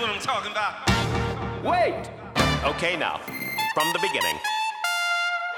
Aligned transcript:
what 0.00 0.08
I'm 0.08 0.20
talking 0.20 0.52
about. 0.52 0.88
Wait! 1.62 2.10
Okay, 2.64 2.96
now, 2.96 3.20
from 3.74 3.92
the 3.92 3.98
beginning. 4.00 4.36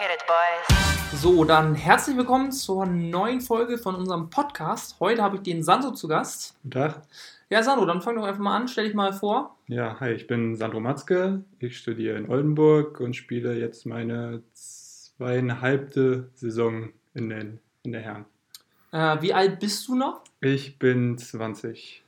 Hit 0.00 0.11
it, 0.11 0.22
boys. 0.26 1.20
So, 1.20 1.45
dann 1.45 1.76
herzlich 1.76 2.17
willkommen 2.17 2.50
zur 2.50 2.86
neuen 2.86 3.41
Folge 3.41 3.78
von 3.78 3.94
unserem 3.94 4.31
Podcast. 4.31 4.97
Heute 4.99 5.23
habe 5.23 5.36
ich 5.36 5.42
den 5.42 5.63
Sandro 5.63 5.92
zu 5.92 6.08
Gast. 6.08 6.57
Guten 6.65 6.73
Tag. 6.73 7.02
Ja, 7.50 7.63
Sandro, 7.63 7.86
dann 7.86 8.02
fang 8.02 8.16
doch 8.16 8.25
einfach 8.25 8.41
mal 8.41 8.56
an, 8.56 8.66
stell 8.66 8.86
dich 8.86 8.95
mal 8.95 9.12
vor. 9.12 9.56
Ja, 9.68 10.00
hi, 10.00 10.10
ich 10.10 10.27
bin 10.27 10.56
Sandro 10.56 10.80
Matzke. 10.80 11.45
Ich 11.61 11.79
studiere 11.79 12.18
in 12.18 12.29
Oldenburg 12.29 12.98
und 12.98 13.14
spiele 13.14 13.54
jetzt 13.54 13.86
meine 13.86 14.43
zweieinhalbte 14.54 16.30
Saison 16.34 16.88
in, 17.14 17.29
den, 17.29 17.61
in 17.84 17.93
der 17.93 18.00
Herren. 18.00 18.24
Äh, 18.90 19.22
wie 19.22 19.34
alt 19.34 19.61
bist 19.61 19.86
du 19.86 19.95
noch? 19.95 20.22
Ich 20.40 20.80
bin 20.80 21.16
20. 21.16 22.02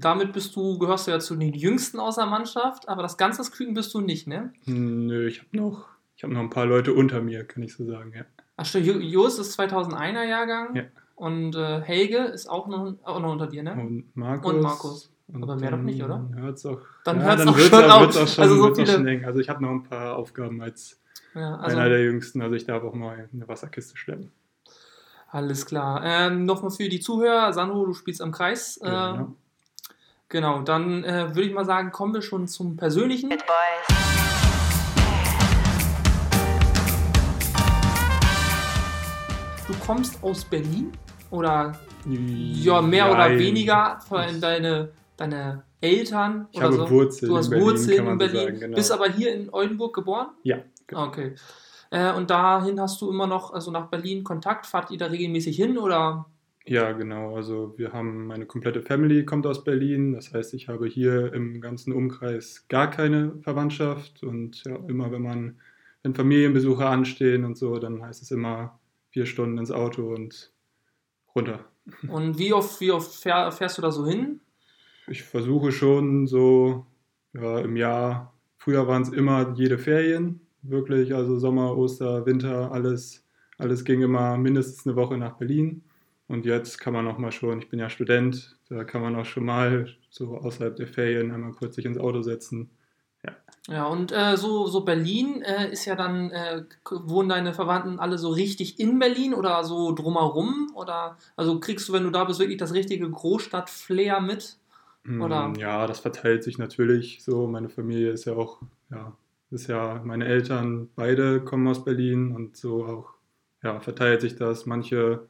Damit 0.00 0.32
bist 0.32 0.54
du, 0.56 0.78
gehörst 0.78 1.06
du 1.06 1.10
ja 1.12 1.18
zu 1.20 1.34
den 1.36 1.52
Jüngsten 1.54 1.98
aus 2.00 2.16
der 2.16 2.26
Mannschaft, 2.26 2.88
aber 2.88 3.02
das 3.02 3.16
ganze 3.16 3.42
Küken 3.50 3.74
bist 3.74 3.92
du 3.94 4.00
nicht, 4.00 4.26
ne? 4.26 4.52
Nö, 4.66 5.26
ich 5.26 5.38
habe 5.40 5.56
noch, 5.56 5.86
ich 6.16 6.24
hab 6.24 6.30
noch 6.30 6.40
ein 6.40 6.50
paar 6.50 6.66
Leute 6.66 6.92
unter 6.92 7.20
mir, 7.20 7.44
kann 7.44 7.62
ich 7.62 7.74
so 7.74 7.84
sagen, 7.86 8.12
ja. 8.16 8.22
Ach 8.56 8.64
stimmt, 8.66 8.86
Jo- 8.86 8.98
Jos 8.98 9.38
ist 9.38 9.58
2001er 9.58 10.24
Jahrgang 10.24 10.74
Ja. 10.76 10.82
und 11.16 11.54
äh, 11.54 11.80
Helge 11.80 12.18
ist 12.18 12.48
auch 12.48 12.66
noch, 12.68 12.94
auch 13.04 13.20
noch 13.20 13.32
unter 13.32 13.46
dir, 13.46 13.62
ne? 13.62 13.72
Und 13.72 14.16
Markus. 14.16 14.52
Und 14.52 14.60
Markus. 14.60 15.10
Und 15.30 15.42
Aber 15.42 15.56
mehr 15.56 15.70
doch 15.72 15.78
nicht, 15.78 16.02
oder? 16.02 16.26
Dann 16.32 16.40
hört's 16.42 16.64
auch, 16.64 16.80
Dann 17.04 17.18
ja, 17.20 17.26
hört's 17.26 17.44
dann 17.44 17.48
auch 17.54 17.58
schon 17.58 17.84
auch, 17.90 18.00
auf. 18.08 18.16
auch 18.16 18.26
schon, 18.28 18.42
Also 18.44 18.56
so 18.56 18.74
viele- 18.74 18.86
schon 18.92 19.06
eng. 19.06 19.24
Also 19.26 19.40
ich 19.40 19.48
habe 19.50 19.62
noch 19.62 19.70
ein 19.70 19.82
paar 19.82 20.16
Aufgaben 20.16 20.60
als 20.62 20.98
Ja, 21.34 21.56
also, 21.56 21.76
einer 21.76 21.88
der 21.90 22.02
Jüngsten. 22.02 22.40
Also 22.40 22.54
ich 22.56 22.64
darf 22.64 22.82
auch 22.82 22.94
mal 22.94 23.28
eine 23.32 23.46
Wasserkiste 23.46 23.96
schleppen. 23.96 24.30
alles 25.30 25.66
klar. 25.66 26.00
Ähm, 26.04 26.44
Nochmal 26.46 26.70
für 26.70 26.88
die 26.88 27.00
Zuhörer, 27.00 27.52
Sandro, 27.52 27.84
du 27.84 27.92
spielst 27.92 28.22
am 28.22 28.32
Kreis. 28.32 28.78
Äh, 28.78 28.88
Ja. 28.88 29.12
Genau, 29.12 29.34
dann 30.30 31.04
äh, 31.04 31.34
würde 31.34 31.48
ich 31.48 31.54
mal 31.54 31.64
sagen, 31.64 31.90
kommen 31.90 32.12
wir 32.12 32.20
schon 32.20 32.46
zum 32.48 32.76
Persönlichen. 32.76 33.30
Du 33.30 33.36
kommst 39.86 40.22
aus 40.22 40.44
Berlin 40.44 40.92
oder 41.30 41.78
ja, 42.06 42.82
mehr 42.82 43.10
oder 43.10 43.28
Jein. 43.28 43.38
weniger 43.38 43.98
von 44.06 44.38
deine, 44.40 44.90
deine 45.16 45.62
Eltern 45.80 46.48
Ich 46.52 46.58
oder 46.58 46.66
habe 46.66 46.76
so. 46.76 46.90
Wurzeln 46.90 47.30
Du 47.30 47.38
hast 47.38 47.46
in 47.46 47.50
Berlin, 47.50 47.66
Wurzeln 47.66 47.96
kann 47.96 48.04
man 48.04 48.14
in 48.14 48.20
so 48.20 48.26
Berlin, 48.26 48.46
sagen, 48.46 48.60
genau. 48.60 48.76
bist 48.76 48.92
aber 48.92 49.08
hier 49.08 49.34
in 49.34 49.50
Oldenburg 49.50 49.94
geboren? 49.94 50.26
Ja, 50.42 50.58
genau. 50.86 51.06
Okay. 51.06 51.36
Äh, 51.90 52.12
und 52.12 52.28
dahin 52.28 52.78
hast 52.80 53.00
du 53.00 53.08
immer 53.10 53.26
noch, 53.26 53.54
also 53.54 53.70
nach 53.70 53.86
Berlin 53.86 54.24
Kontakt, 54.24 54.66
fahrt 54.66 54.90
ihr 54.90 54.98
da 54.98 55.06
regelmäßig 55.06 55.56
hin 55.56 55.78
oder? 55.78 56.26
Ja, 56.68 56.92
genau. 56.92 57.34
Also 57.34 57.72
wir 57.78 57.94
haben 57.94 58.26
meine 58.26 58.44
komplette 58.44 58.82
Family 58.82 59.24
kommt 59.24 59.46
aus 59.46 59.64
Berlin. 59.64 60.12
Das 60.12 60.34
heißt, 60.34 60.52
ich 60.52 60.68
habe 60.68 60.86
hier 60.86 61.32
im 61.32 61.62
ganzen 61.62 61.94
Umkreis 61.94 62.66
gar 62.68 62.90
keine 62.90 63.38
Verwandtschaft. 63.40 64.22
Und 64.22 64.64
ja, 64.64 64.76
immer 64.86 65.10
wenn 65.10 65.22
man, 65.22 65.60
wenn 66.02 66.14
Familienbesuche 66.14 66.86
anstehen 66.86 67.46
und 67.46 67.56
so, 67.56 67.78
dann 67.78 68.02
heißt 68.02 68.20
es 68.20 68.30
immer 68.30 68.78
vier 69.08 69.24
Stunden 69.24 69.56
ins 69.56 69.70
Auto 69.70 70.14
und 70.14 70.52
runter. 71.34 71.64
Und 72.06 72.38
wie 72.38 72.52
oft, 72.52 72.78
wie 72.82 72.92
oft 72.92 73.14
fähr, 73.14 73.50
fährst 73.50 73.78
du 73.78 73.82
da 73.82 73.90
so 73.90 74.06
hin? 74.06 74.40
Ich 75.06 75.22
versuche 75.22 75.72
schon 75.72 76.26
so 76.26 76.84
ja, 77.32 77.60
im 77.60 77.76
Jahr, 77.76 78.34
früher 78.58 78.86
waren 78.86 79.00
es 79.00 79.08
immer 79.08 79.54
jede 79.56 79.78
Ferien, 79.78 80.40
wirklich, 80.60 81.14
also 81.14 81.38
Sommer, 81.38 81.78
Oster, 81.78 82.26
Winter, 82.26 82.70
alles, 82.72 83.24
alles 83.56 83.86
ging 83.86 84.02
immer 84.02 84.36
mindestens 84.36 84.86
eine 84.86 84.96
Woche 84.96 85.16
nach 85.16 85.38
Berlin. 85.38 85.82
Und 86.28 86.44
jetzt 86.46 86.78
kann 86.78 86.92
man 86.92 87.06
auch 87.08 87.18
mal 87.18 87.32
schon, 87.32 87.58
ich 87.58 87.68
bin 87.70 87.80
ja 87.80 87.90
Student, 87.90 88.58
da 88.68 88.84
kann 88.84 89.02
man 89.02 89.16
auch 89.16 89.24
schon 89.24 89.44
mal 89.44 89.88
so 90.10 90.36
außerhalb 90.38 90.76
der 90.76 90.86
Ferien 90.86 91.32
einmal 91.32 91.52
kurz 91.52 91.76
sich 91.76 91.86
ins 91.86 91.98
Auto 91.98 92.22
setzen. 92.22 92.70
Ja, 93.68 93.86
und 93.86 94.12
äh, 94.12 94.36
so, 94.38 94.66
so 94.66 94.80
Berlin 94.80 95.42
äh, 95.42 95.70
ist 95.70 95.84
ja 95.84 95.94
dann, 95.94 96.30
äh, 96.30 96.64
wohnen 96.90 97.28
deine 97.28 97.52
Verwandten 97.52 97.98
alle 97.98 98.16
so 98.16 98.30
richtig 98.30 98.80
in 98.80 98.98
Berlin 98.98 99.34
oder 99.34 99.62
so 99.64 99.92
drumherum? 99.94 100.70
Oder 100.74 101.18
also 101.36 101.60
kriegst 101.60 101.86
du, 101.88 101.92
wenn 101.92 102.04
du 102.04 102.10
da 102.10 102.24
bist, 102.24 102.40
wirklich 102.40 102.56
das 102.56 102.72
richtige 102.72 103.10
Großstadt-Flair 103.10 104.20
mit? 104.20 104.56
Oder? 105.18 105.48
Mm, 105.48 105.54
Ja, 105.56 105.86
das 105.86 106.00
verteilt 106.00 106.44
sich 106.44 106.58
natürlich 106.58 107.22
so. 107.24 107.46
Meine 107.46 107.68
Familie 107.68 108.10
ist 108.12 108.24
ja 108.24 108.34
auch, 108.34 108.60
ja, 108.90 109.16
ist 109.50 109.66
ja, 109.68 110.00
meine 110.04 110.26
Eltern 110.26 110.90
beide 110.94 111.40
kommen 111.44 111.68
aus 111.68 111.84
Berlin 111.84 112.34
und 112.34 112.56
so 112.56 112.84
auch, 112.86 113.14
ja, 113.62 113.80
verteilt 113.80 114.20
sich 114.22 114.36
das. 114.36 114.66
Manche 114.66 115.28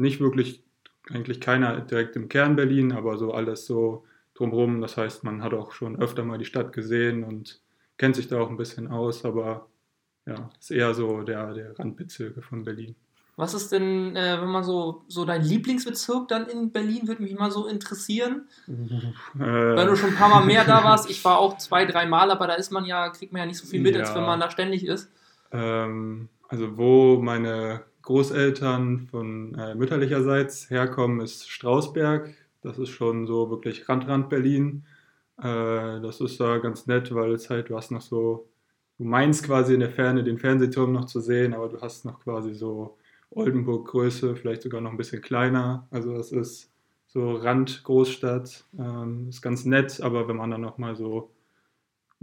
nicht 0.00 0.20
wirklich, 0.20 0.62
eigentlich 1.10 1.40
keiner 1.40 1.80
direkt 1.80 2.16
im 2.16 2.28
Kern 2.28 2.56
Berlin, 2.56 2.92
aber 2.92 3.18
so 3.18 3.32
alles 3.32 3.66
so 3.66 4.04
drumherum. 4.34 4.80
Das 4.80 4.96
heißt, 4.96 5.24
man 5.24 5.42
hat 5.42 5.54
auch 5.54 5.72
schon 5.72 6.00
öfter 6.00 6.24
mal 6.24 6.38
die 6.38 6.44
Stadt 6.44 6.72
gesehen 6.72 7.24
und 7.24 7.60
kennt 7.98 8.16
sich 8.16 8.28
da 8.28 8.40
auch 8.40 8.50
ein 8.50 8.56
bisschen 8.56 8.88
aus, 8.88 9.24
aber 9.24 9.66
ja, 10.26 10.50
ist 10.58 10.70
eher 10.70 10.94
so 10.94 11.22
der, 11.22 11.52
der 11.54 11.78
Randbezirke 11.78 12.42
von 12.42 12.64
Berlin. 12.64 12.94
Was 13.36 13.54
ist 13.54 13.72
denn, 13.72 14.14
äh, 14.16 14.38
wenn 14.40 14.48
man 14.50 14.64
so, 14.64 15.02
so 15.08 15.24
dein 15.24 15.42
Lieblingsbezirk 15.42 16.28
dann 16.28 16.46
in 16.46 16.72
Berlin, 16.72 17.08
würde 17.08 17.22
mich 17.22 17.34
mal 17.38 17.50
so 17.50 17.66
interessieren. 17.66 18.48
Wenn 18.66 19.86
du 19.86 19.92
Äh, 19.92 19.96
schon 19.96 20.10
ein 20.10 20.16
paar 20.16 20.28
Mal 20.28 20.44
mehr 20.44 20.64
da 20.64 20.84
warst, 20.84 21.08
ich 21.08 21.24
war 21.24 21.38
auch 21.38 21.56
zwei, 21.56 21.86
drei 21.86 22.06
Mal, 22.06 22.30
aber 22.30 22.46
da 22.46 22.54
ist 22.54 22.70
man 22.70 22.84
ja, 22.84 23.08
kriegt 23.08 23.32
man 23.32 23.40
ja 23.40 23.46
nicht 23.46 23.56
so 23.58 23.66
viel 23.66 23.80
mit, 23.80 23.96
als 23.96 24.10
Ja. 24.10 24.16
wenn 24.16 24.26
man 24.26 24.40
da 24.40 24.50
ständig 24.50 24.84
ist. 24.84 25.10
Ähm, 25.52 26.28
also 26.48 26.76
wo 26.76 27.20
meine 27.22 27.82
Großeltern 28.10 29.06
von 29.08 29.54
äh, 29.54 29.76
mütterlicherseits 29.76 30.68
herkommen, 30.68 31.20
ist 31.20 31.48
Strausberg. 31.48 32.34
Das 32.60 32.76
ist 32.76 32.88
schon 32.88 33.24
so 33.28 33.50
wirklich 33.50 33.88
Rand-Rand 33.88 34.28
Berlin. 34.28 34.84
Äh, 35.38 36.00
das 36.00 36.20
ist 36.20 36.40
da 36.40 36.58
ganz 36.58 36.88
nett, 36.88 37.14
weil 37.14 37.30
es 37.30 37.48
halt, 37.50 37.70
du 37.70 37.76
hast 37.76 37.92
noch 37.92 38.00
so, 38.00 38.48
du 38.98 39.04
meinst 39.04 39.44
quasi 39.44 39.74
in 39.74 39.80
der 39.80 39.92
Ferne 39.92 40.24
den 40.24 40.38
Fernsehturm 40.38 40.90
noch 40.92 41.04
zu 41.04 41.20
sehen, 41.20 41.54
aber 41.54 41.68
du 41.68 41.80
hast 41.80 42.04
noch 42.04 42.18
quasi 42.18 42.52
so 42.52 42.98
Oldenburg-Größe, 43.30 44.34
vielleicht 44.34 44.62
sogar 44.62 44.80
noch 44.80 44.90
ein 44.90 44.96
bisschen 44.96 45.22
kleiner. 45.22 45.86
Also 45.92 46.12
das 46.12 46.32
ist 46.32 46.72
so 47.06 47.36
Rand-Großstadt. 47.36 48.64
Ähm, 48.76 49.28
ist 49.28 49.40
ganz 49.40 49.64
nett, 49.64 50.00
aber 50.00 50.26
wenn 50.26 50.36
man 50.36 50.50
dann 50.50 50.62
noch 50.62 50.78
mal 50.78 50.96
so 50.96 51.30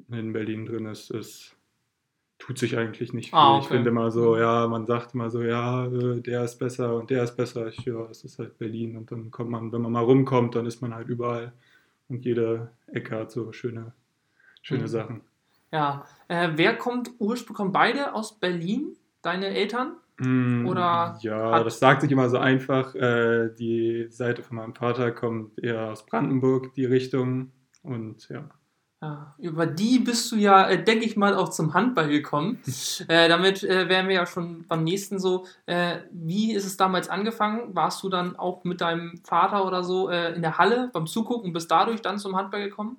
in 0.10 0.34
Berlin 0.34 0.66
drin 0.66 0.86
ist, 0.88 1.12
ist 1.12 1.57
tut 2.40 2.58
sich 2.60 2.78
eigentlich 2.78 3.14
nicht 3.14 3.36
viel. 3.38 3.40
Ah, 3.40 3.60
Ich 3.60 3.66
okay. 3.66 3.76
finde 3.76 3.90
immer 3.90 4.12
so, 4.12 4.38
ja, 4.38 4.68
man 4.68 4.86
sagt 4.86 5.14
immer 5.16 5.30
so, 5.30 5.42
ja, 5.44 5.86
äh, 5.88 6.22
der 6.22 6.44
ist 6.44 6.58
besser 6.60 6.96
und 6.96 7.10
der 7.10 7.24
ist 7.24 7.36
besser. 7.36 7.68
Ich, 7.68 7.86
ja, 7.86 8.06
es 8.10 8.24
ist 8.24 8.40
halt 8.40 8.58
Berlin 8.58 8.98
und 8.98 9.12
dann 9.12 9.32
kommt 9.32 9.50
man, 9.50 9.72
wenn 9.72 9.82
man 9.82 9.92
mal 9.92 10.04
rumkommt, 10.04 10.56
dann 10.56 10.66
ist 10.66 10.82
man 10.82 10.94
halt 10.96 11.08
überall 11.10 11.54
und 12.10 12.26
jede 12.26 12.72
Ecke 12.88 13.16
hat 13.18 13.32
so 13.32 13.52
schöne, 13.52 13.94
schöne 14.62 14.84
Mhm. 14.84 14.88
Sachen. 14.88 15.22
Ja. 15.72 16.06
Äh, 16.28 16.52
wer 16.56 16.76
kommt 16.78 17.12
ursprünglich, 17.20 17.58
kommen 17.58 17.72
beide 17.74 18.14
aus 18.14 18.40
Berlin? 18.40 18.96
Deine 19.22 19.48
Eltern? 19.48 19.98
Mm, 20.20 20.66
Oder 20.68 21.18
ja, 21.22 21.64
das 21.64 21.80
sagt 21.80 22.02
sich 22.02 22.12
immer 22.12 22.30
so 22.30 22.38
einfach. 22.38 22.96
Äh, 22.96 23.50
die 23.58 24.08
Seite 24.10 24.42
von 24.44 24.58
meinem 24.58 24.74
Vater 24.76 25.12
kommt 25.12 25.60
eher 25.64 25.92
aus 25.92 26.06
Brandenburg, 26.06 26.74
die 26.76 26.86
Richtung. 26.86 27.52
Und 27.84 28.28
ja, 28.30 28.50
Ja, 29.02 29.36
über 29.38 29.68
die 29.68 30.00
bist 30.00 30.32
du 30.32 30.38
ja, 30.38 30.68
äh, 30.70 30.84
denke 30.84 31.06
ich 31.06 31.16
mal, 31.16 31.36
auch 31.36 31.50
zum 31.50 31.76
Handball 31.76 32.10
gekommen. 32.10 32.60
äh, 33.08 33.30
damit 33.30 33.64
äh, 33.64 33.88
wären 33.90 34.08
wir 34.08 34.16
ja 34.16 34.26
schon 34.26 34.66
beim 34.68 34.84
nächsten 34.84 35.20
so. 35.20 35.46
Äh, 35.68 36.00
wie 36.12 36.54
ist 36.54 36.66
es 36.66 36.78
damals 36.78 37.08
angefangen? 37.08 37.76
Warst 37.76 38.02
du 38.02 38.10
dann 38.10 38.36
auch 38.36 38.64
mit 38.64 38.82
deinem 38.82 39.18
Vater 39.24 39.66
oder 39.68 39.84
so 39.84 40.10
äh, 40.10 40.34
in 40.34 40.42
der 40.42 40.58
Halle 40.58 40.90
beim 40.94 41.06
Zugucken 41.06 41.46
und 41.48 41.54
bist 41.54 41.70
dadurch 41.70 42.02
dann 42.02 42.18
zum 42.18 42.36
Handball 42.36 42.64
gekommen? 42.64 42.98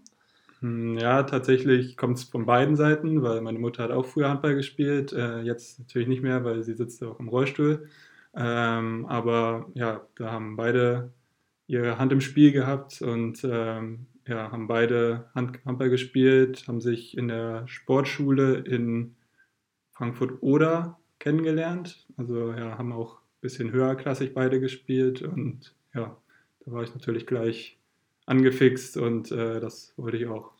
Hm, 0.60 0.98
Ja, 0.98 1.22
tatsächlich 1.22 1.96
kommt 1.96 2.18
es 2.18 2.24
von 2.24 2.46
beiden 2.46 2.76
Seiten, 2.76 3.22
weil 3.22 3.40
meine 3.40 3.58
Mutter 3.58 3.84
hat 3.84 3.90
auch 3.90 4.06
früher 4.06 4.28
Handball 4.28 4.54
gespielt, 4.54 5.12
äh, 5.12 5.40
jetzt 5.42 5.78
natürlich 5.78 6.08
nicht 6.08 6.22
mehr, 6.22 6.44
weil 6.44 6.62
sie 6.62 6.74
sitzt 6.74 7.02
auch 7.04 7.20
im 7.20 7.28
Rollstuhl. 7.28 7.88
Ähm, 8.34 9.06
aber 9.06 9.70
ja, 9.74 10.06
da 10.16 10.32
haben 10.32 10.56
beide 10.56 11.12
ihre 11.66 11.98
Hand 11.98 12.12
im 12.12 12.20
Spiel 12.20 12.52
gehabt 12.52 13.02
und 13.02 13.40
ähm, 13.44 14.06
ja, 14.28 14.52
haben 14.52 14.68
beide 14.68 15.30
Hand 15.34 15.58
Handball 15.64 15.90
gespielt, 15.90 16.64
haben 16.68 16.80
sich 16.80 17.16
in 17.16 17.28
der 17.28 17.66
Sportschule 17.66 18.58
in 18.58 19.16
Frankfurt-Oder 19.92 20.98
kennengelernt. 21.18 22.06
Also 22.16 22.52
ja, 22.52 22.78
haben 22.78 22.92
auch 22.92 23.14
ein 23.14 23.40
bisschen 23.40 23.72
höherklassig 23.72 24.34
beide 24.34 24.60
gespielt 24.60 25.22
und 25.22 25.74
ja, 25.94 26.16
da 26.64 26.72
war 26.72 26.82
ich 26.82 26.94
natürlich 26.94 27.26
gleich 27.26 27.78
angefixt 28.26 28.96
und 28.96 29.32
äh, 29.32 29.58
das 29.60 29.94
wollte 29.96 30.18
ich 30.18 30.26
auch. 30.26 30.52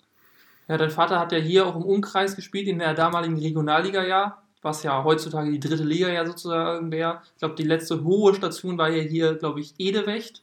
Ja, 0.69 0.77
dein 0.77 0.91
Vater 0.91 1.19
hat 1.19 1.33
ja 1.33 1.39
hier 1.39 1.67
auch 1.67 1.77
im 1.77 1.83
Umkreis 1.83 2.37
gespielt, 2.37 2.69
in 2.69 2.79
der 2.79 2.95
damaligen 2.95 3.39
Regionalliga 3.39 4.05
ja, 4.05 4.43
was 4.63 4.83
ja 4.83 5.05
heutzutage 5.05 5.51
die 5.51 5.61
dritte 5.61 5.85
Liga 5.85 6.09
ja 6.09 6.27
sozusagen 6.27 6.91
wäre. 6.91 7.23
Ich 7.35 7.39
glaube, 7.39 7.55
die 7.55 7.63
letzte 7.63 8.05
hohe 8.05 8.35
Station 8.35 8.77
war 8.77 8.91
ja 8.91 9.03
hier, 9.03 9.35
glaube 9.35 9.61
ich, 9.61 9.75
Edewecht, 9.79 10.43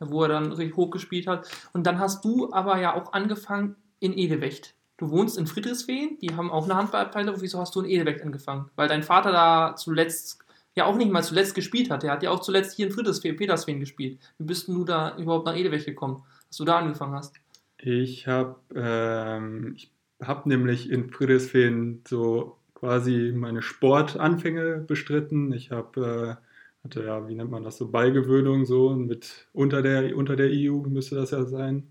wo 0.00 0.22
er 0.22 0.28
dann 0.28 0.52
richtig 0.52 0.76
hoch 0.76 0.90
gespielt 0.90 1.26
hat. 1.26 1.48
Und 1.72 1.86
dann 1.86 1.98
hast 1.98 2.24
du 2.24 2.52
aber 2.52 2.78
ja 2.78 2.94
auch 2.94 3.12
angefangen 3.12 3.76
in 4.00 4.16
Edewecht. 4.16 4.74
Du 4.96 5.10
wohnst 5.10 5.38
in 5.38 5.46
Friedrichsfehn, 5.46 6.18
die 6.20 6.34
haben 6.36 6.50
auch 6.50 6.64
eine 6.64 6.76
Handballabteilung. 6.76 7.36
Wieso 7.40 7.58
hast 7.58 7.74
du 7.74 7.80
in 7.80 7.88
Edewecht 7.88 8.22
angefangen? 8.22 8.70
Weil 8.76 8.88
dein 8.88 9.02
Vater 9.02 9.32
da 9.32 9.74
zuletzt, 9.76 10.40
ja 10.74 10.84
auch 10.84 10.96
nicht 10.96 11.10
mal 11.10 11.22
zuletzt 11.22 11.54
gespielt 11.54 11.90
hat. 11.90 12.02
Der 12.02 12.12
hat 12.12 12.22
ja 12.22 12.30
auch 12.30 12.40
zuletzt 12.40 12.76
hier 12.76 12.86
in 12.86 12.92
Friedrichsfehn, 12.92 13.36
Petersfehn 13.36 13.80
gespielt. 13.80 14.18
Wie 14.38 14.44
bist 14.44 14.68
du 14.68 14.84
da 14.84 15.16
überhaupt 15.16 15.46
nach 15.46 15.56
Edewecht 15.56 15.86
gekommen, 15.86 16.22
dass 16.48 16.58
du 16.58 16.64
da 16.64 16.78
angefangen 16.78 17.14
hast? 17.14 17.36
Ich 17.78 18.26
habe 18.26 18.56
ähm, 18.74 19.76
hab 20.20 20.44
nämlich 20.44 20.90
in 20.90 21.10
Friedrichsfehn 21.10 22.02
so 22.06 22.58
quasi 22.74 23.32
meine 23.34 23.62
Sportanfänge 23.62 24.84
bestritten. 24.86 25.52
Ich 25.52 25.70
habe 25.70 26.38
äh, 26.42 26.49
hatte 26.84 27.04
ja, 27.04 27.28
wie 27.28 27.34
nennt 27.34 27.50
man 27.50 27.64
das 27.64 27.76
so, 27.78 27.90
Beigewöhnung 27.90 28.64
so 28.64 28.90
mit 28.90 29.48
unter 29.52 29.82
der 29.82 30.16
unter 30.16 30.36
der 30.36 30.50
EU 30.50 30.82
müsste 30.88 31.16
das 31.16 31.30
ja 31.30 31.44
sein. 31.44 31.88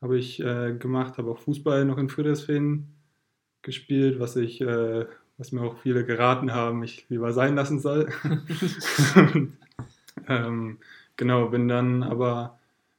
Habe 0.00 0.18
ich 0.18 0.40
äh, 0.40 0.74
gemacht, 0.78 1.18
habe 1.18 1.30
auch 1.30 1.38
Fußball 1.38 1.84
noch 1.84 1.98
in 1.98 2.08
Friedrichsfehn 2.08 2.88
gespielt, 3.62 4.20
was 4.20 4.36
ich 4.36 4.60
äh, 4.60 5.06
was 5.38 5.52
mir 5.52 5.62
auch 5.62 5.78
viele 5.78 6.04
geraten 6.04 6.52
haben, 6.52 6.82
ich 6.82 7.08
lieber 7.08 7.32
sein 7.32 7.56
lassen 7.56 7.80
soll. 7.80 8.08
ähm, 10.28 10.78
genau, 11.16 11.48
bin 11.48 11.68
dann 11.68 12.02
aber 12.02 12.58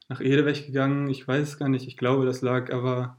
nach 0.09 0.19
Edeweg 0.19 0.65
gegangen. 0.65 1.07
Ich 1.09 1.27
weiß 1.27 1.57
gar 1.57 1.69
nicht, 1.69 1.87
ich 1.87 1.97
glaube, 1.97 2.25
das 2.25 2.41
lag 2.41 2.71
aber, 2.73 3.17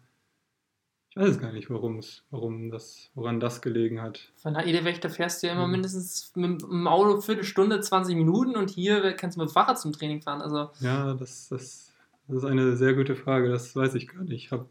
ich 1.15 1.23
weiß 1.23 1.41
gar 1.41 1.53
nicht, 1.53 1.71
warum 1.71 2.01
warum 2.31 2.71
das, 2.71 3.11
woran 3.15 3.41
das 3.41 3.63
gelegen 3.63 4.03
hat. 4.03 4.33
Von 4.37 4.57
Edeweg, 4.57 5.01
da 5.01 5.09
fährst 5.09 5.43
du 5.43 5.47
ja 5.47 5.53
immer 5.53 5.65
hm. 5.65 5.71
mindestens 5.71 6.33
mit 6.35 6.63
dem 6.63 6.87
Auto 6.89 7.13
eine 7.13 7.23
Viertelstunde, 7.23 7.81
20 7.81 8.17
Minuten 8.17 8.57
und 8.57 8.71
hier 8.71 9.13
kannst 9.13 9.37
du 9.37 9.41
mit 9.41 9.51
dem 9.51 9.53
Fahrrad 9.53 9.79
zum 9.79 9.93
Training 9.93 10.23
fahren. 10.23 10.43
Also. 10.43 10.71
Ja, 10.81 11.15
das, 11.15 11.49
das, 11.49 11.93
das 12.29 12.39
ist 12.39 12.45
eine 12.45 12.77
sehr 12.77 12.95
gute 12.95 13.15
Frage, 13.15 13.51
das 13.51 13.75
weiß 13.77 13.95
ich 13.95 14.09
gar 14.09 14.25
nicht. 14.25 14.47
Ich 14.47 14.51
habe, 14.53 14.67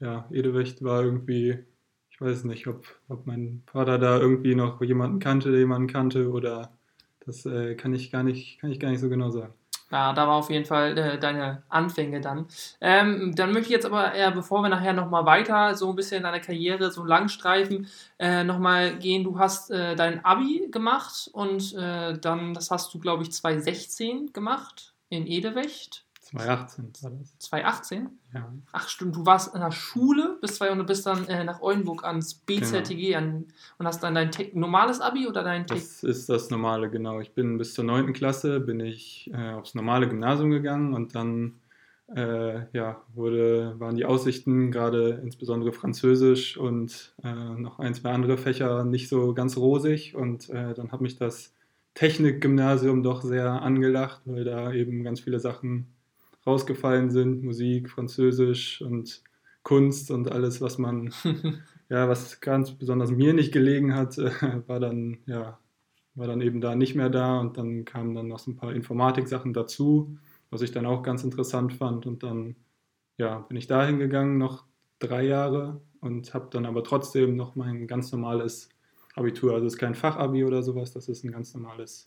ja, 0.00 0.26
Edewecht 0.30 0.82
war 0.82 1.02
irgendwie 1.02 1.64
ich 2.20 2.26
weiß 2.26 2.44
nicht, 2.44 2.66
ob, 2.66 2.84
ob 3.08 3.26
mein 3.26 3.62
Vater 3.64 3.98
da 3.98 4.18
irgendwie 4.18 4.54
noch 4.54 4.82
jemanden 4.82 5.20
kannte, 5.20 5.50
der 5.50 5.60
jemanden 5.60 5.88
kannte 5.88 6.30
oder 6.30 6.70
das 7.24 7.46
äh, 7.46 7.74
kann 7.76 7.94
ich 7.94 8.12
gar 8.12 8.22
nicht, 8.22 8.60
kann 8.60 8.70
ich 8.70 8.78
gar 8.78 8.90
nicht 8.90 9.00
so 9.00 9.08
genau 9.08 9.30
sagen. 9.30 9.54
Ja, 9.92 10.12
da 10.12 10.28
war 10.28 10.36
auf 10.36 10.50
jeden 10.50 10.64
Fall 10.64 10.96
äh, 10.96 11.18
deine 11.18 11.64
Anfänge 11.68 12.20
dann. 12.20 12.46
Ähm, 12.80 13.34
dann 13.34 13.52
möchte 13.52 13.66
ich 13.66 13.72
jetzt 13.72 13.86
aber 13.86 14.12
eher, 14.14 14.30
bevor 14.30 14.62
wir 14.62 14.68
nachher 14.68 14.92
nochmal 14.92 15.26
weiter 15.26 15.74
so 15.74 15.90
ein 15.90 15.96
bisschen 15.96 16.18
in 16.18 16.22
deine 16.22 16.40
Karriere 16.40 16.92
so 16.92 17.04
langstreifen, 17.04 17.88
äh, 18.18 18.44
nochmal 18.44 18.96
gehen. 18.98 19.24
Du 19.24 19.38
hast 19.38 19.70
äh, 19.72 19.96
dein 19.96 20.24
Abi 20.24 20.68
gemacht 20.70 21.28
und 21.32 21.74
äh, 21.74 22.16
dann, 22.18 22.54
das 22.54 22.70
hast 22.70 22.94
du, 22.94 23.00
glaube 23.00 23.24
ich, 23.24 23.32
2016 23.32 24.32
gemacht 24.32 24.94
in 25.08 25.26
Edewecht. 25.26 26.04
2018 26.30 26.92
war 27.02 27.10
das. 27.10 27.38
2018? 27.38 28.08
Ja. 28.32 28.52
Ach 28.72 28.88
stimmt, 28.88 29.16
du 29.16 29.26
warst 29.26 29.54
in 29.54 29.60
der 29.60 29.72
Schule 29.72 30.38
bis 30.40 30.56
200, 30.56 30.86
bist 30.86 31.06
dann 31.06 31.26
äh, 31.26 31.42
nach 31.44 31.60
Oldenburg 31.60 32.04
ans 32.04 32.34
BZTG 32.34 33.12
genau. 33.12 33.18
an, 33.18 33.46
und 33.78 33.86
hast 33.86 34.02
dann 34.02 34.14
dein 34.14 34.30
normales 34.54 35.00
Abi 35.00 35.26
oder 35.26 35.42
dein 35.42 35.66
Das 35.66 36.02
ist 36.02 36.28
das 36.28 36.50
normale, 36.50 36.88
genau. 36.90 37.20
Ich 37.20 37.34
bin 37.34 37.58
bis 37.58 37.74
zur 37.74 37.84
9. 37.84 38.12
Klasse, 38.12 38.60
bin 38.60 38.80
ich 38.80 39.30
äh, 39.34 39.52
aufs 39.52 39.74
normale 39.74 40.08
Gymnasium 40.08 40.50
gegangen 40.50 40.94
und 40.94 41.14
dann 41.14 41.60
äh, 42.14 42.66
ja, 42.72 43.02
wurde, 43.14 43.74
waren 43.78 43.96
die 43.96 44.04
Aussichten, 44.04 44.70
gerade 44.70 45.20
insbesondere 45.22 45.72
Französisch 45.72 46.56
und 46.56 47.14
äh, 47.22 47.32
noch 47.32 47.78
ein, 47.78 47.94
zwei 47.94 48.10
andere 48.10 48.36
Fächer 48.36 48.84
nicht 48.84 49.08
so 49.08 49.34
ganz 49.34 49.56
rosig 49.56 50.14
und 50.14 50.48
äh, 50.50 50.74
dann 50.74 50.92
hat 50.92 51.00
mich 51.00 51.16
das 51.16 51.54
Technikgymnasium 51.94 53.02
doch 53.02 53.22
sehr 53.22 53.62
angelacht, 53.62 54.22
weil 54.24 54.44
da 54.44 54.72
eben 54.72 55.02
ganz 55.02 55.20
viele 55.20 55.40
Sachen 55.40 55.88
rausgefallen 56.46 57.10
sind, 57.10 57.42
Musik, 57.42 57.90
Französisch 57.90 58.80
und 58.82 59.22
Kunst 59.62 60.10
und 60.10 60.30
alles, 60.30 60.60
was 60.60 60.78
man, 60.78 61.12
ja, 61.88 62.08
was 62.08 62.40
ganz 62.40 62.72
besonders 62.72 63.10
mir 63.10 63.34
nicht 63.34 63.52
gelegen 63.52 63.94
hat, 63.94 64.18
äh, 64.18 64.30
war 64.66 64.80
dann, 64.80 65.18
ja, 65.26 65.58
war 66.14 66.26
dann 66.26 66.40
eben 66.40 66.60
da 66.60 66.74
nicht 66.74 66.94
mehr 66.94 67.10
da. 67.10 67.40
Und 67.40 67.56
dann 67.56 67.84
kamen 67.84 68.14
dann 68.14 68.28
noch 68.28 68.38
so 68.38 68.50
ein 68.50 68.56
paar 68.56 68.72
Informatik-Sachen 68.74 69.52
dazu, 69.52 70.16
was 70.50 70.62
ich 70.62 70.72
dann 70.72 70.86
auch 70.86 71.02
ganz 71.02 71.24
interessant 71.24 71.72
fand. 71.72 72.06
Und 72.06 72.22
dann, 72.22 72.56
ja, 73.18 73.40
bin 73.40 73.56
ich 73.56 73.66
da 73.66 73.86
hingegangen, 73.86 74.38
noch 74.38 74.64
drei 74.98 75.24
Jahre 75.24 75.80
und 76.00 76.32
habe 76.34 76.48
dann 76.50 76.66
aber 76.66 76.84
trotzdem 76.84 77.36
noch 77.36 77.56
mein 77.56 77.86
ganz 77.86 78.12
normales 78.12 78.70
Abitur, 79.14 79.54
also 79.54 79.66
es 79.66 79.74
ist 79.74 79.78
kein 79.78 79.94
Fachabi 79.94 80.44
oder 80.44 80.62
sowas, 80.62 80.92
das 80.92 81.08
ist 81.08 81.24
ein 81.24 81.32
ganz 81.32 81.54
normales 81.54 82.06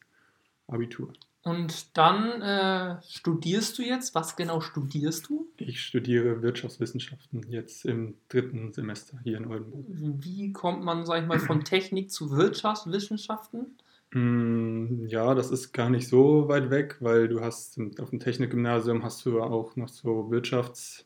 Abitur. 0.67 1.13
Und 1.43 1.97
dann 1.97 2.41
äh, 2.41 3.01
studierst 3.05 3.77
du 3.77 3.83
jetzt. 3.83 4.15
Was 4.15 4.37
genau 4.37 4.61
studierst 4.61 5.27
du? 5.27 5.47
Ich 5.57 5.81
studiere 5.81 6.41
Wirtschaftswissenschaften 6.41 7.45
jetzt 7.49 7.85
im 7.85 8.15
dritten 8.29 8.71
Semester 8.71 9.19
hier 9.23 9.37
in 9.37 9.47
Oldenburg. 9.47 9.85
Wie 9.87 10.53
kommt 10.53 10.83
man, 10.83 11.05
sag 11.05 11.21
ich 11.21 11.27
mal, 11.27 11.39
von 11.39 11.65
Technik 11.65 12.11
zu 12.11 12.31
Wirtschaftswissenschaften? 12.31 13.77
Mm, 14.13 15.07
ja, 15.07 15.33
das 15.35 15.51
ist 15.51 15.73
gar 15.73 15.89
nicht 15.89 16.07
so 16.07 16.47
weit 16.47 16.69
weg, 16.69 16.97
weil 17.01 17.27
du 17.27 17.41
hast 17.41 17.77
auf 17.99 18.11
dem 18.11 18.19
Technikgymnasium 18.19 19.03
hast 19.03 19.25
du 19.25 19.41
auch 19.41 19.75
noch 19.75 19.89
so 19.89 20.31
Wirtschafts, 20.31 21.05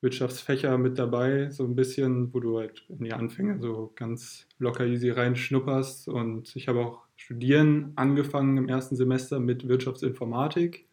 Wirtschaftsfächer 0.00 0.76
mit 0.78 0.98
dabei, 0.98 1.50
so 1.50 1.64
ein 1.64 1.74
bisschen, 1.74 2.32
wo 2.32 2.40
du 2.40 2.58
halt 2.58 2.84
in 2.88 3.04
die 3.04 3.12
Anfänge 3.12 3.58
so 3.60 3.92
ganz 3.94 4.46
locker 4.58 4.86
easy 4.86 5.10
reinschnupperst. 5.10 6.08
Und 6.08 6.54
ich 6.54 6.68
habe 6.68 6.80
auch 6.80 7.06
Studieren 7.16 7.92
angefangen 7.96 8.58
im 8.58 8.68
ersten 8.68 8.94
Semester 8.94 9.40
mit 9.40 9.66
Wirtschaftsinformatik, 9.66 10.86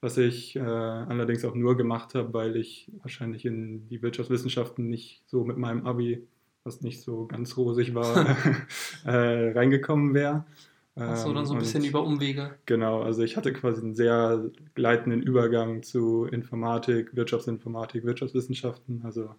was 0.00 0.18
ich 0.18 0.56
äh, 0.56 0.60
allerdings 0.60 1.44
auch 1.44 1.54
nur 1.54 1.76
gemacht 1.76 2.14
habe, 2.14 2.34
weil 2.34 2.56
ich 2.56 2.90
wahrscheinlich 3.02 3.46
in 3.46 3.88
die 3.88 4.02
Wirtschaftswissenschaften 4.02 4.88
nicht 4.88 5.22
so 5.26 5.44
mit 5.44 5.58
meinem 5.58 5.86
Abi, 5.86 6.26
was 6.64 6.80
nicht 6.80 7.00
so 7.00 7.26
ganz 7.26 7.56
rosig 7.56 7.94
war, 7.94 8.36
äh, 9.04 9.52
reingekommen 9.52 10.12
wäre. 10.12 10.44
Achso, 11.08 11.32
dann 11.32 11.46
so 11.46 11.52
ein 11.52 11.58
ähm, 11.58 11.62
bisschen 11.62 11.84
über 11.84 12.02
Umwege. 12.02 12.56
Genau, 12.66 13.02
also 13.02 13.22
ich 13.22 13.36
hatte 13.36 13.52
quasi 13.52 13.80
einen 13.80 13.94
sehr 13.94 14.50
gleitenden 14.74 15.22
Übergang 15.22 15.82
zu 15.82 16.24
Informatik, 16.26 17.14
Wirtschaftsinformatik, 17.16 18.04
Wirtschaftswissenschaften. 18.04 19.02
Also, 19.04 19.34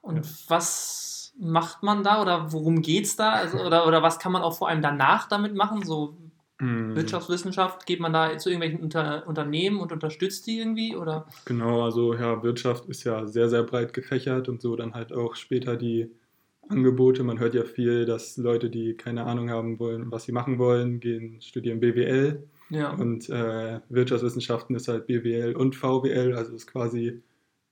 Und 0.00 0.16
ja. 0.16 0.22
was 0.48 1.34
macht 1.38 1.82
man 1.82 2.02
da 2.02 2.20
oder 2.20 2.52
worum 2.52 2.82
geht 2.82 3.06
es 3.06 3.16
da? 3.16 3.32
Also, 3.32 3.58
oder, 3.58 3.86
oder 3.86 4.02
was 4.02 4.18
kann 4.18 4.32
man 4.32 4.42
auch 4.42 4.56
vor 4.56 4.68
allem 4.68 4.82
danach 4.82 5.28
damit 5.28 5.54
machen? 5.54 5.82
So 5.84 6.16
mm. 6.60 6.94
Wirtschaftswissenschaft, 6.94 7.86
geht 7.86 8.00
man 8.00 8.12
da 8.12 8.36
zu 8.38 8.50
irgendwelchen 8.50 8.82
Unter 8.82 9.26
Unternehmen 9.26 9.80
und 9.80 9.92
unterstützt 9.92 10.46
die 10.46 10.58
irgendwie? 10.58 10.94
Oder? 10.94 11.26
Genau, 11.44 11.84
also 11.84 12.14
ja, 12.14 12.42
Wirtschaft 12.42 12.86
ist 12.86 13.04
ja 13.04 13.26
sehr, 13.26 13.48
sehr 13.48 13.62
breit 13.62 13.92
gefächert 13.92 14.48
und 14.48 14.60
so 14.60 14.76
dann 14.76 14.94
halt 14.94 15.12
auch 15.12 15.34
später 15.34 15.76
die 15.76 16.10
Angebote. 16.68 17.22
Man 17.22 17.38
hört 17.38 17.54
ja 17.54 17.64
viel, 17.64 18.06
dass 18.06 18.36
Leute, 18.36 18.70
die 18.70 18.94
keine 18.94 19.24
Ahnung 19.24 19.50
haben 19.50 19.78
wollen, 19.78 20.10
was 20.10 20.24
sie 20.24 20.32
machen 20.32 20.58
wollen, 20.58 21.00
gehen 21.00 21.40
studieren 21.40 21.80
BWL. 21.80 22.42
Ja. 22.70 22.92
Und 22.92 23.28
äh, 23.28 23.80
Wirtschaftswissenschaften 23.88 24.74
ist 24.76 24.88
halt 24.88 25.06
BWL 25.06 25.54
und 25.54 25.76
VWL, 25.76 26.34
also 26.34 26.54
ist 26.54 26.66
quasi 26.66 27.22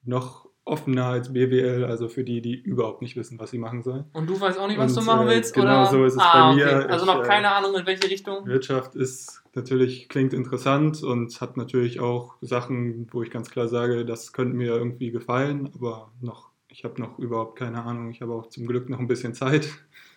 noch 0.04 0.50
offener 0.64 1.06
als 1.06 1.32
BWL, 1.32 1.84
also 1.84 2.08
für 2.08 2.22
die, 2.22 2.40
die 2.40 2.54
überhaupt 2.54 3.02
nicht 3.02 3.16
wissen, 3.16 3.38
was 3.40 3.50
sie 3.50 3.58
machen 3.58 3.82
sollen. 3.82 4.04
Und 4.12 4.28
du 4.28 4.40
weißt 4.40 4.58
auch 4.58 4.68
nicht, 4.68 4.78
was 4.78 4.96
und, 4.96 5.02
du 5.02 5.06
machen 5.06 5.26
äh, 5.26 5.30
willst? 5.30 5.56
Äh, 5.56 5.60
genau 5.60 5.80
oder? 5.82 5.90
so 5.90 6.04
ist 6.04 6.14
es 6.14 6.20
ah, 6.20 6.50
bei 6.50 6.56
mir. 6.56 6.66
Okay. 6.66 6.92
Also 6.92 7.06
noch 7.06 7.22
ich, 7.22 7.28
keine 7.28 7.46
äh, 7.46 7.50
Ahnung, 7.50 7.74
in 7.74 7.86
welche 7.86 8.08
Richtung? 8.08 8.46
Wirtschaft 8.46 8.94
ist 8.94 9.42
natürlich, 9.54 10.08
klingt 10.08 10.32
interessant 10.32 11.02
und 11.02 11.40
hat 11.40 11.56
natürlich 11.56 11.98
auch 11.98 12.36
Sachen, 12.40 13.08
wo 13.10 13.22
ich 13.22 13.30
ganz 13.30 13.50
klar 13.50 13.68
sage, 13.68 14.04
das 14.04 14.32
könnte 14.32 14.54
mir 14.54 14.74
irgendwie 14.74 15.10
gefallen, 15.10 15.70
aber 15.74 16.12
noch, 16.20 16.49
ich 16.70 16.84
habe 16.84 17.00
noch 17.00 17.18
überhaupt 17.18 17.58
keine 17.58 17.82
Ahnung. 17.82 18.10
Ich 18.10 18.22
habe 18.22 18.32
auch 18.32 18.48
zum 18.48 18.66
Glück 18.66 18.88
noch 18.88 18.98
ein 18.98 19.08
bisschen 19.08 19.34
Zeit. 19.34 19.68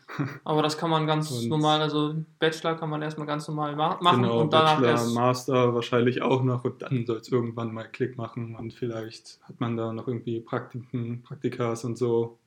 Aber 0.44 0.62
das 0.62 0.78
kann 0.78 0.90
man 0.90 1.08
ganz 1.08 1.32
und 1.32 1.50
normal, 1.50 1.82
also 1.82 2.16
Bachelor 2.38 2.76
kann 2.76 2.90
man 2.90 3.02
erstmal 3.02 3.26
ganz 3.26 3.48
normal 3.48 3.76
machen 3.76 4.22
genau, 4.22 4.42
und 4.42 4.54
danach 4.54 4.76
Bachelor, 4.76 4.92
erst 4.92 5.16
Master 5.16 5.74
wahrscheinlich 5.74 6.22
auch 6.22 6.44
noch 6.44 6.66
und 6.66 6.82
dann 6.82 7.06
soll 7.06 7.18
es 7.18 7.30
irgendwann 7.30 7.74
mal 7.74 7.86
Klick 7.86 8.18
machen 8.18 8.56
und 8.56 8.74
vielleicht 8.74 9.40
hat 9.44 9.60
man 9.60 9.78
da 9.78 9.94
noch 9.94 10.08
irgendwie 10.08 10.42
Praktiken, 10.42 11.24
Praktikas 11.24 11.86
und 11.86 11.98
so, 11.98 12.38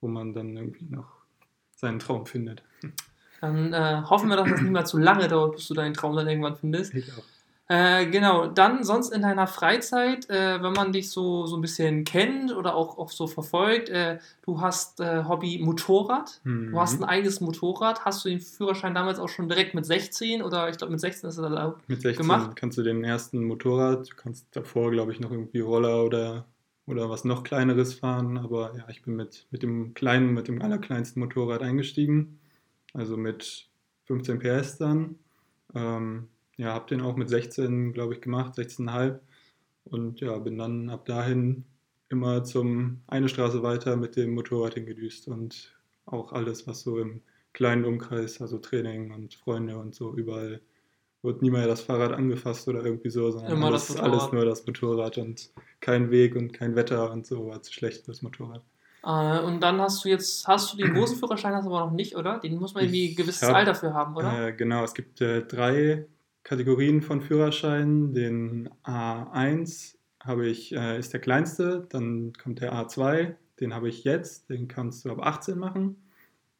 wo 0.00 0.08
man 0.08 0.34
dann 0.34 0.56
irgendwie 0.56 0.86
noch 0.86 1.06
seinen 1.76 2.00
Traum 2.00 2.26
findet. 2.26 2.62
Dann 3.40 3.72
äh, 3.72 4.02
hoffen 4.04 4.28
wir, 4.28 4.36
dass 4.36 4.50
das 4.50 4.60
nicht 4.60 4.72
mehr 4.72 4.84
zu 4.84 4.98
lange 4.98 5.28
dauert, 5.28 5.56
bis 5.56 5.68
du 5.68 5.74
deinen 5.74 5.94
Traum 5.94 6.16
dann 6.16 6.28
irgendwann 6.28 6.56
findest. 6.56 6.94
Ich 6.94 7.12
auch. 7.12 7.22
Äh, 7.66 8.06
genau, 8.10 8.46
dann 8.46 8.84
sonst 8.84 9.10
in 9.10 9.22
deiner 9.22 9.46
Freizeit, 9.46 10.28
äh, 10.28 10.62
wenn 10.62 10.74
man 10.74 10.92
dich 10.92 11.10
so, 11.10 11.46
so 11.46 11.56
ein 11.56 11.62
bisschen 11.62 12.04
kennt 12.04 12.54
oder 12.54 12.74
auch, 12.74 12.98
auch 12.98 13.10
so 13.10 13.26
verfolgt, 13.26 13.88
äh, 13.88 14.18
du 14.42 14.60
hast 14.60 15.00
äh, 15.00 15.24
Hobby 15.24 15.58
Motorrad, 15.64 16.42
mhm. 16.44 16.72
du 16.72 16.80
hast 16.80 17.00
ein 17.00 17.04
eigenes 17.04 17.40
Motorrad, 17.40 18.04
hast 18.04 18.22
du 18.24 18.28
den 18.28 18.40
Führerschein 18.40 18.94
damals 18.94 19.18
auch 19.18 19.30
schon 19.30 19.48
direkt 19.48 19.74
mit 19.74 19.86
16 19.86 20.42
oder 20.42 20.68
ich 20.68 20.76
glaube 20.76 20.90
mit 20.90 21.00
16 21.00 21.30
ist 21.30 21.38
das 21.38 21.42
erlaubt 21.42 21.88
Mit 21.88 22.02
16 22.02 22.26
gemacht? 22.26 22.54
kannst 22.54 22.76
du 22.76 22.82
den 22.82 23.02
ersten 23.02 23.42
Motorrad, 23.44 24.10
du 24.10 24.14
kannst 24.14 24.46
davor 24.54 24.90
glaube 24.90 25.12
ich 25.12 25.20
noch 25.20 25.30
irgendwie 25.30 25.60
Roller 25.60 26.04
oder, 26.04 26.44
oder 26.86 27.08
was 27.08 27.24
noch 27.24 27.44
kleineres 27.44 27.94
fahren, 27.94 28.36
aber 28.36 28.76
ja, 28.76 28.84
ich 28.90 29.02
bin 29.02 29.16
mit, 29.16 29.46
mit 29.50 29.62
dem 29.62 29.94
kleinen, 29.94 30.34
mit 30.34 30.48
dem 30.48 30.60
allerkleinsten 30.60 31.18
Motorrad 31.18 31.62
eingestiegen, 31.62 32.40
also 32.92 33.16
mit 33.16 33.68
15 34.04 34.38
PS 34.38 34.76
dann. 34.76 35.14
Ähm, 35.74 36.28
ja, 36.56 36.72
habe 36.72 36.88
den 36.88 37.00
auch 37.00 37.16
mit 37.16 37.28
16, 37.28 37.92
glaube 37.92 38.14
ich, 38.14 38.20
gemacht, 38.20 38.58
16,5. 38.58 39.18
Und 39.84 40.20
ja, 40.20 40.38
bin 40.38 40.58
dann 40.58 40.88
ab 40.88 41.04
dahin 41.04 41.64
immer 42.08 42.44
zum 42.44 43.02
eine 43.06 43.28
Straße 43.28 43.62
weiter 43.62 43.96
mit 43.96 44.16
dem 44.16 44.34
Motorrad 44.34 44.74
hingedüst 44.74 45.28
und 45.28 45.74
auch 46.06 46.32
alles, 46.32 46.66
was 46.66 46.80
so 46.80 46.98
im 46.98 47.22
kleinen 47.52 47.84
Umkreis, 47.84 48.40
also 48.40 48.58
Training 48.58 49.12
und 49.12 49.34
Freunde 49.34 49.76
und 49.78 49.94
so, 49.94 50.14
überall 50.14 50.60
wird 51.22 51.40
nie 51.40 51.50
mehr 51.50 51.66
das 51.66 51.80
Fahrrad 51.80 52.12
angefasst 52.12 52.68
oder 52.68 52.84
irgendwie 52.84 53.10
so, 53.10 53.30
sondern 53.30 53.52
immer 53.52 53.68
alles, 53.68 53.96
alles 53.96 54.30
nur 54.30 54.44
das 54.44 54.66
Motorrad 54.66 55.16
und 55.18 55.50
kein 55.80 56.10
Weg 56.10 56.36
und 56.36 56.52
kein 56.52 56.76
Wetter 56.76 57.10
und 57.10 57.26
so, 57.26 57.48
war 57.48 57.62
zu 57.62 57.72
schlecht 57.72 58.04
fürs 58.04 58.22
Motorrad. 58.22 58.62
Äh, 59.02 59.40
und 59.40 59.60
dann 59.60 59.80
hast 59.80 60.04
du 60.04 60.08
jetzt, 60.08 60.46
hast 60.46 60.72
du 60.72 60.76
den 60.76 60.94
großen 60.94 61.18
Führerschein, 61.18 61.54
hast 61.54 61.66
du 61.66 61.74
aber 61.74 61.86
noch 61.86 61.92
nicht, 61.92 62.16
oder? 62.16 62.38
Den 62.38 62.56
muss 62.58 62.74
man 62.74 62.84
irgendwie 62.84 63.10
ein 63.12 63.16
gewisses 63.16 63.48
hab, 63.48 63.54
Alter 63.54 63.74
für 63.74 63.94
haben, 63.94 64.16
oder? 64.16 64.48
Äh, 64.48 64.52
genau, 64.52 64.84
es 64.84 64.94
gibt 64.94 65.20
äh, 65.20 65.42
drei 65.42 66.06
Kategorien 66.44 67.00
von 67.00 67.22
Führerscheinen. 67.22 68.12
Den 68.12 68.68
A1 68.84 69.96
habe 70.20 70.46
ich, 70.46 70.74
äh, 70.74 70.98
ist 70.98 71.12
der 71.12 71.20
kleinste, 71.20 71.86
dann 71.88 72.32
kommt 72.34 72.60
der 72.60 72.72
A2, 72.74 73.34
den 73.60 73.74
habe 73.74 73.88
ich 73.88 74.04
jetzt, 74.04 74.50
den 74.50 74.68
kannst 74.68 75.04
du 75.04 75.10
ab 75.10 75.20
18 75.20 75.58
machen. 75.58 75.96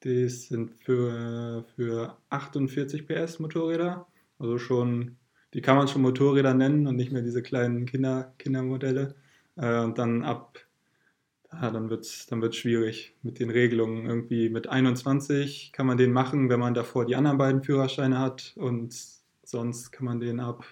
Die 0.02 0.28
sind 0.28 0.72
für, 0.82 1.64
für 1.76 2.16
48 2.30 3.06
PS 3.06 3.38
Motorräder, 3.38 4.06
also 4.38 4.58
schon, 4.58 5.16
die 5.54 5.62
kann 5.62 5.76
man 5.76 5.88
schon 5.88 6.02
Motorräder 6.02 6.54
nennen 6.54 6.86
und 6.86 6.96
nicht 6.96 7.12
mehr 7.12 7.22
diese 7.22 7.42
kleinen 7.42 7.86
Kinder, 7.86 8.34
Kindermodelle. 8.38 9.14
Äh, 9.56 9.80
und 9.80 9.98
dann 9.98 10.22
ab, 10.22 10.58
ja, 11.52 11.70
dann 11.70 11.90
wird 11.90 12.04
es 12.04 12.26
dann 12.26 12.42
wird's 12.42 12.56
schwierig 12.56 13.16
mit 13.22 13.38
den 13.38 13.50
Regelungen. 13.50 14.06
Irgendwie 14.06 14.48
mit 14.50 14.66
21 14.68 15.72
kann 15.72 15.86
man 15.86 15.96
den 15.98 16.12
machen, 16.12 16.48
wenn 16.48 16.60
man 16.60 16.74
davor 16.74 17.06
die 17.06 17.16
anderen 17.16 17.38
beiden 17.38 17.62
Führerscheine 17.62 18.18
hat 18.18 18.54
und 18.56 19.23
sonst 19.44 19.90
kann 19.92 20.04
man 20.06 20.20
den 20.20 20.40
ab 20.40 20.64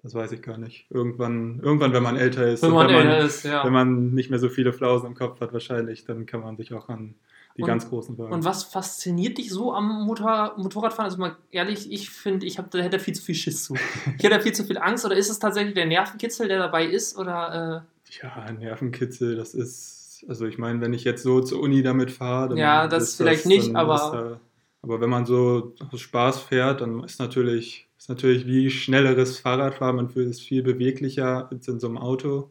das 0.00 0.14
weiß 0.14 0.30
ich 0.30 0.42
gar 0.42 0.58
nicht. 0.58 0.86
Irgendwann, 0.90 1.58
irgendwann 1.60 1.92
wenn 1.92 2.04
man 2.04 2.16
älter 2.16 2.46
ist, 2.46 2.62
Wenn 2.62 2.70
man 2.70 2.86
wenn, 2.88 3.04
man, 3.08 3.26
ist, 3.26 3.42
ja. 3.44 3.64
wenn 3.64 3.72
man 3.72 4.14
nicht 4.14 4.30
mehr 4.30 4.38
so 4.38 4.48
viele 4.48 4.72
Flausen 4.72 5.08
im 5.08 5.14
Kopf 5.16 5.40
hat, 5.40 5.52
wahrscheinlich, 5.52 6.04
dann 6.04 6.24
kann 6.24 6.40
man 6.40 6.56
sich 6.56 6.72
auch 6.72 6.88
an 6.88 7.16
die 7.56 7.62
Und- 7.62 7.66
ganz 7.68 7.88
großen 7.88 8.16
Wagen. 8.16 8.32
Und 8.32 8.44
was 8.44 8.62
fasziniert 8.62 9.38
dich 9.38 9.50
so 9.50 9.74
am 9.74 10.04
Motor 10.06 10.54
Motorradfahren? 10.56 11.06
Also 11.10 11.18
mal 11.18 11.36
ehrlich, 11.50 11.90
ich 11.90 12.10
finde, 12.10 12.46
ich 12.46 12.58
hab, 12.58 12.70
da 12.70 12.78
hätte 12.78 13.00
viel 13.00 13.14
zu 13.16 13.22
viel 13.22 13.34
Schiss 13.34 13.64
zu. 13.64 13.74
Ich 14.16 14.22
hätte 14.22 14.40
viel 14.40 14.52
zu 14.54 14.62
viel 14.64 14.78
Angst. 14.78 15.04
Oder 15.04 15.16
ist 15.16 15.30
es 15.30 15.40
tatsächlich 15.40 15.74
der 15.74 15.86
Nervenkitzel, 15.86 16.46
der 16.46 16.60
dabei 16.60 16.86
ist? 16.86 17.18
Oder 17.18 17.84
Ja, 18.22 18.52
Nervenkitzel, 18.52 19.34
das 19.34 19.52
ist, 19.52 20.24
also 20.28 20.46
ich 20.46 20.58
meine, 20.58 20.80
wenn 20.80 20.92
ich 20.92 21.02
jetzt 21.02 21.24
so 21.24 21.40
zur 21.40 21.60
Uni 21.60 21.82
damit 21.82 22.12
fahre, 22.12 22.50
dann 22.50 22.58
Ja, 22.58 22.86
das 22.86 23.02
ist 23.02 23.16
vielleicht 23.16 23.46
nicht, 23.46 23.66
dann 23.70 23.76
aber- 23.76 24.40
aber 24.82 25.00
wenn 25.00 25.10
man 25.10 25.26
so 25.26 25.74
aus 25.90 26.00
Spaß 26.00 26.40
fährt, 26.40 26.80
dann 26.80 27.02
ist 27.04 27.18
natürlich, 27.18 27.88
ist 27.98 28.08
natürlich 28.08 28.46
wie 28.46 28.70
schnelleres 28.70 29.38
Fahrradfahren, 29.38 29.96
man 29.96 30.08
fühlt 30.10 30.28
es 30.28 30.40
viel 30.40 30.62
beweglicher 30.62 31.50
als 31.50 31.68
in 31.68 31.80
so 31.80 31.88
einem 31.88 31.98
Auto 31.98 32.50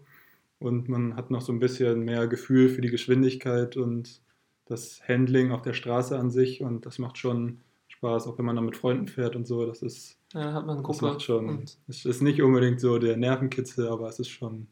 und 0.60 0.90
man 0.90 1.16
hat 1.16 1.32
noch 1.32 1.42
so 1.42 1.52
ein 1.54 1.60
bisschen 1.60 2.02
mehr 2.02 2.28
Gefühl 2.28 2.70
für 2.70 2.82
die 2.82 2.90
Geschwindigkeit 2.90 3.78
und 3.78 4.22
das 4.66 5.02
Handling 5.08 5.52
auf 5.52 5.62
der 5.62 5.74
Straße 5.74 6.18
an 6.18 6.30
sich 6.30 6.62
und 6.62 6.86
das 6.86 7.00
macht 7.00 7.18
schon 7.18 7.62
Spaß, 7.88 8.28
auch 8.28 8.38
wenn 8.38 8.46
man 8.46 8.56
da 8.56 8.62
mit 8.62 8.78
Freunden 8.78 9.08
fährt 9.08 9.36
und 9.36 9.48
so, 9.48 9.66
das 9.66 9.82
ist, 9.82 10.18
äh, 10.34 10.40
hat 10.40 10.66
man 10.66 10.78
eine 10.78 10.84
das 10.88 11.00
Gruppe? 11.00 11.06
macht 11.06 11.22
schon, 11.22 11.66
es 11.88 12.06
ist 12.06 12.22
nicht 12.22 12.42
unbedingt 12.42 12.82
so 12.82 13.00
der 13.00 13.18
Nervenkitzel, 13.18 13.88
aber 13.88 14.10
es 14.10 14.20
ist 14.20 14.30
schon 14.30 14.68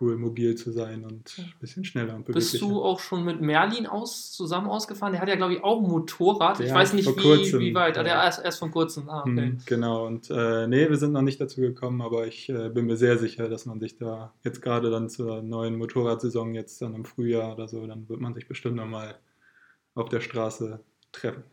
cool, 0.00 0.16
mobil 0.16 0.54
zu 0.56 0.72
sein 0.72 1.04
und 1.04 1.34
ein 1.38 1.54
bisschen 1.60 1.84
schneller 1.84 2.14
und 2.14 2.24
beweglicher. 2.26 2.52
bist 2.52 2.62
du 2.62 2.82
auch 2.82 3.00
schon 3.00 3.24
mit 3.24 3.40
Merlin 3.40 3.86
aus, 3.86 4.32
zusammen 4.32 4.68
ausgefahren? 4.68 5.12
Der 5.12 5.20
hat 5.22 5.28
ja, 5.28 5.36
glaube 5.36 5.54
ich, 5.54 5.64
auch 5.64 5.82
ein 5.82 5.88
Motorrad. 5.88 6.60
ich 6.60 6.68
Ja, 6.68 6.74
weiß 6.74 6.92
nicht, 6.92 7.04
vor 7.04 7.16
wie, 7.16 7.22
kurzem, 7.22 7.60
wie 7.60 7.74
weit. 7.74 7.96
Ah, 7.98 8.02
der 8.02 8.14
ja. 8.14 8.24
erst, 8.24 8.44
erst 8.44 8.58
von 8.58 8.70
kurzem. 8.70 9.08
Ah, 9.08 9.20
okay. 9.20 9.30
Mhm, 9.52 9.58
Genau, 9.66 10.06
und 10.06 10.30
äh, 10.30 10.66
nee, 10.66 10.88
wir 10.88 10.96
sind 10.96 11.12
noch 11.12 11.22
nicht 11.22 11.40
dazu 11.40 11.60
gekommen, 11.60 12.02
aber 12.02 12.26
ich 12.26 12.48
äh, 12.48 12.68
bin 12.68 12.86
mir 12.86 12.96
sehr 12.96 13.18
sicher, 13.18 13.48
dass 13.48 13.66
man 13.66 13.80
sich 13.80 13.96
da 13.96 14.32
jetzt 14.44 14.62
gerade 14.62 14.90
dann 14.90 15.08
zur 15.08 15.42
neuen 15.42 15.76
Motorradsaison, 15.76 16.54
jetzt 16.54 16.80
dann 16.82 16.94
im 16.94 17.04
Frühjahr 17.04 17.52
oder 17.54 17.68
so, 17.68 17.86
dann 17.86 18.08
wird 18.08 18.20
man 18.20 18.34
sich 18.34 18.48
bestimmt 18.48 18.76
nochmal 18.76 19.16
auf 19.94 20.08
der 20.08 20.20
Straße 20.20 20.80
treffen. 21.12 21.44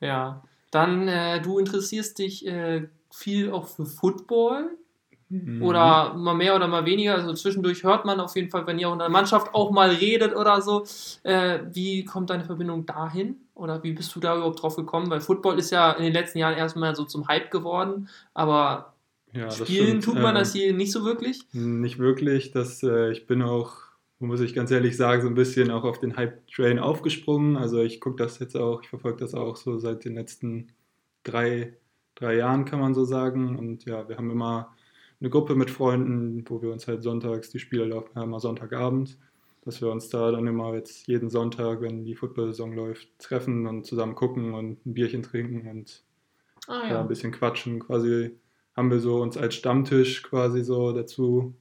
Ja. 0.00 0.42
Dann, 0.70 1.08
äh, 1.08 1.40
du 1.40 1.58
interessierst 1.58 2.18
dich 2.18 2.46
äh, 2.46 2.88
viel 3.10 3.50
auch 3.50 3.66
für 3.66 3.86
Football. 3.86 4.70
Mhm. 5.30 5.62
Oder 5.62 6.14
mal 6.14 6.34
mehr 6.34 6.56
oder 6.56 6.68
mal 6.68 6.86
weniger. 6.86 7.14
Also 7.14 7.34
zwischendurch 7.34 7.84
hört 7.84 8.04
man 8.04 8.20
auf 8.20 8.34
jeden 8.34 8.50
Fall, 8.50 8.66
wenn 8.66 8.78
ihr 8.78 8.88
auch 8.88 8.94
in 8.94 8.98
der 8.98 9.10
Mannschaft 9.10 9.54
auch 9.54 9.70
mal 9.70 9.90
redet 9.90 10.34
oder 10.34 10.62
so. 10.62 10.84
Äh, 11.22 11.60
wie 11.72 12.04
kommt 12.04 12.30
deine 12.30 12.44
Verbindung 12.44 12.86
dahin? 12.86 13.36
Oder 13.54 13.82
wie 13.82 13.92
bist 13.92 14.14
du 14.14 14.20
da 14.20 14.36
überhaupt 14.36 14.62
drauf 14.62 14.76
gekommen? 14.76 15.10
Weil 15.10 15.20
Football 15.20 15.58
ist 15.58 15.70
ja 15.70 15.92
in 15.92 16.04
den 16.04 16.12
letzten 16.12 16.38
Jahren 16.38 16.56
erstmal 16.56 16.94
so 16.94 17.04
zum 17.04 17.28
Hype 17.28 17.50
geworden, 17.50 18.08
aber 18.32 18.94
ja, 19.32 19.50
spielen 19.50 20.00
tut 20.00 20.14
man 20.14 20.34
das 20.34 20.52
hier 20.52 20.72
nicht 20.72 20.92
so 20.92 21.04
wirklich. 21.04 21.42
Nicht 21.52 21.98
wirklich. 21.98 22.50
Das, 22.52 22.82
äh, 22.82 23.10
ich 23.10 23.26
bin 23.26 23.42
auch, 23.42 23.74
muss 24.20 24.40
ich 24.40 24.54
ganz 24.54 24.70
ehrlich 24.70 24.96
sagen, 24.96 25.22
so 25.22 25.28
ein 25.28 25.34
bisschen 25.34 25.70
auch 25.70 25.84
auf 25.84 26.00
den 26.00 26.16
Hype-Train 26.16 26.78
aufgesprungen. 26.78 27.56
Also 27.56 27.82
ich 27.82 28.00
gucke 28.00 28.16
das 28.16 28.38
jetzt 28.38 28.56
auch, 28.56 28.82
ich 28.82 28.88
verfolge 28.88 29.18
das 29.18 29.34
auch 29.34 29.56
so 29.56 29.78
seit 29.78 30.04
den 30.04 30.14
letzten 30.14 30.68
drei, 31.24 31.74
drei 32.14 32.36
Jahren, 32.36 32.64
kann 32.64 32.80
man 32.80 32.94
so 32.94 33.04
sagen. 33.04 33.58
Und 33.58 33.84
ja, 33.84 34.08
wir 34.08 34.16
haben 34.16 34.30
immer 34.30 34.74
eine 35.20 35.30
Gruppe 35.30 35.54
mit 35.54 35.70
Freunden, 35.70 36.44
wo 36.48 36.62
wir 36.62 36.72
uns 36.72 36.86
halt 36.86 37.02
sonntags, 37.02 37.50
die 37.50 37.58
Spiele 37.58 37.86
laufen 37.86 38.12
ja 38.14 38.22
immer 38.22 38.40
Sonntagabend, 38.40 39.18
dass 39.64 39.80
wir 39.80 39.90
uns 39.90 40.08
da 40.08 40.30
dann 40.30 40.46
immer 40.46 40.74
jetzt 40.74 41.06
jeden 41.06 41.30
Sonntag, 41.30 41.80
wenn 41.80 42.04
die 42.04 42.14
Football-Saison 42.14 42.72
läuft, 42.72 43.08
treffen 43.18 43.66
und 43.66 43.84
zusammen 43.84 44.14
gucken 44.14 44.54
und 44.54 44.86
ein 44.86 44.94
Bierchen 44.94 45.22
trinken 45.22 45.68
und 45.68 46.04
Ah 46.68 46.82
ja, 46.82 46.88
ja. 46.90 47.00
ein 47.00 47.08
bisschen 47.08 47.32
quatschen. 47.32 47.80
Quasi 47.80 48.38
haben 48.76 48.90
wir 48.90 49.00
so 49.00 49.20
uns 49.22 49.36
als 49.36 49.54
Stammtisch 49.54 50.22
quasi 50.22 50.62
so 50.62 50.92
dazu. 50.92 51.54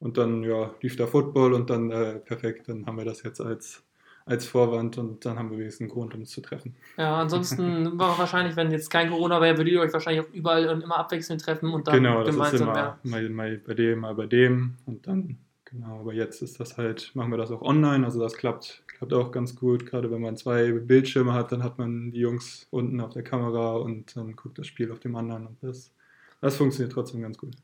Und 0.00 0.16
dann 0.16 0.42
ja, 0.42 0.74
lief 0.80 0.96
da 0.96 1.06
Football 1.06 1.52
und 1.52 1.70
dann 1.70 1.90
äh, 1.90 2.18
perfekt, 2.18 2.68
dann 2.68 2.86
haben 2.86 2.98
wir 2.98 3.04
das 3.04 3.22
jetzt 3.22 3.40
als, 3.40 3.84
als 4.24 4.46
Vorwand 4.46 4.98
und 4.98 5.24
dann 5.24 5.38
haben 5.38 5.50
wir 5.50 5.58
wenigstens 5.58 5.82
einen 5.82 5.90
Grund, 5.90 6.14
um 6.14 6.20
uns 6.20 6.30
zu 6.30 6.40
treffen. 6.40 6.74
Ja, 6.96 7.16
ansonsten 7.16 7.98
war 7.98 8.18
wahrscheinlich, 8.18 8.56
wenn 8.56 8.70
jetzt 8.70 8.90
kein 8.90 9.10
Corona 9.10 9.40
wäre, 9.40 9.56
würdet 9.56 9.72
ihr 9.72 9.80
euch 9.80 9.92
wahrscheinlich 9.92 10.26
auch 10.26 10.32
überall 10.32 10.68
und 10.68 10.82
immer 10.82 10.98
abwechselnd 10.98 11.42
treffen 11.42 11.72
und 11.72 11.88
dann 11.88 11.94
genau, 11.94 12.18
das 12.20 12.28
ist 12.28 12.34
gemeinsam. 12.34 12.68
immer 12.68 12.76
ja. 12.76 12.98
mal, 13.02 13.28
mal 13.30 13.58
bei 13.58 13.74
dem, 13.74 13.98
mal 14.00 14.14
bei 14.14 14.26
dem 14.26 14.74
und 14.86 15.06
dann, 15.06 15.38
genau, 15.64 16.00
aber 16.00 16.14
jetzt 16.14 16.42
ist 16.42 16.60
das 16.60 16.78
halt, 16.78 17.10
machen 17.14 17.30
wir 17.30 17.38
das 17.38 17.50
auch 17.50 17.62
online, 17.62 18.04
also 18.04 18.20
das 18.20 18.34
klappt, 18.34 18.84
klappt 18.86 19.12
auch 19.12 19.32
ganz 19.32 19.56
gut, 19.56 19.86
gerade 19.86 20.10
wenn 20.10 20.20
man 20.20 20.36
zwei 20.36 20.72
Bildschirme 20.72 21.32
hat, 21.32 21.52
dann 21.52 21.62
hat 21.62 21.78
man 21.78 22.12
die 22.12 22.20
Jungs 22.20 22.66
unten 22.70 23.00
auf 23.00 23.12
der 23.12 23.22
Kamera 23.22 23.76
und 23.76 24.16
dann 24.16 24.36
guckt 24.36 24.58
das 24.58 24.66
Spiel 24.66 24.92
auf 24.92 25.00
dem 25.00 25.16
anderen 25.16 25.46
und 25.46 25.56
das, 25.62 25.92
das 26.40 26.56
funktioniert 26.56 26.92
trotzdem 26.92 27.22
ganz 27.22 27.38
gut. 27.38 27.56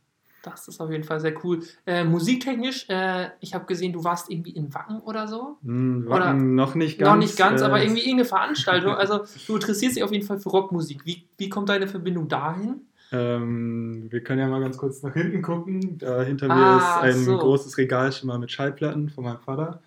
Das 0.50 0.68
ist 0.68 0.80
auf 0.80 0.90
jeden 0.90 1.04
Fall 1.04 1.20
sehr 1.20 1.34
cool. 1.44 1.60
Äh, 1.86 2.04
musiktechnisch, 2.04 2.86
äh, 2.88 3.28
ich 3.40 3.54
habe 3.54 3.66
gesehen, 3.66 3.92
du 3.92 4.04
warst 4.04 4.30
irgendwie 4.30 4.50
in 4.52 4.72
Wacken 4.74 5.00
oder 5.00 5.28
so. 5.28 5.56
Oder- 5.64 6.08
Wacken 6.08 6.54
noch 6.54 6.74
nicht 6.74 6.98
ganz. 6.98 7.10
Noch 7.10 7.16
nicht 7.18 7.36
ganz, 7.36 7.60
äh, 7.60 7.64
aber 7.64 7.80
irgendwie 7.82 8.00
irgendeine 8.02 8.24
Veranstaltung. 8.28 8.94
Also 8.98 9.20
du 9.46 9.54
interessierst 9.56 9.96
dich 9.96 10.02
auf 10.04 10.12
jeden 10.12 10.26
Fall 10.26 10.38
für 10.38 10.48
Rockmusik. 10.50 11.04
Wie, 11.04 11.24
wie 11.36 11.48
kommt 11.48 11.68
deine 11.68 11.86
Verbindung 11.88 12.28
dahin? 12.28 12.82
Ähm, 13.10 14.06
wir 14.10 14.22
können 14.22 14.40
ja 14.40 14.48
mal 14.48 14.60
ganz 14.60 14.76
kurz 14.76 15.02
nach 15.02 15.14
hinten 15.14 15.40
gucken. 15.42 15.96
Da 15.98 16.22
hinter 16.22 16.50
Ah, 16.50 17.00
mir 17.02 17.08
ist 17.08 17.16
ein 17.16 17.24
so. 17.24 17.38
großes 17.38 17.78
Regal 17.78 18.12
schon 18.12 18.26
mal 18.28 18.38
mit 18.38 18.50
Schallplatten 18.50 19.08
von 19.08 19.24
meinem 19.24 19.38
Vater. 19.38 19.80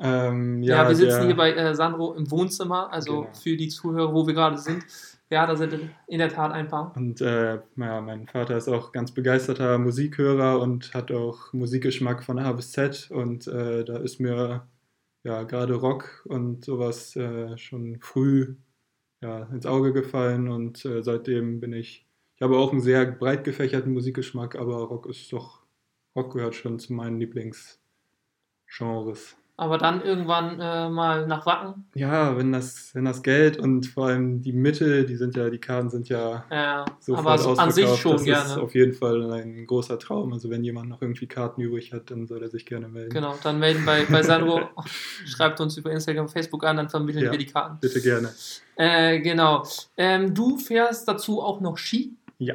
Ähm, 0.00 0.62
Ja, 0.62 0.88
wir 0.88 0.94
sitzen 0.96 1.18
der- 1.18 1.26
hier 1.26 1.36
bei 1.36 1.52
äh, 1.52 1.74
Sandro 1.74 2.14
im 2.14 2.30
Wohnzimmer, 2.30 2.92
also 2.92 3.22
Genau. 3.22 3.32
für 3.34 3.56
die 3.56 3.68
Zuhörer, 3.68 4.12
wo 4.12 4.26
wir 4.26 4.34
gerade 4.34 4.58
sind. 4.58 4.82
Ja, 5.34 5.46
da 5.48 5.56
sind 5.56 5.90
in 6.06 6.20
der 6.20 6.28
Tat 6.28 6.52
ein 6.52 6.68
paar. 6.68 6.96
Und 6.96 7.20
äh, 7.20 7.54
ja, 7.54 8.00
mein 8.00 8.28
Vater 8.28 8.56
ist 8.56 8.68
auch 8.68 8.92
ganz 8.92 9.10
begeisterter 9.10 9.78
Musikhörer 9.78 10.60
und 10.60 10.94
hat 10.94 11.10
auch 11.10 11.52
Musikgeschmack 11.52 12.22
von 12.22 12.38
A 12.38 12.52
bis 12.52 12.70
Z. 12.70 13.10
Und 13.10 13.48
äh, 13.48 13.84
da 13.84 13.96
ist 13.96 14.20
mir 14.20 14.68
ja 15.24 15.42
gerade 15.42 15.74
Rock 15.74 16.24
und 16.28 16.64
sowas 16.64 17.16
äh, 17.16 17.58
schon 17.58 17.98
früh 18.00 18.54
ja, 19.22 19.46
ins 19.46 19.66
Auge 19.66 19.92
gefallen. 19.92 20.46
Und 20.46 20.84
äh, 20.84 21.02
seitdem 21.02 21.58
bin 21.58 21.72
ich, 21.72 22.06
ich 22.36 22.42
habe 22.42 22.56
auch 22.56 22.70
einen 22.70 22.80
sehr 22.80 23.04
breit 23.04 23.42
gefächerten 23.42 23.92
Musikgeschmack, 23.92 24.54
aber 24.54 24.84
Rock 24.84 25.06
ist 25.06 25.32
doch, 25.32 25.64
Rock 26.14 26.34
gehört 26.34 26.54
schon 26.54 26.78
zu 26.78 26.92
meinen 26.92 27.18
Lieblingsgenres. 27.18 29.36
Aber 29.56 29.78
dann 29.78 30.02
irgendwann 30.02 30.58
äh, 30.58 30.88
mal 30.88 31.28
nach 31.28 31.46
Wacken. 31.46 31.84
Ja, 31.94 32.36
wenn 32.36 32.50
das, 32.50 32.90
wenn 32.94 33.04
das 33.04 33.22
Geld 33.22 33.56
und 33.56 33.86
vor 33.86 34.06
allem 34.08 34.42
die 34.42 34.52
Mittel, 34.52 35.06
die 35.06 35.14
sind 35.14 35.36
ja, 35.36 35.48
die 35.48 35.58
Karten 35.60 35.90
sind 35.90 36.08
ja 36.08 36.44
Äh, 36.50 36.84
sofort 36.98 37.24
aber 37.26 37.38
so 37.38 37.50
an 37.52 37.70
sich 37.70 37.84
ausverkauft. 37.86 38.02
schon 38.02 38.12
das 38.32 38.42
ist 38.42 38.48
gerne. 38.48 38.62
auf 38.62 38.74
jeden 38.74 38.92
Fall 38.94 39.32
ein 39.32 39.64
großer 39.66 39.96
Traum. 40.00 40.32
Also 40.32 40.50
wenn 40.50 40.64
jemand 40.64 40.88
noch 40.88 41.00
irgendwie 41.00 41.28
Karten 41.28 41.60
übrig 41.60 41.92
hat, 41.92 42.10
dann 42.10 42.26
soll 42.26 42.42
er 42.42 42.48
sich 42.50 42.66
gerne 42.66 42.88
melden. 42.88 43.10
Genau, 43.14 43.36
dann 43.44 43.60
melden 43.60 43.84
bei, 43.86 44.04
bei 44.10 44.24
Sandro, 44.24 44.60
schreibt 45.24 45.60
uns 45.60 45.76
über 45.76 45.92
Instagram, 45.92 46.28
Facebook 46.28 46.64
an, 46.64 46.76
dann 46.76 46.88
vermitteln 46.88 47.24
Ja. 47.26 47.30
wir 47.30 47.38
die 47.38 47.46
Karten. 47.46 47.78
Bitte 47.80 48.00
gerne. 48.00 48.30
Äh, 48.74 49.20
genau. 49.20 49.64
Ähm, 49.96 50.34
du 50.34 50.56
fährst 50.58 51.06
dazu 51.06 51.40
auch 51.40 51.60
noch 51.60 51.78
Ski. 51.78 52.16
Ja, 52.38 52.54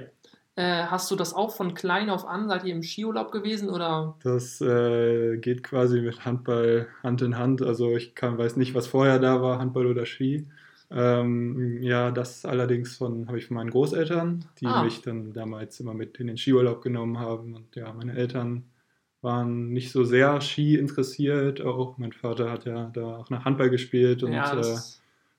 Äh, 0.60 0.88
hast 0.88 1.10
du 1.10 1.16
das 1.16 1.34
auch 1.34 1.56
von 1.56 1.74
klein 1.74 2.10
auf 2.10 2.28
an? 2.28 2.50
Seid 2.50 2.66
ihr 2.66 2.74
im 2.74 2.84
Skiurlaub 2.84 3.32
gewesen 3.32 3.70
oder? 3.70 4.18
das 4.24 4.60
äh, 4.60 5.38
geht 5.38 5.64
quasi 5.64 6.02
mit 6.02 6.26
Handball 6.26 6.88
Hand 7.02 7.22
in 7.22 7.38
Hand. 7.38 7.62
Also 7.62 7.96
ich 7.96 8.14
kann, 8.14 8.38
weiß 8.38 8.58
nicht, 8.58 8.76
was 8.76 8.86
vorher 8.86 9.20
da 9.20 9.42
war, 9.42 9.60
Handball 9.60 9.86
oder 9.86 10.06
Ski. 10.06 10.48
Ähm, 10.92 11.82
ja, 11.82 12.12
das 12.12 12.44
allerdings 12.44 12.98
von 12.98 13.28
habe 13.30 13.38
ich 13.38 13.46
von 13.48 13.56
meinen 13.56 13.70
Großeltern, 13.70 14.44
die 14.60 14.66
Ah. 14.66 14.84
mich 14.84 15.02
dann 15.02 15.32
damals 15.32 15.80
immer 15.80 15.94
mit 15.94 16.18
in 16.20 16.28
den 16.28 16.36
Skiurlaub 16.36 16.82
genommen 16.82 17.20
haben. 17.20 17.56
Und 17.56 17.78
ja, 17.78 17.94
meine 17.94 18.18
Eltern 18.18 18.66
waren 19.22 19.70
nicht 19.70 19.94
so 19.94 20.04
sehr 20.04 20.42
Ski 20.42 20.76
interessiert. 20.76 21.62
Auch 21.62 21.98
mein 21.98 22.12
Vater 22.12 22.52
hat 22.52 22.66
ja 22.66 22.90
da 22.94 23.16
auch 23.16 23.30
nach 23.30 23.46
Handball 23.46 23.70
gespielt 23.70 24.24
und 24.24 24.34
ja, 24.34 24.60
äh, 24.60 24.78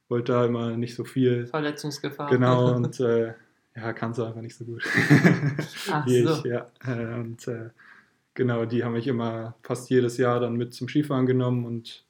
wollte 0.08 0.32
da 0.32 0.46
immer 0.46 0.78
nicht 0.78 0.94
so 0.94 1.04
viel. 1.04 1.46
Verletzungsgefahr. 1.46 2.30
Genau, 2.30 2.74
und 2.76 2.98
äh, 3.00 3.34
ja, 3.76 3.92
kannst 3.92 4.18
du 4.18 4.24
einfach 4.24 4.40
nicht 4.42 4.56
so 4.56 4.64
gut 4.64 4.82
Ach 5.90 6.06
wie 6.06 6.22
so. 6.22 6.34
ich. 6.34 6.44
Ja. 6.44 6.66
Äh, 6.86 7.14
und 7.20 7.46
äh, 7.48 7.70
genau, 8.34 8.64
die 8.64 8.84
haben 8.84 8.92
mich 8.92 9.06
immer 9.06 9.54
fast 9.62 9.90
jedes 9.90 10.16
Jahr 10.16 10.40
dann 10.40 10.56
mit 10.56 10.74
zum 10.74 10.88
Skifahren 10.88 11.26
genommen 11.26 11.64
und 11.64 12.04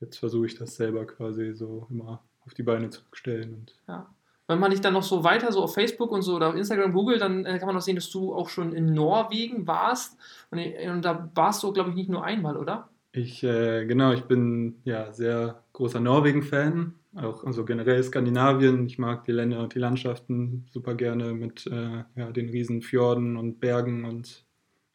jetzt 0.00 0.18
versuche 0.18 0.46
ich 0.46 0.54
das 0.56 0.76
selber 0.76 1.06
quasi 1.06 1.54
so 1.54 1.86
immer 1.90 2.22
auf 2.44 2.54
die 2.54 2.62
Beine 2.62 2.90
zu 2.90 3.00
stellen. 3.12 3.54
Und 3.54 3.74
Ja. 3.88 4.06
Wenn 4.48 4.60
man 4.60 4.70
dich 4.70 4.80
dann 4.80 4.92
noch 4.94 5.02
so 5.02 5.24
weiter 5.24 5.50
so 5.50 5.60
auf 5.64 5.74
Facebook 5.74 6.12
und 6.12 6.22
so 6.22 6.36
oder 6.36 6.48
auf 6.50 6.54
Instagram 6.54 6.92
googelt, 6.92 7.20
dann 7.20 7.44
äh, 7.44 7.58
kann 7.58 7.66
man 7.66 7.76
auch 7.76 7.80
sehen, 7.80 7.96
dass 7.96 8.10
du 8.10 8.32
auch 8.32 8.48
schon 8.48 8.72
in 8.72 8.94
Norwegen 8.94 9.66
warst. 9.66 10.16
Und, 10.50 10.58
äh, 10.60 10.88
und 10.88 11.04
da 11.04 11.28
warst 11.34 11.64
du, 11.64 11.72
glaube 11.72 11.90
ich, 11.90 11.96
nicht 11.96 12.08
nur 12.08 12.22
einmal, 12.24 12.56
oder? 12.56 12.88
Ich, 13.10 13.42
äh, 13.42 13.86
genau, 13.86 14.12
ich 14.12 14.22
bin 14.24 14.76
ja 14.84 15.12
sehr 15.12 15.64
großer 15.76 16.00
Norwegen-Fan, 16.00 16.94
auch 17.16 17.44
also 17.44 17.66
generell 17.66 18.02
Skandinavien. 18.02 18.86
Ich 18.86 18.98
mag 18.98 19.24
die 19.24 19.32
Länder 19.32 19.60
und 19.60 19.74
die 19.74 19.78
Landschaften 19.78 20.66
super 20.70 20.94
gerne 20.94 21.34
mit 21.34 21.66
äh, 21.66 22.02
ja, 22.16 22.32
den 22.32 22.48
riesen 22.48 22.80
Fjorden 22.80 23.36
und 23.36 23.60
Bergen 23.60 24.06
und 24.06 24.46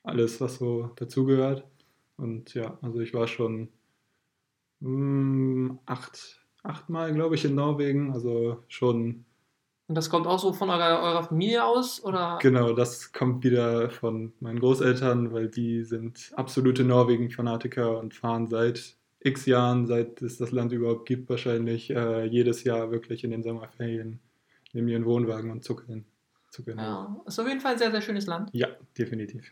alles, 0.04 0.42
was 0.42 0.56
so 0.56 0.90
dazugehört. 0.96 1.64
Und 2.18 2.56
ja, 2.56 2.80
also 2.82 3.00
ich 3.00 3.14
war 3.14 3.28
schon 3.28 3.70
mm, 4.80 5.78
acht, 5.86 6.44
achtmal, 6.64 7.14
glaube 7.14 7.36
ich, 7.36 7.46
in 7.46 7.54
Norwegen, 7.54 8.12
also 8.12 8.64
schon 8.68 9.26
Und 9.88 9.94
das 9.94 10.10
kommt 10.10 10.26
auch 10.26 10.40
so 10.40 10.52
von 10.52 10.72
eurer, 10.72 11.04
eurer 11.04 11.24
Familie 11.26 11.64
aus? 11.64 12.04
Oder? 12.04 12.40
Genau, 12.42 12.74
das 12.74 13.14
kommt 13.14 13.44
wieder 13.44 13.92
von 13.92 14.34
meinen 14.40 14.60
Großeltern, 14.60 15.32
weil 15.32 15.48
die 15.48 15.84
sind 15.84 16.32
absolute 16.36 16.84
Norwegen-Fanatiker 16.84 18.00
und 18.00 18.16
fahren 18.16 18.48
seit 18.48 18.98
x 19.24 19.46
Jahren, 19.46 19.86
seit 19.88 20.22
es 20.22 20.38
das 20.38 20.52
Land 20.52 20.72
überhaupt 20.72 21.08
gibt, 21.08 21.30
wahrscheinlich 21.30 21.90
äh, 21.90 22.26
jedes 22.26 22.64
Jahr 22.64 22.92
wirklich 22.92 23.24
in 23.24 23.32
den 23.32 23.44
Sommerferien, 23.44 24.20
nehmen 24.74 24.88
ihren 24.88 25.06
Wohnwagen 25.06 25.52
und 25.52 25.64
zuckeln. 25.64 26.06
zuckeln. 26.50 26.78
Ja, 26.78 27.22
ist 27.26 27.40
auf 27.40 27.48
jeden 27.48 27.62
Fall 27.62 27.74
ein 27.74 27.78
sehr, 27.78 27.92
sehr 27.92 28.02
schönes 28.02 28.26
Land. 28.26 28.50
ja, 28.54 28.68
definitiv. 28.98 29.52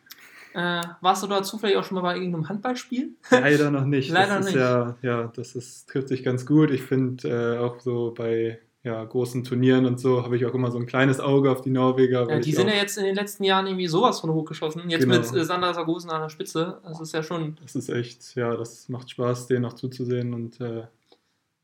Äh, 0.54 0.82
warst 1.02 1.22
du 1.22 1.28
da 1.28 1.44
zufällig 1.44 1.78
auch 1.78 1.84
schon 1.84 1.96
mal 1.96 2.02
bei 2.02 2.16
irgendeinem 2.16 2.50
Handballspiel? 2.50 3.16
Leider 3.30 3.70
noch 3.70 3.86
nicht. 3.86 4.10
Leider 4.10 4.38
das 4.38 4.46
nicht. 4.48 4.56
Ja, 4.56 4.98
ja, 5.02 5.32
das 5.36 5.56
ist, 5.56 5.88
trifft 5.90 6.08
sich 6.08 6.24
ganz 6.24 6.46
gut. 6.46 6.72
Ich 6.72 6.82
finde 6.82 7.30
äh, 7.30 7.60
auch 7.60 7.80
so 7.80 8.14
bei 8.18 8.60
ja, 8.84 9.04
großen 9.04 9.44
Turnieren 9.44 9.86
und 9.86 10.00
so 10.00 10.24
habe 10.24 10.38
ich 10.38 10.46
auch 10.46 10.54
immer 10.54 10.72
so 10.72 10.78
ein 10.80 10.86
kleines 10.86 11.20
Auge 11.20 11.52
auf 11.52 11.62
die 11.62 11.70
Norweger. 11.70 12.30
Ja, 12.30 12.40
die 12.40 12.54
sind 12.54 12.68
auch, 12.70 12.74
ja 12.74 12.78
jetzt 12.80 12.98
in 12.98 13.04
den 13.04 13.16
letzten 13.16 13.44
Jahren 13.44 13.68
irgendwie 13.68 13.88
sowas 13.88 14.22
von 14.22 14.32
hochgeschossen. 14.32 14.90
Jetzt 14.90 15.04
Genau. 15.04 15.18
mit 15.20 15.34
äh, 15.34 15.44
Sander 15.44 15.74
Sargosen 15.74 16.10
an 16.12 16.22
der 16.22 16.30
Spitze. 16.30 16.80
Das 16.84 17.00
ist 17.02 17.14
ja 17.14 17.22
schon. 17.22 17.58
Das 17.62 17.76
ist 17.76 17.90
echt, 17.90 18.36
ja, 18.36 18.56
das 18.56 18.88
macht 18.88 19.10
Spaß, 19.10 19.48
denen 19.48 19.64
noch 19.64 19.74
zuzusehen 19.74 20.34
und 20.34 20.62
äh, 20.62 20.84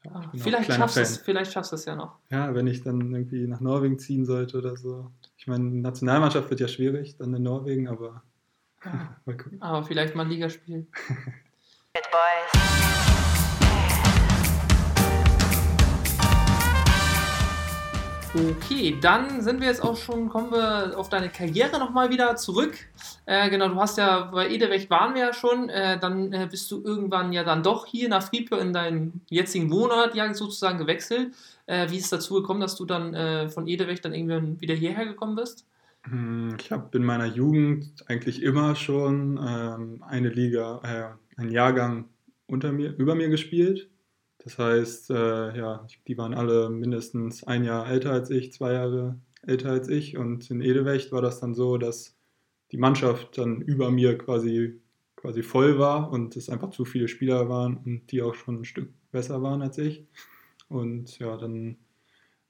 ja, 0.03 0.21
ich 0.33 0.43
bin 0.43 0.53
auch 0.53 0.59
Vielleicht 0.59 0.73
schaffst, 0.73 0.97
du 0.97 1.01
es, 1.01 1.17
vielleicht 1.17 1.51
schaffst 1.53 1.71
du 1.71 1.75
es 1.77 1.85
ja 1.85 1.95
noch. 1.95 2.17
Ja, 2.29 2.53
wenn 2.53 2.67
ich 2.67 2.83
dann 2.83 2.99
irgendwie 3.11 3.47
nach 3.47 3.59
Norwegen 3.61 3.97
ziehen 3.97 4.25
sollte 4.25 4.57
oder 4.57 4.75
so. 4.77 5.09
Ich 5.37 5.47
meine, 5.47 5.63
Nationalmannschaft 5.63 6.49
wird 6.49 6.59
ja 6.59 6.67
schwierig, 6.67 7.15
dann 7.17 7.33
in 7.33 7.43
Norwegen, 7.43 7.87
aber 7.87 8.21
Ja. 8.83 9.15
mal 9.25 9.37
gucken. 9.37 9.61
Aber 9.61 9.83
vielleicht 9.83 10.15
mal 10.15 10.23
ein 10.23 10.29
Ligaspiel. 10.29 10.85
It, 11.97 12.03
boys. 12.11 13.14
Okay, 18.35 18.97
dann 18.99 19.41
sind 19.41 19.61
wir 19.61 19.67
jetzt 19.67 19.81
auch 19.81 19.95
schon, 19.95 20.27
kommen 20.27 20.51
wir 20.51 20.97
auf 20.97 21.07
deine 21.07 21.29
Karriere 21.29 21.79
nochmal 21.79 22.09
wieder 22.09 22.35
zurück. 22.35 22.75
Äh, 23.25 23.49
genau, 23.49 23.69
du 23.69 23.75
hast 23.75 23.97
ja 23.97 24.23
bei 24.23 24.49
Edewecht 24.49 24.89
waren 24.89 25.15
wir 25.15 25.27
ja 25.27 25.33
schon. 25.33 25.69
Äh, 25.69 25.97
dann 25.97 26.33
äh, 26.33 26.45
bist 26.51 26.69
du 26.69 26.83
irgendwann 26.83 27.31
ja 27.31 27.45
dann 27.45 27.63
doch 27.63 27.85
hier 27.85 28.09
nach 28.09 28.23
Friedberg 28.23 28.61
in 28.61 28.73
deinen 28.73 29.21
jetzigen 29.29 29.71
Wohnort 29.71 30.15
ja 30.15 30.33
sozusagen 30.33 30.77
gewechselt. 30.77 31.33
Äh, 31.65 31.89
wie 31.89 31.95
ist 31.95 32.05
es 32.05 32.09
dazu 32.09 32.33
gekommen, 32.33 32.59
dass 32.59 32.75
du 32.75 32.83
dann 32.83 33.13
äh, 33.13 33.47
von 33.47 33.67
Edewecht 33.67 34.03
dann 34.03 34.13
irgendwann 34.13 34.59
wieder 34.59 34.75
hierher 34.75 35.05
gekommen 35.05 35.37
bist? 35.37 35.65
Hm, 36.03 36.57
Ich 36.59 36.73
habe 36.73 36.97
in 36.97 37.05
meiner 37.05 37.27
Jugend 37.27 38.03
eigentlich 38.07 38.43
immer 38.43 38.75
schon 38.75 39.39
ähm, 39.41 40.03
eine 40.05 40.27
Liga, 40.27 40.81
äh, 40.83 41.39
einen 41.39 41.51
Jahrgang 41.51 42.09
unter 42.47 42.73
mir, 42.73 42.93
über 42.97 43.15
mir 43.15 43.29
gespielt. 43.29 43.89
Das 44.45 44.59
heißt, 44.59 45.09
äh, 45.09 45.57
ja, 45.57 45.87
die 46.07 46.17
waren 46.19 46.35
alle 46.35 46.69
mindestens 46.69 47.43
ein 47.43 47.63
Jahr 47.63 47.89
älter 47.89 48.11
als 48.11 48.29
ich, 48.29 48.53
zwei 48.53 48.73
Jahre 48.73 49.19
älter 49.41 49.71
als 49.71 49.89
ich. 49.89 50.17
Und 50.17 50.49
in 50.51 50.61
Edewecht 50.61 51.11
war 51.11 51.21
das 51.21 51.39
dann 51.39 51.55
so, 51.55 51.77
dass 51.77 52.15
die 52.71 52.77
Mannschaft 52.77 53.37
dann 53.39 53.61
über 53.61 53.89
mir 53.89 54.17
quasi, 54.17 54.79
quasi 55.15 55.41
voll 55.41 55.79
war 55.79 56.11
und 56.11 56.35
es 56.35 56.49
einfach 56.49 56.69
zu 56.69 56.85
viele 56.85 57.07
Spieler 57.07 57.49
waren 57.49 57.77
und 57.77 58.11
die 58.11 58.21
auch 58.21 58.35
schon 58.35 58.61
ein 58.61 58.65
Stück 58.65 58.93
besser 59.11 59.41
waren 59.41 59.63
als 59.63 59.79
ich. 59.79 60.05
Und 60.69 61.17
ja, 61.19 61.37
dann 61.37 61.77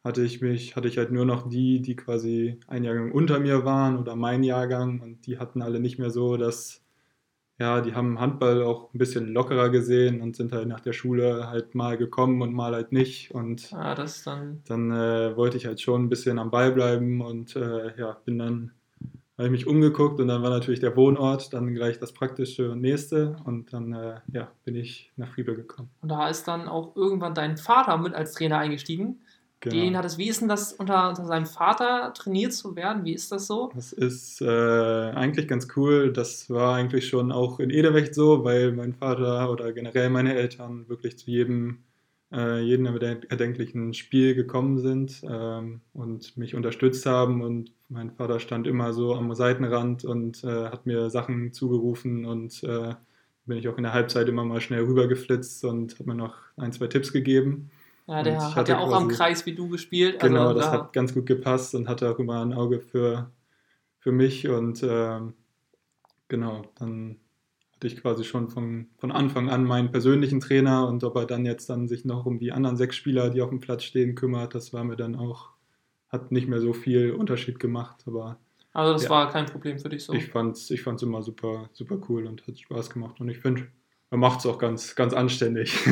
hatte 0.03 0.23
ich 0.23 0.41
mich, 0.41 0.75
hatte 0.75 0.89
ich 0.89 0.97
halt 0.97 1.12
nur 1.12 1.25
noch 1.25 1.49
die, 1.49 1.81
die 1.81 1.95
quasi 1.95 2.60
ein 2.67 2.84
Jahrgang 2.84 3.12
unter 3.13 3.39
mir 3.39 3.65
waren 3.65 3.97
oder 3.97 4.15
mein 4.15 4.43
Jahrgang 4.43 4.99
und 4.99 5.25
die 5.27 5.39
hatten 5.39 5.62
alle 5.62 5.79
nicht 5.79 5.97
mehr 5.97 6.12
so, 6.12 6.38
dass, 6.38 6.85
ja, 7.58 7.82
die 7.82 7.94
haben 7.96 8.20
Handball 8.20 8.63
auch 8.63 8.94
ein 8.94 8.98
bisschen 8.98 9.28
lockerer 9.34 9.70
gesehen 9.70 10.22
und 10.22 10.36
sind 10.36 10.52
halt 10.52 10.68
nach 10.68 10.82
der 10.82 10.94
Schule 10.94 11.48
halt 11.50 11.74
mal 11.74 11.98
gekommen 11.98 12.41
und 12.41 12.54
mal 12.54 12.74
halt 12.74 12.91
nicht 12.91 13.32
und 13.32 13.72
Ah, 13.74 13.96
dann. 13.96 14.62
dann 14.68 14.91
äh, 14.91 15.36
wollte 15.38 15.58
ich 15.58 15.65
halt 15.65 15.80
schon 15.82 16.04
ein 16.04 16.10
bisschen 16.10 16.38
am 16.39 16.52
Ball 16.52 16.72
bleiben 16.72 17.22
und 17.22 17.56
äh, 17.56 17.98
ja, 17.98 18.18
bin 18.26 18.39
dann, 18.39 18.72
habe 19.38 19.48
ich 19.48 19.52
mich 19.52 19.68
umgeguckt 19.68 20.20
und 20.20 20.28
dann 20.28 20.44
war 20.44 20.50
natürlich 20.50 20.80
der 20.80 20.96
Wohnort 20.96 21.54
dann 21.54 21.74
gleich 21.74 22.00
das 22.00 22.13
praktische 22.13 22.72
und 22.72 22.82
nächste 22.82 23.36
und 23.46 23.74
dann, 23.74 23.94
äh, 23.94 24.20
ja, 24.32 24.50
bin 24.63 24.76
ich 24.76 25.12
nach 25.18 25.30
Friebe 25.34 25.56
gekommen. 25.56 25.89
Und 26.02 26.10
da 26.10 26.30
ist 26.30 26.48
dann 26.48 26.68
auch 26.68 26.96
irgendwann 26.96 27.34
dein 27.36 27.58
Vater 27.58 27.98
mit 27.98 28.13
als 28.13 28.34
Trainer 28.34 28.60
eingestiegen. 28.60 29.22
Genau. 29.65 29.84
Den 29.84 29.97
hat 29.97 30.06
es, 30.06 30.19
wie 30.19 30.30
ist 30.30 30.41
denn 30.41 30.47
das, 30.47 30.73
unter, 30.73 31.10
unter 31.10 31.25
seinem 31.25 31.47
Vater 31.47 32.13
trainiert 32.13 32.54
zu 32.54 32.75
werden? 32.75 33.04
Wie 33.04 33.13
ist 33.13 33.32
das 33.32 33.47
so? 33.47 33.71
Das 33.73 33.93
ist 33.93 34.39
äh, 34.39 34.45
eigentlich 34.45 35.47
ganz 35.47 35.67
cool. 35.75 36.13
Das 36.13 36.51
war 36.51 36.75
eigentlich 36.75 37.08
schon 37.08 37.32
auch 37.32 37.60
in 37.60 37.71
Edewecht 37.71 38.13
so, 38.13 38.43
weil 38.43 38.71
mein 38.73 38.93
Vater 38.93 39.51
oder 39.51 39.73
generell 39.73 40.12
meine 40.12 40.36
Eltern 40.36 40.88
wirklich 40.88 41.17
zu 41.17 41.32
jedem, 41.32 41.80
äh, 42.32 42.62
jedem 42.62 42.86
erdenk- 42.86 43.28
erdenklichen 43.32 43.95
Spiel 43.95 44.36
gekommen 44.36 44.78
sind 44.78 45.23
ähm, 45.28 45.82
und 45.93 46.38
mich 46.38 46.54
unterstützt 46.54 47.08
haben. 47.08 47.41
Und 47.41 47.71
mein 47.89 48.12
Vater 48.12 48.39
stand 48.39 48.67
immer 48.67 48.93
so 48.93 49.15
am 49.15 49.34
Seitenrand 49.34 50.06
und 50.06 50.43
äh, 50.43 50.65
hat 50.65 50.86
mir 50.86 51.10
Sachen 51.10 51.54
zugerufen 51.54 52.25
und 52.25 52.63
äh, 52.63 52.93
bin 53.47 53.58
ich 53.58 53.67
auch 53.67 53.78
in 53.78 53.84
der 53.84 53.93
Halbzeit 53.93 54.30
immer 54.30 54.45
mal 54.45 54.62
schnell 54.62 54.84
rübergeflitzt 54.84 55.65
und 55.65 55.97
hat 55.97 56.06
mir 56.06 56.13
noch 56.13 56.36
ein, 56.56 56.71
zwei 56.71 56.86
Tipps 56.86 57.12
gegeben. 57.12 57.71
Ja, 58.08 58.22
der 58.22 58.38
Und 58.38 58.56
hat 58.56 58.70
ja 58.70 58.80
auch 58.80 58.94
am 58.94 59.08
Kreis 59.08 59.46
wie 59.46 59.56
du 59.56 59.68
gespielt. 59.68 60.20
Genau, 60.20 60.48
also 60.48 60.60
das 60.60 60.68
da, 60.68 60.72
hat 60.74 60.94
ganz 60.94 61.13
gut 61.13 61.26
gepasst 61.26 61.74
und 61.74 61.88
hatte 61.88 62.10
auch 62.10 62.20
immer 62.20 62.41
ein 62.41 62.54
Auge 62.54 62.80
für, 62.80 63.32
für 63.98 64.12
mich. 64.12 64.48
Und 64.48 64.84
ähm, 64.84 65.34
genau, 66.28 66.63
dann 66.78 67.18
hatte 67.74 67.88
ich 67.88 68.02
quasi 68.02 68.24
schon 68.24 68.50
von, 68.50 68.88
von 68.98 69.12
Anfang 69.12 69.50
an 69.50 69.63
meinen 69.63 69.91
persönlichen 69.91 70.39
Trainer 70.39 70.88
und 70.88 71.04
ob 71.04 71.15
er 71.15 71.26
dann 71.26 71.46
jetzt 71.46 71.70
dann 71.70 71.88
sich 71.88 72.06
noch 72.06 72.26
um 72.26 72.38
die 72.38 72.52
anderen 72.52 72.78
sechs 72.78 72.96
Spieler, 72.96 73.30
die 73.30 73.41
auf 73.41 73.50
dem 73.50 73.60
Platz 73.60 73.84
stehen, 73.84 74.15
kümmert, 74.15 74.56
das 74.56 74.72
war 74.72 74.84
mir 74.84 74.96
dann 74.96 75.15
auch, 75.15 75.50
hat 76.10 76.32
nicht 76.32 76.48
mehr 76.48 76.62
so 76.62 76.74
viel 76.74 77.12
Unterschied 77.12 77.60
gemacht. 77.60 78.04
Aber 78.06 78.38
also 78.72 78.94
das 78.94 79.04
ja. 79.04 79.10
war 79.10 79.32
kein 79.32 79.46
Problem 79.46 79.80
für 79.80 79.89
dich 79.89 80.04
so. 80.04 80.13
ich 80.13 80.28
fand 80.28 80.56
es 80.56 80.70
ich 80.70 80.84
fand's 80.84 81.02
immer 81.02 81.22
super, 81.22 81.70
super 81.74 81.98
cool 82.08 82.28
und 82.28 82.46
hat 82.46 82.60
Spaß 82.60 82.91
gemacht. 82.91 83.20
Und 83.20 83.30
ich 83.30 83.39
finde, 83.39 83.68
er 84.15 84.17
macht 84.17 84.39
es 84.39 84.45
auch 84.45 84.58
ganz, 84.58 84.95
ganz 84.95 85.13
anständig. 85.13 85.78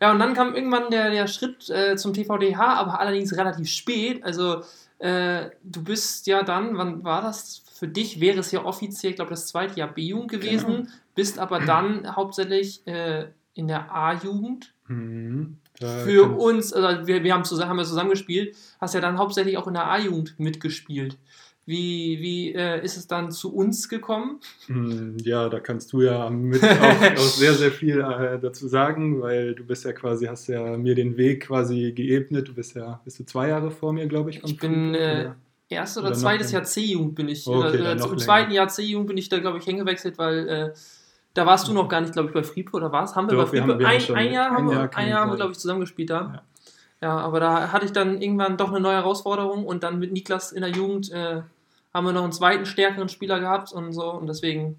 Ja, 0.00 0.12
und 0.12 0.18
dann 0.18 0.34
kam 0.34 0.54
irgendwann 0.54 0.90
der, 0.90 1.10
der 1.10 1.26
Schritt 1.28 1.70
äh, 1.70 1.96
zum 1.96 2.12
TVDH, 2.12 2.60
aber 2.74 3.00
allerdings 3.00 3.34
relativ 3.36 3.68
spät. 3.70 4.22
Also 4.24 4.62
äh, 4.98 5.50
du 5.62 5.82
bist 5.82 6.26
ja 6.26 6.42
dann, 6.42 6.76
wann 6.76 7.04
war 7.04 7.22
das? 7.22 7.62
Für 7.72 7.88
dich 7.88 8.20
wäre 8.20 8.40
es 8.40 8.50
ja 8.50 8.64
offiziell, 8.64 9.10
ich 9.10 9.16
glaube, 9.16 9.30
das 9.30 9.46
zweite 9.46 9.78
Jahr 9.78 9.88
B-Jugend 9.88 10.30
gewesen, 10.30 10.66
Genau. 10.66 10.88
bist 11.14 11.38
aber 11.38 11.60
dann 11.60 12.14
hauptsächlich 12.16 12.86
äh, 12.86 13.26
in 13.54 13.68
der 13.68 13.94
A-Jugend. 13.94 14.74
Mhm, 14.88 15.56
Für 15.78 16.36
uns, 16.36 16.72
also 16.72 17.06
wir, 17.06 17.22
wir 17.24 17.32
haben, 17.32 17.44
zusammen, 17.44 17.70
haben 17.70 17.76
wir 17.78 17.84
zusammen 17.84 18.10
gespielt, 18.10 18.56
hast 18.80 18.94
ja 18.94 19.00
dann 19.00 19.16
hauptsächlich 19.18 19.56
auch 19.56 19.66
in 19.66 19.74
der 19.74 19.86
A-Jugend 19.90 20.38
mitgespielt. 20.38 21.16
Wie, 21.66 22.18
wie 22.20 22.52
äh, 22.54 22.84
ist 22.84 22.96
es 22.98 23.06
dann 23.06 23.30
zu 23.30 23.54
uns 23.54 23.88
gekommen? 23.88 24.40
Hm, 24.66 25.16
Ja, 25.22 25.48
da 25.48 25.60
kannst 25.60 25.92
du 25.92 26.02
ja 26.02 26.28
mit 26.28 26.62
auch, 26.62 27.02
auch 27.16 27.18
sehr, 27.18 27.54
sehr 27.54 27.70
viel 27.70 28.00
äh, 28.00 28.38
dazu 28.38 28.68
sagen, 28.68 29.22
weil 29.22 29.54
du 29.54 29.64
bist 29.64 29.84
ja 29.84 29.92
quasi, 29.92 30.26
hast 30.26 30.46
ja 30.48 30.76
mir 30.76 30.94
den 30.94 31.16
Weg 31.16 31.46
quasi 31.46 31.92
geebnet. 31.92 32.48
Du 32.48 32.54
bist 32.54 32.76
ja, 32.76 33.00
bist 33.04 33.18
du 33.18 33.24
zwei 33.24 33.48
Jahre 33.48 33.70
vor 33.70 33.92
mir, 33.94 34.06
glaube 34.06 34.30
ich. 34.30 34.44
Ich 34.44 34.58
bin, 34.58 34.94
äh, 34.94 34.98
oder? 34.98 35.36
Erstes 35.70 35.98
oder, 35.98 36.08
Oder 36.08 36.16
zweites? 36.18 36.52
Jahr 36.52 36.64
C-Jugend 36.64 37.14
bin 37.14 37.28
ich. 37.28 37.46
Okay, 37.46 37.76
äh, 37.78 37.94
noch 37.94 38.04
Im 38.04 38.10
länger. 38.10 38.16
zweiten 38.18 38.52
Jahr 38.52 38.68
C-Jugend 38.68 39.08
bin 39.08 39.16
ich 39.16 39.30
da, 39.30 39.38
glaube 39.38 39.58
ich, 39.58 39.64
hingewechselt, 39.64 40.18
weil 40.18 40.48
äh, 40.48 40.72
da 41.32 41.46
warst 41.46 41.66
du 41.66 41.72
noch 41.72 41.88
gar 41.88 42.00
nicht, 42.02 42.12
glaube 42.12 42.28
ich, 42.28 42.34
bei 42.34 42.42
Friedburg 42.42 42.82
oder 42.82 42.92
was? 42.92 43.16
Haben 43.16 43.28
wir 43.30 43.36
Doch, 43.38 43.50
bei 43.50 43.60
haben 43.60 43.84
ein, 43.84 44.00
schon 44.00 44.14
ein 44.16 44.32
Jahr 44.32 44.50
haben 44.50 44.68
ein 44.68 44.76
wir, 44.76 44.96
ein 44.96 45.08
Jahr 45.08 45.20
haben 45.22 45.30
wir, 45.30 45.36
glaube 45.36 45.52
ich, 45.52 45.58
zusammengespielt 45.58 46.10
da. 46.10 46.20
Ja. 47.00 47.08
Ja. 47.08 47.18
aber 47.18 47.40
da 47.40 47.72
hatte 47.72 47.86
ich 47.86 47.92
dann 47.92 48.20
irgendwann 48.22 48.56
doch 48.56 48.70
eine 48.70 48.80
neue 48.80 48.94
Herausforderung 48.94 49.66
und 49.66 49.82
dann 49.82 49.98
mit 49.98 50.12
Niklas 50.12 50.52
in 50.52 50.60
der 50.60 50.70
Jugend 50.70 51.10
äh, 51.10 51.42
haben 51.94 52.04
wir 52.06 52.12
noch 52.12 52.24
einen 52.24 52.32
zweiten 52.32 52.66
stärkeren 52.66 53.08
Spieler 53.08 53.40
gehabt 53.40 53.72
und 53.72 53.92
so 53.92 54.10
und 54.12 54.26
deswegen. 54.26 54.78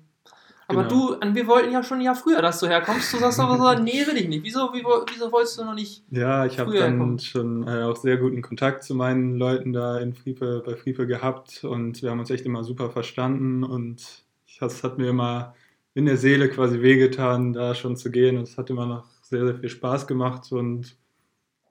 Aber 0.67 0.83
Genau. 0.83 1.15
du, 1.21 1.35
wir 1.35 1.47
wollten 1.47 1.71
ja 1.71 1.83
schon 1.83 1.99
ein 1.99 2.03
Jahr 2.03 2.15
früher, 2.15 2.41
dass 2.41 2.59
du 2.59 2.67
herkommst. 2.67 3.13
Du 3.13 3.17
sagst 3.17 3.39
aber 3.39 3.57
so, 3.57 3.83
nee, 3.83 4.05
will 4.07 4.17
ich 4.17 4.27
nicht. 4.27 4.43
Wieso, 4.43 4.73
wie, 4.73 4.83
wieso 4.83 5.31
wolltest 5.31 5.59
du 5.59 5.63
noch 5.63 5.75
nicht? 5.75 6.03
Ja, 6.09 6.45
ich 6.45 6.57
habe 6.59 6.75
dann 6.77 6.97
kommen. 6.97 7.19
schon 7.19 7.67
äh, 7.67 7.83
auch 7.83 7.95
sehr 7.95 8.17
guten 8.17 8.41
Kontakt 8.41 8.83
zu 8.83 8.95
meinen 8.95 9.37
Leuten 9.37 9.73
da 9.73 9.99
in 9.99 10.13
Friepe, 10.13 10.63
bei 10.65 10.75
Friepe 10.75 11.05
gehabt 11.05 11.63
und 11.63 12.01
wir 12.01 12.09
haben 12.09 12.19
uns 12.19 12.31
echt 12.31 12.45
immer 12.45 12.63
super 12.63 12.89
verstanden 12.89 13.63
und 13.63 14.25
ich, 14.47 14.57
das 14.57 14.83
hat 14.83 14.97
mir 14.97 15.09
immer 15.09 15.53
in 15.95 16.05
der 16.05 16.17
Seele 16.17 16.49
quasi 16.49 16.81
wehgetan, 16.81 17.53
da 17.53 17.73
schon 17.73 17.95
zu 17.95 18.11
gehen. 18.11 18.37
Und 18.37 18.43
es 18.43 18.57
hat 18.57 18.69
immer 18.69 18.85
noch 18.85 19.05
sehr, 19.21 19.45
sehr 19.45 19.55
viel 19.55 19.69
Spaß 19.69 20.07
gemacht. 20.07 20.51
Und 20.51 20.97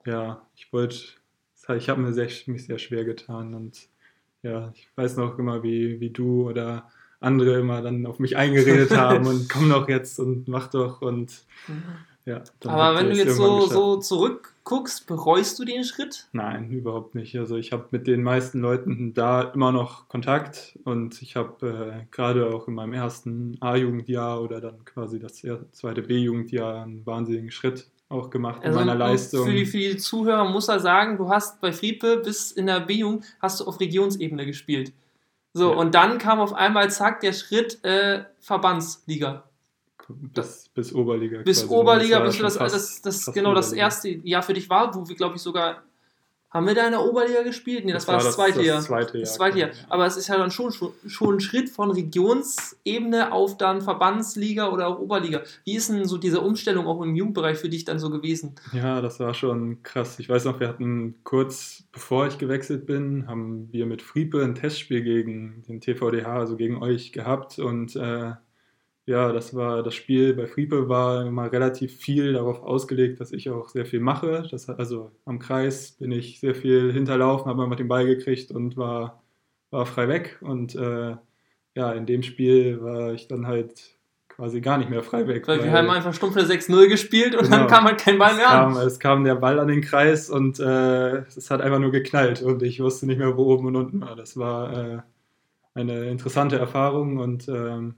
ja, 0.05 0.41
ich 0.55 0.73
wollte, 0.73 0.97
ich 1.77 1.89
habe 1.89 2.01
mir 2.01 2.11
sehr, 2.11 2.27
mich 2.47 2.65
sehr 2.65 2.79
schwer 2.79 3.05
getan. 3.05 3.53
Und 3.53 3.87
ja, 4.45 4.71
ich 4.75 4.87
weiß 4.95 5.17
noch 5.17 5.37
immer, 5.39 5.63
wie, 5.63 5.99
wie 5.99 6.11
du 6.11 6.47
oder 6.49 6.89
andere 7.19 7.59
immer 7.59 7.81
dann 7.81 8.05
auf 8.05 8.19
mich 8.19 8.37
eingeredet 8.37 8.91
haben 8.97 9.25
und 9.25 9.49
komm 9.49 9.69
doch 9.69 9.89
jetzt 9.89 10.19
und 10.19 10.47
mach 10.47 10.67
doch 10.69 11.01
und 11.01 11.31
Mhm. 11.67 11.83
ja. 12.25 12.43
Aber 12.65 12.99
wenn 12.99 13.09
du 13.09 13.15
jetzt 13.15 13.37
so, 13.37 13.55
geschafft. 13.55 13.71
so 13.73 13.97
zurückguckst, 13.97 15.07
bereust 15.07 15.57
du 15.57 15.65
den 15.65 15.83
Schritt? 15.83 16.27
Nein, 16.31 16.69
überhaupt 16.69 17.15
nicht. 17.15 17.35
Also 17.37 17.55
ich 17.57 17.71
habe 17.71 17.87
mit 17.89 18.05
den 18.05 18.21
meisten 18.21 18.59
Leuten 18.61 19.15
da 19.15 19.41
immer 19.41 19.71
noch 19.71 20.07
Kontakt 20.07 20.77
und 20.83 21.19
ich 21.23 21.35
habe 21.35 22.03
äh, 22.03 22.05
gerade 22.11 22.53
auch 22.53 22.67
in 22.67 22.75
meinem 22.75 22.93
ersten 22.93 23.57
A-Jugendjahr 23.61 24.43
oder 24.43 24.61
dann 24.61 24.85
quasi 24.85 25.17
das 25.19 25.41
zweite 25.71 26.03
B-Jugendjahr 26.03 26.83
einen 26.83 27.03
wahnsinnigen 27.07 27.49
Schritt 27.49 27.87
auch 28.09 28.29
gemacht 28.29 28.63
Also 28.63 28.79
in 28.79 28.85
meiner 28.85 28.97
Leistung. 28.97 29.45
Für 29.45 29.51
die, 29.53 29.65
für 29.65 29.77
die 29.77 29.97
Zuhörer 29.97 30.47
muss 30.49 30.67
er 30.67 30.79
sagen, 30.79 31.17
du 31.17 31.29
hast 31.29 31.59
bei 31.61 31.71
Friepe 31.73 32.17
bis 32.17 32.51
in 32.51 32.67
der 32.67 32.79
B-Jugend 32.81 33.25
hast 33.41 33.59
du 33.59 33.65
auf 33.65 33.79
Regionsebene 33.79 34.45
gespielt. 34.45 34.93
So, 35.53 35.71
Ja. 35.71 35.77
und 35.77 35.95
dann 35.95 36.17
kam 36.17 36.39
auf 36.39 36.53
einmal, 36.53 36.91
zack, 36.91 37.21
der 37.21 37.33
Schritt 37.33 37.83
äh, 37.83 38.25
Verbandsliga. 38.39 39.43
bis, 40.07 40.69
bis 40.73 40.93
Oberliga. 40.93 41.41
Bis 41.43 41.61
quasi. 41.61 41.73
Oberliga, 41.73 42.19
bis 42.19 42.37
das, 42.37 42.57
fast- 42.57 42.75
das, 42.75 43.01
das 43.25 43.33
genau 43.33 43.53
das 43.55 43.71
erste 43.73 44.09
Jahr 44.09 44.43
für 44.43 44.53
dich 44.53 44.69
war, 44.69 44.93
wo 44.93 45.07
wir, 45.07 45.15
glaube 45.15 45.35
ich, 45.37 45.41
sogar. 45.41 45.81
Haben 46.55 46.67
wir 46.67 46.73
da 46.73 46.85
in 46.85 46.91
der 46.91 47.03
Oberliga 47.03 47.43
gespielt? 47.43 47.83
Nee, 47.83 47.91
das, 47.91 48.07
war 48.07 48.15
das, 48.15 48.33
zweite 48.33 48.63
Jahr. 48.63 48.79
zweite 48.79 49.17
Jahr. 49.17 49.25
Das 49.25 49.33
zweite 49.33 49.59
Jahr. 49.59 49.69
ja. 49.71 49.75
Aber 49.89 50.05
es 50.05 50.15
ist 50.15 50.29
ja 50.29 50.37
dann 50.37 50.51
schon, 50.51 50.71
schon, 50.71 50.93
schon 51.05 51.35
ein 51.35 51.39
Schritt 51.41 51.69
von 51.69 51.91
Regionsebene 51.91 53.33
auf 53.33 53.57
dann 53.57 53.81
Verbandsliga 53.81 54.69
oder 54.69 54.87
auch 54.87 54.99
Oberliga. 54.99 55.41
Wie 55.65 55.75
ist 55.75 55.89
denn 55.89 56.05
so 56.05 56.17
diese 56.17 56.39
Umstellung 56.39 56.87
auch 56.87 57.01
im 57.01 57.13
Jugendbereich 57.13 57.57
für 57.57 57.67
dich 57.67 57.83
dann 57.83 57.99
so 57.99 58.09
gewesen? 58.09 58.55
Ja, 58.71 59.01
das 59.01 59.19
war 59.19 59.33
schon 59.33 59.83
krass. 59.83 60.17
Ich 60.17 60.29
weiß 60.29 60.45
noch, 60.45 60.61
wir 60.61 60.69
hatten 60.69 61.15
kurz 61.25 61.83
bevor 61.91 62.25
ich 62.27 62.37
gewechselt 62.37 62.85
bin, 62.85 63.27
haben 63.27 63.67
wir 63.73 63.85
mit 63.85 64.01
Friepe 64.01 64.41
ein 64.41 64.55
Testspiel 64.55 65.01
gegen 65.01 65.63
den 65.67 65.81
TVDH, 65.81 66.39
also 66.39 66.55
gegen 66.55 66.81
euch 66.81 67.11
gehabt. 67.11 67.59
Und 67.59 67.97
äh, 67.97 68.31
ja, 69.05 69.31
das 69.31 69.55
war 69.55 69.83
das 69.83 69.93
Spiel 69.95 70.33
bei 70.33 70.47
Friepe 70.47 70.89
war 70.89 71.25
immer 71.25 71.51
relativ 71.51 71.95
viel 71.95 72.33
darauf 72.33 72.63
ausgelegt, 72.63 73.19
dass 73.19 73.31
ich 73.31 73.49
auch 73.49 73.69
sehr 73.69 73.85
viel 73.85 73.99
mache. 73.99 74.47
Das, 74.49 74.67
also 74.69 75.11
am 75.25 75.39
Kreis 75.39 75.91
bin 75.91 76.11
ich 76.11 76.39
sehr 76.39 76.55
viel 76.55 76.91
hinterlaufen, 76.91 77.47
habe 77.47 77.63
immer 77.63 77.75
den 77.75 77.87
Ball 77.87 78.05
gekriegt 78.05 78.51
und 78.51 78.77
war, 78.77 79.21
war 79.69 79.85
frei 79.85 80.07
weg. 80.07 80.39
Und 80.41 80.75
äh, 80.75 81.15
ja, 81.75 81.91
in 81.91 82.05
dem 82.05 82.23
Spiel 82.23 82.81
war 82.81 83.13
ich 83.13 83.27
dann 83.27 83.45
halt 83.47 83.95
quasi 84.27 84.59
gar 84.59 84.77
nicht 84.77 84.89
mehr 84.89 85.03
frei 85.03 85.27
weg. 85.27 85.47
Weil 85.47 85.63
wir 85.63 85.71
haben 85.71 85.89
einfach 85.89 86.13
stumpfe 86.13 86.41
6-0 86.41 86.87
gespielt 86.89 87.35
und 87.35 87.43
Genau. 87.43 87.57
dann 87.57 87.67
kam 87.67 87.85
halt 87.85 87.99
kein 87.99 88.17
Ball 88.17 88.35
mehr 88.35 88.49
an. 88.49 88.73
kam, 88.73 88.81
es 88.87 88.99
kam 88.99 89.23
der 89.23 89.35
Ball 89.35 89.59
an 89.59 89.67
den 89.69 89.81
Kreis 89.81 90.29
und 90.29 90.59
äh, 90.59 91.17
es 91.27 91.49
hat 91.51 91.61
einfach 91.61 91.79
nur 91.79 91.91
geknallt 91.91 92.41
und 92.41 92.63
ich 92.63 92.81
wusste 92.81 93.05
nicht 93.05 93.17
mehr, 93.19 93.37
wo 93.37 93.43
oben 93.45 93.67
und 93.67 93.75
unten 93.75 94.01
war. 94.01 94.15
Das 94.15 94.35
war 94.35 94.73
äh, 94.95 94.97
eine 95.73 96.05
interessante 96.09 96.57
Erfahrung 96.57 97.17
und 97.17 97.47
ähm, 97.47 97.95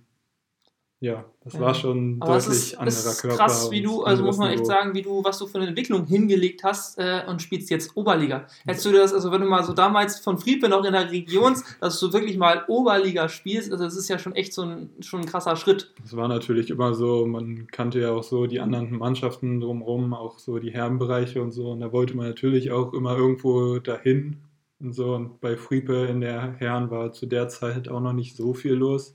ja, 1.00 1.26
das 1.44 1.54
Ja. 1.54 1.60
war 1.60 1.76
schon 1.76 2.18
Aber 2.20 2.38
es 2.38 2.46
deutlich 2.46 2.64
ist, 2.64 2.76
anderer 2.80 2.90
ist 3.12 3.22
Körper. 3.22 3.38
krass, 3.38 3.70
wie 3.70 3.82
du, 3.84 4.04
also 4.04 4.24
muss 4.24 4.38
man 4.38 4.50
echt 4.50 4.60
Niveau. 4.64 4.68
sagen, 4.68 4.96
wie 4.96 5.04
du, 5.04 5.24
was 5.24 5.38
du 5.38 5.46
für 5.46 5.60
eine 5.60 5.68
Entwicklung 5.68 6.06
hingelegt 6.06 6.64
hast 6.64 6.98
äh, 6.98 7.22
und 7.28 7.40
spielst 7.42 7.70
jetzt 7.70 7.96
Oberliga. 7.96 8.48
Hättest 8.66 8.86
du 8.86 8.92
das, 8.92 9.14
also 9.14 9.32
wenn 9.32 9.42
du 9.42 9.48
mal 9.48 9.64
so 9.64 9.74
damals 9.74 10.20
von 10.20 10.40
Friepe 10.40 10.68
noch 10.70 10.84
in 10.84 10.94
der 10.94 11.12
Regions, 11.12 11.64
dass 11.82 12.00
du 12.00 12.12
wirklich 12.14 12.38
mal 12.38 12.64
Oberliga 12.68 13.30
spielst, 13.30 13.72
also 13.72 13.84
das 13.84 13.96
ist 13.96 14.08
ja 14.10 14.18
schon 14.18 14.34
echt 14.36 14.54
so 14.54 14.64
ein, 14.64 14.90
schon 15.02 15.20
ein 15.22 15.26
krasser 15.28 15.56
Schritt. 15.56 15.94
Das 16.02 16.16
war 16.16 16.28
natürlich 16.28 16.72
immer 16.72 16.96
so, 16.96 17.28
man 17.28 17.68
kannte 17.68 18.00
ja 18.00 18.12
auch 18.12 18.24
so 18.24 18.48
die 18.48 18.60
anderen 18.60 18.98
Mannschaften 18.98 19.62
drumherum, 19.62 20.16
auch 20.16 20.40
so 20.40 20.58
die 20.58 20.72
Herrenbereiche 20.72 21.42
und 21.44 21.52
so. 21.52 21.70
Und 21.72 21.80
da 21.82 21.92
wollte 21.92 22.18
man 22.18 22.28
natürlich 22.28 22.72
auch 22.72 22.94
immer 22.94 23.16
irgendwo 23.16 23.78
dahin 23.78 24.38
und 24.80 24.94
so. 24.94 25.14
Und 25.14 25.42
bei 25.42 25.58
Friepe 25.58 26.08
in 26.08 26.22
der 26.22 26.54
Herren 26.58 26.90
war 26.90 27.12
zu 27.14 27.28
der 27.28 27.50
Zeit 27.50 27.88
auch 27.88 28.00
noch 28.00 28.14
nicht 28.14 28.36
so 28.36 28.56
viel 28.56 28.74
los. 28.74 29.14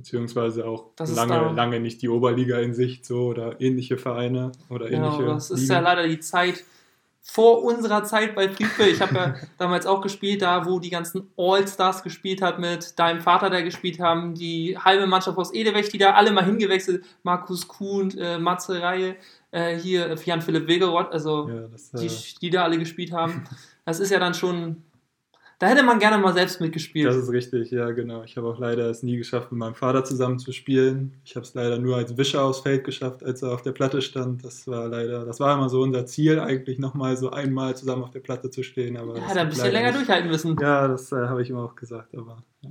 Beziehungsweise 0.00 0.66
auch 0.66 0.86
Das 0.96 1.14
lange, 1.14 1.52
lange 1.54 1.78
nicht 1.78 2.00
die 2.02 2.08
Oberliga 2.08 2.58
in 2.58 2.72
Sicht 2.74 3.04
so 3.04 3.26
oder 3.26 3.60
ähnliche 3.60 3.98
Vereine 3.98 4.52
oder 4.70 4.88
Genau, 4.88 5.08
ähnliche. 5.14 5.26
das 5.26 5.50
ist 5.50 5.60
Ligen. 5.60 5.72
ja 5.72 5.80
leider 5.80 6.08
die 6.08 6.18
Zeit 6.20 6.64
vor 7.22 7.62
unserer 7.62 8.02
Zeit 8.02 8.34
bei 8.34 8.48
Friepe. 8.48 8.84
Ich 8.88 9.00
habe 9.02 9.14
ja 9.14 9.34
damals 9.58 9.84
auch 9.86 10.00
gespielt, 10.00 10.40
da 10.40 10.64
wo 10.64 10.80
die 10.80 10.88
ganzen 10.88 11.28
All-Stars 11.36 12.02
gespielt 12.02 12.40
hat 12.40 12.58
mit 12.58 12.98
deinem 12.98 13.20
Vater, 13.20 13.50
der 13.50 13.62
gespielt 13.62 14.00
haben, 14.00 14.34
die 14.34 14.76
halbe 14.78 15.06
Mannschaft 15.06 15.36
aus 15.36 15.52
Edewecht, 15.52 15.92
die 15.92 15.98
da 15.98 16.12
alle 16.14 16.32
mal 16.32 16.44
hingewechselt, 16.46 17.04
Markus 17.22 17.68
Kuhn, 17.68 18.10
äh, 18.16 18.38
Matze 18.38 18.80
Reihe, 18.80 19.16
äh, 19.50 19.76
hier 19.76 20.14
Jan-Philipp 20.24 20.66
Wegeroth, 20.66 21.12
also 21.12 21.48
ja, 21.48 21.68
das, 21.68 21.90
die, 21.92 22.06
äh, 22.06 22.10
die 22.40 22.50
da 22.50 22.64
alle 22.64 22.78
gespielt 22.78 23.12
haben. 23.12 23.44
Das 23.86 23.98
ist 23.98 24.10
ja 24.10 24.20
dann 24.20 24.34
schon, 24.34 24.82
da 25.60 25.68
hätte 25.68 25.82
man 25.82 25.98
gerne 25.98 26.16
mal 26.18 26.32
selbst 26.32 26.60
mitgespielt. 26.60 27.06
Das 27.06 27.16
ist 27.16 27.30
richtig, 27.30 27.70
ja, 27.70 27.90
genau. 27.90 28.24
Ich 28.24 28.36
habe 28.38 28.48
auch 28.48 28.58
leider 28.58 28.88
es 28.88 29.02
nie 29.02 29.18
geschafft, 29.18 29.52
mit 29.52 29.58
meinem 29.58 29.74
Vater 29.74 30.02
zusammen 30.04 30.38
zu 30.38 30.52
spielen. 30.52 31.12
Ich 31.24 31.36
habe 31.36 31.44
es 31.44 31.52
leider 31.54 31.78
nur 31.78 31.96
als 31.96 32.16
Wischer 32.16 32.42
aufs 32.42 32.60
Feld 32.60 32.82
geschafft, 32.82 33.22
als 33.22 33.42
er 33.42 33.52
auf 33.52 33.60
der 33.60 33.72
Platte 33.72 34.00
stand. 34.00 34.42
Das 34.42 34.66
war 34.66 34.88
leider, 34.88 35.26
das 35.26 35.38
war 35.38 35.54
immer 35.54 35.68
so 35.68 35.82
unser 35.82 36.06
Ziel, 36.06 36.40
eigentlich 36.40 36.78
nochmal 36.78 37.16
so 37.18 37.30
einmal 37.30 37.76
zusammen 37.76 38.02
auf 38.02 38.10
der 38.10 38.20
Platte 38.20 38.48
zu 38.50 38.62
stehen. 38.62 38.96
Aber 38.96 39.16
ja, 39.18 39.22
hat 39.22 39.36
ein 39.36 39.48
bisschen 39.50 39.70
länger 39.70 39.88
nicht- 39.88 39.98
durchhalten 39.98 40.30
müssen. 40.30 40.56
Ja, 40.58 40.88
das 40.88 41.12
äh, 41.12 41.16
habe 41.16 41.42
ich 41.42 41.50
immer 41.50 41.62
auch 41.64 41.76
gesagt, 41.76 42.16
aber 42.16 42.38
ja. 42.62 42.70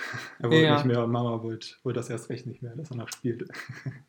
er 0.38 0.50
wollte 0.50 0.64
Ja. 0.64 0.74
nicht 0.74 0.84
mehr 0.86 1.04
und 1.04 1.10
Mama 1.10 1.42
wollte, 1.42 1.68
wollte 1.82 1.98
das 2.00 2.10
erst 2.10 2.28
recht 2.30 2.46
nicht 2.46 2.62
mehr, 2.62 2.74
dass 2.76 2.90
er 2.90 2.96
noch 2.96 3.08
spielt. 3.08 3.44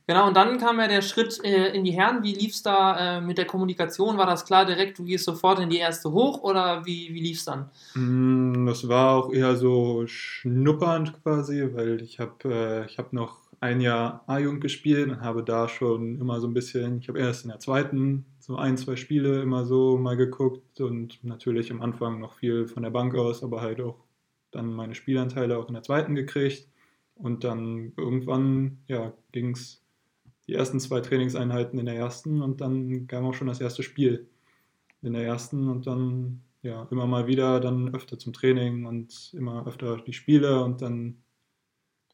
Genau, 0.08 0.28
und 0.28 0.36
dann 0.36 0.58
kam 0.58 0.78
ja 0.80 0.90
der 0.90 1.02
Schritt 1.02 1.40
äh, 1.46 1.70
in 1.74 1.86
die 1.86 1.92
Herren. 1.94 2.22
Wie 2.22 2.34
lief 2.34 2.54
es 2.54 2.62
da 2.64 3.20
äh, 3.20 3.22
mit 3.22 3.38
der 3.38 3.46
Kommunikation? 3.46 4.18
War 4.18 4.26
das 4.26 4.44
klar 4.46 4.66
direkt, 4.66 5.00
du 5.00 5.06
gehst 5.06 5.24
sofort 5.24 5.60
in 5.60 5.70
die 5.70 5.78
erste 5.78 6.12
hoch 6.12 6.42
oder 6.44 6.86
wie, 6.86 7.14
wie 7.14 7.22
lief 7.22 7.38
es 7.38 7.46
dann? 7.46 7.70
Mm, 7.96 8.66
Das 8.66 8.90
war 8.90 9.16
auch 9.16 9.32
eher 9.32 9.56
so 9.56 10.04
schnuppernd 10.08 11.24
quasi, 11.24 11.66
weil 11.74 12.02
ich 12.02 12.20
habe 12.20 12.34
äh, 12.44 12.86
ich 12.88 12.98
hab 12.98 13.14
noch 13.14 13.38
ein 13.62 13.80
Jahr 13.80 14.24
A-Jugend 14.28 14.60
gespielt 14.60 15.08
und 15.10 15.22
habe 15.22 15.44
da 15.44 15.70
schon 15.70 16.20
immer 16.20 16.42
so 16.42 16.48
ein 16.48 16.54
bisschen, 16.54 16.98
ich 17.00 17.08
habe 17.08 17.20
erst 17.20 17.44
in 17.46 17.52
der 17.52 17.60
zweiten 17.60 18.26
so 18.40 18.56
ein, 18.58 18.76
zwei 18.76 18.96
Spiele 18.98 19.42
immer 19.42 19.64
so 19.66 19.98
mal 19.98 20.18
geguckt 20.18 20.82
und 20.82 21.24
natürlich 21.24 21.72
am 21.72 21.82
Anfang 21.82 22.20
noch 22.20 22.34
viel 22.34 22.68
von 22.68 22.84
der 22.84 22.90
Bank 22.90 23.16
aus, 23.16 23.44
aber 23.44 23.62
halt 23.62 23.80
auch 23.80 23.96
dann 24.52 24.74
meine 24.74 24.96
Spielanteile 24.96 25.58
auch 25.58 25.68
in 25.68 25.74
der 25.74 25.84
zweiten 25.84 26.16
gekriegt 26.16 26.68
und 27.16 27.44
dann 27.44 27.94
irgendwann, 27.98 28.80
ja, 28.88 29.14
ging 29.32 29.52
es 29.52 29.82
die 30.48 30.54
ersten 30.54 30.80
zwei 30.80 31.02
Trainingseinheiten 31.02 31.80
in 31.80 31.86
der 31.86 31.96
ersten 31.96 32.42
und 32.42 32.62
dann 32.62 33.08
kam 33.08 33.26
auch 33.26 33.34
schon 33.34 33.48
das 33.48 33.62
erste 33.62 33.84
Spiel 33.84 34.28
in 35.02 35.14
der 35.14 35.24
ersten 35.24 35.70
und 35.70 35.88
dann 35.88 36.42
ja 36.62 36.88
immer 36.92 37.08
mal 37.08 37.28
wieder 37.28 37.60
dann 37.60 37.94
öfter 37.94 38.20
zum 38.20 38.34
Training 38.34 38.86
und 38.86 39.34
immer 39.34 39.66
öfter 39.66 39.98
die 39.98 40.14
Spiele 40.14 40.64
und 40.64 40.82
dann 40.82 41.18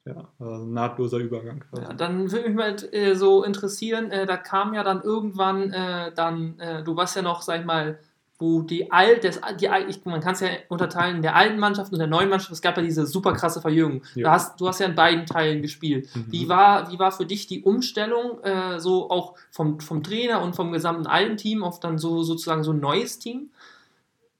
ja 0.05 0.31
ein 0.39 0.73
nahtloser 0.73 1.17
Übergang 1.17 1.59
quasi. 1.59 1.83
Ja, 1.83 1.93
dann 1.93 2.31
würde 2.31 2.47
mich 2.47 2.57
mal 2.57 2.75
äh, 2.91 3.15
so 3.15 3.43
interessieren, 3.43 4.11
äh, 4.11 4.25
da 4.25 4.37
kam 4.37 4.73
ja 4.73 4.83
dann 4.83 5.01
irgendwann 5.01 5.71
äh, 5.71 6.13
dann, 6.13 6.59
äh, 6.59 6.83
du 6.83 6.95
warst 6.95 7.15
ja 7.15 7.21
noch, 7.21 7.41
sag 7.41 7.59
ich 7.59 7.65
mal, 7.65 7.99
wo 8.39 8.61
die 8.61 8.91
alt, 8.91 9.23
das, 9.23 9.41
die, 9.59 9.67
ich, 9.87 10.05
man 10.05 10.21
kann 10.21 10.33
es 10.33 10.41
ja 10.41 10.49
unterteilen 10.69 11.17
in 11.17 11.21
der 11.23 11.35
alten 11.35 11.57
Mannschaft 11.57 11.91
und 11.91 11.97
der 11.97 12.07
neuen 12.07 12.29
Mannschaft, 12.29 12.51
es 12.51 12.61
gab 12.61 12.77
ja 12.77 12.83
diese 12.83 13.07
super 13.07 13.33
krasse 13.33 13.61
Verjüngung. 13.61 14.03
Ja. 14.13 14.25
Da 14.25 14.31
hast, 14.33 14.61
du 14.61 14.67
hast 14.67 14.79
ja 14.79 14.85
in 14.85 14.95
beiden 14.95 15.25
Teilen 15.25 15.61
gespielt. 15.61 16.07
Mhm. 16.15 16.25
Wie 16.29 16.47
war, 16.47 16.91
wie 16.91 16.99
war 16.99 17.11
für 17.11 17.25
dich 17.25 17.47
die 17.47 17.63
Umstellung, 17.63 18.39
äh, 18.43 18.79
so 18.79 19.09
auch 19.09 19.35
vom, 19.49 19.79
vom 19.79 20.03
Trainer 20.03 20.41
und 20.41 20.55
vom 20.55 20.71
gesamten 20.71 21.07
alten 21.07 21.37
Team 21.37 21.63
auf 21.63 21.79
dann 21.79 21.97
so 21.97 22.21
sozusagen 22.21 22.63
so 22.63 22.71
ein 22.71 22.79
neues 22.79 23.17
Team? 23.17 23.49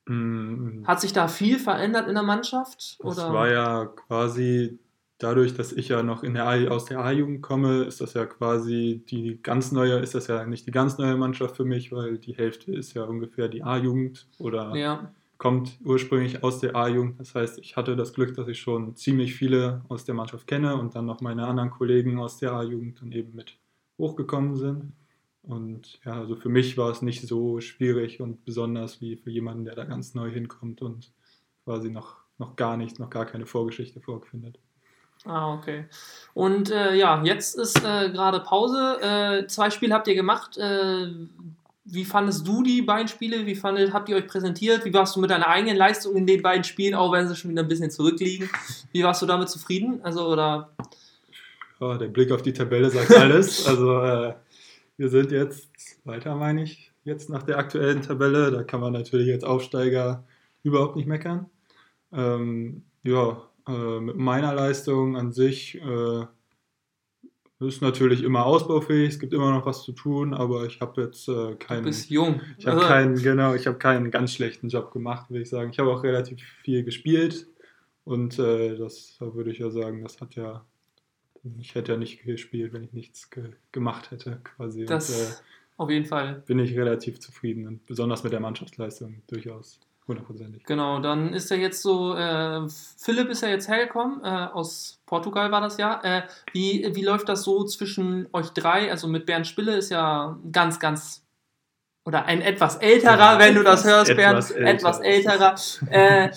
Mm, 0.05 0.86
Hat 0.86 1.01
sich 1.01 1.12
da 1.12 1.27
viel 1.27 1.57
verändert 1.57 2.07
in 2.07 2.13
der 2.13 2.23
Mannschaft? 2.23 2.97
Das 2.99 3.17
Oder? 3.17 3.33
war 3.33 3.49
ja 3.49 3.86
quasi 3.86 4.77
dadurch, 5.17 5.56
dass 5.56 5.71
ich 5.71 5.89
ja 5.89 6.03
noch 6.03 6.23
in 6.23 6.34
der 6.34 6.47
A, 6.47 6.67
aus 6.67 6.86
der 6.86 6.99
A-Jugend 6.99 7.41
komme, 7.41 7.84
ist 7.84 8.01
das 8.01 8.13
ja 8.13 8.25
quasi 8.25 9.03
die 9.10 9.41
ganz 9.41 9.71
neue, 9.71 9.99
ist 9.99 10.15
das 10.15 10.27
ja 10.27 10.45
nicht 10.45 10.67
die 10.67 10.71
ganz 10.71 10.97
neue 10.97 11.17
Mannschaft 11.17 11.56
für 11.56 11.65
mich, 11.65 11.91
weil 11.91 12.17
die 12.17 12.36
Hälfte 12.36 12.73
ist 12.73 12.93
ja 12.93 13.03
ungefähr 13.03 13.47
die 13.47 13.63
A-Jugend 13.63 14.27
oder 14.38 14.75
ja. 14.75 15.12
kommt 15.38 15.80
ursprünglich 15.84 16.43
aus 16.43 16.60
der 16.60 16.75
A-Jugend. 16.75 17.19
Das 17.19 17.34
heißt, 17.34 17.60
ich 17.60 17.75
hatte 17.75 17.95
das 17.95 18.13
Glück, 18.13 18.36
dass 18.36 18.47
ich 18.47 18.60
schon 18.60 18.95
ziemlich 18.95 19.36
viele 19.36 19.82
aus 19.89 20.06
der 20.06 20.15
Mannschaft 20.15 20.45
kenne 20.45 20.75
und 20.77 20.95
dann 20.95 21.06
noch 21.06 21.21
meine 21.21 21.47
anderen 21.47 21.71
Kollegen 21.71 22.19
aus 22.19 22.38
der 22.38 22.53
A-Jugend 22.53 23.01
dann 23.01 23.12
eben 23.12 23.36
mit 23.36 23.58
hochgekommen 23.97 24.56
sind. 24.56 24.93
Und 25.41 25.99
ja, 26.03 26.19
also 26.19 26.36
für 26.36 26.49
mich 26.49 26.77
war 26.77 26.91
es 26.91 27.01
nicht 27.01 27.25
so 27.25 27.62
schwierig 27.62 28.19
und 28.21 28.43
besonders 28.43 29.01
wie 29.01 29.15
für 29.15 29.32
jemanden, 29.32 29.63
der 29.63 29.75
da 29.75 29.86
ganz 29.86 30.13
neu 30.13 30.30
hinkommt 30.30 30.82
und 30.82 31.13
quasi 31.63 31.89
noch, 31.89 32.17
noch 32.38 32.58
gar 32.58 32.75
nicht, 32.75 32.99
noch 32.99 33.10
gar 33.10 33.25
keine 33.25 33.45
Vorgeschichte 33.45 34.01
vorfindet. 34.01 34.60
Ah, 35.27 35.53
okay. 35.53 35.85
Und 36.33 36.71
äh, 36.71 36.95
ja, 36.95 37.21
jetzt 37.23 37.57
ist 37.57 37.83
äh, 37.83 38.09
gerade 38.09 38.39
Pause. 38.39 38.97
Äh, 39.01 39.47
zwei 39.47 39.69
Spiele 39.69 39.93
habt 39.93 40.07
ihr 40.07 40.15
gemacht. 40.15 40.57
Äh, 40.57 41.07
wie 41.83 42.05
fandest 42.05 42.47
du 42.47 42.63
die 42.63 42.81
beiden 42.81 43.07
Spiele? 43.07 43.45
Wie 43.45 43.55
fandet, 43.55 43.93
habt 43.93 44.07
ihr 44.09 44.15
euch 44.15 44.27
präsentiert? 44.27 44.85
Wie 44.85 44.93
warst 44.93 45.15
du 45.15 45.19
mit 45.19 45.29
deiner 45.29 45.47
eigenen 45.47 45.75
Leistung 45.75 46.15
in 46.15 46.25
den 46.25 46.41
beiden 46.41 46.63
Spielen, 46.63 46.95
auch 46.95 47.11
wenn 47.11 47.27
sie 47.27 47.35
schon 47.35 47.51
wieder 47.51 47.63
ein 47.63 47.67
bisschen 47.67 47.91
zurückliegen? 47.91 48.49
Wie 48.91 49.03
warst 49.03 49.21
du 49.21 49.25
damit 49.25 49.49
zufrieden? 49.49 49.99
Also, 50.03 50.27
oder 50.27 50.69
Ja, 51.79 51.97
der 51.97 52.07
Blick 52.07 52.31
auf 52.31 52.41
die 52.41 52.53
Tabelle 52.53 52.89
sagt 52.89 53.11
alles. 53.15 53.65
also 53.67 53.99
äh, 54.01 54.33
wir 54.97 55.09
sind 55.09 55.31
jetzt 55.31 55.69
weiter, 56.05 56.35
meine 56.35 56.63
ich, 56.63 56.91
jetzt 57.03 57.29
nach 57.29 57.43
der 57.43 57.57
aktuellen 57.57 58.01
Tabelle. 58.01 58.51
Da 58.51 58.63
kann 58.63 58.79
man 58.79 58.93
natürlich 58.93 59.31
als 59.31 59.43
Aufsteiger 59.43 60.23
überhaupt 60.63 60.95
nicht 60.95 61.07
meckern. 61.07 61.49
Ähm, 62.13 62.83
ja, 63.03 63.41
äh, 63.67 63.99
mit 63.99 64.15
meiner 64.17 64.53
Leistung 64.53 65.17
an 65.17 65.32
sich 65.32 65.75
äh, 65.82 66.25
ist 67.60 67.82
natürlich 67.82 68.23
immer 68.23 68.45
ausbaufähig. 68.45 69.10
Es 69.10 69.19
gibt 69.19 69.34
immer 69.34 69.51
noch 69.51 69.65
was 69.65 69.84
zu 69.84 69.91
tun, 69.91 70.34
aber 70.34 70.65
ich 70.65 70.80
habe 70.80 71.01
jetzt 71.01 71.27
äh, 71.27 71.32
du 71.32 71.56
keinen. 71.56 71.84
bist 71.86 72.10
jung? 72.10 72.41
Ich 72.58 72.67
habe 72.67 72.77
Also, 72.77 72.88
keinen, 72.88 73.15
genau, 73.15 73.56
ich 73.56 73.65
habe 73.65 73.77
keinen 73.77 74.12
ganz 74.12 74.34
schlechten 74.34 74.69
Job 74.69 74.91
gemacht, 74.91 75.30
würde 75.30 75.41
ich 75.41 75.49
sagen. 75.49 75.71
Ich 75.71 75.80
habe 75.80 75.91
auch 75.91 76.03
relativ 76.03 76.41
viel 76.63 76.84
gespielt 76.84 77.47
und 78.03 78.38
äh, 78.38 78.77
das 78.77 79.17
da 79.19 79.34
würde 79.34 79.51
ich 79.51 79.58
ja 79.60 79.71
sagen, 79.71 80.03
das 80.03 80.21
hat 80.21 80.36
ja, 80.36 80.63
ich 81.60 81.73
hätte 81.75 81.93
ja 81.93 81.97
nicht 81.97 82.23
gespielt, 82.23 82.73
wenn 82.73 82.84
ich 82.84 82.93
nichts 82.93 83.30
ge 83.32 83.51
gemacht 83.71 84.12
hätte, 84.12 84.39
quasi. 84.43 84.86
das 84.86 85.10
und, 85.10 85.15
äh, 85.15 85.34
auf 85.77 85.89
jeden 85.89 86.06
Fall. 86.06 86.43
bin 86.45 86.60
ich 86.60 86.77
relativ 86.77 87.19
zufrieden 87.19 87.67
und 87.67 87.86
besonders 87.88 88.23
mit 88.23 88.34
der 88.34 88.39
Mannschaftsleistung 88.39 89.23
durchaus 89.27 89.80
hundertprozentig. 90.07 90.63
Genau, 90.65 90.99
dann 90.99 91.33
ist 91.33 91.51
er 91.51 91.57
jetzt 91.57 91.81
so, 91.81 92.15
äh, 92.15 92.67
Philipp 92.97 93.29
ist 93.29 93.41
ja 93.41 93.49
jetzt 93.49 93.67
hergekommen, 93.67 94.23
äh, 94.23 94.27
aus 94.27 94.99
Portugal 95.05 95.51
war 95.51 95.61
das 95.61 95.77
ja. 95.77 96.01
Äh, 96.03 96.23
wie, 96.53 96.89
wie 96.93 97.03
läuft 97.03 97.29
das 97.29 97.43
so 97.43 97.63
zwischen 97.65 98.27
euch 98.33 98.49
drei? 98.51 98.89
Also 98.91 99.07
mit 99.07 99.25
Bernd 99.25 99.47
Spille 99.47 99.75
ist 99.75 99.89
ja 99.89 100.37
ganz, 100.51 100.79
ganz, 100.79 101.23
oder 102.05 102.25
ein 102.25 102.41
etwas 102.41 102.77
älterer, 102.77 103.33
Ja, 103.33 103.39
wenn 103.39 103.55
du 103.55 103.63
das 103.63 103.83
hörst, 103.83 104.15
Bernd, 104.15 104.37
etwas 104.37 104.51
älter. 104.51 104.71
etwas 104.71 105.01
älterer. 105.01 105.55
äh, 105.91 106.29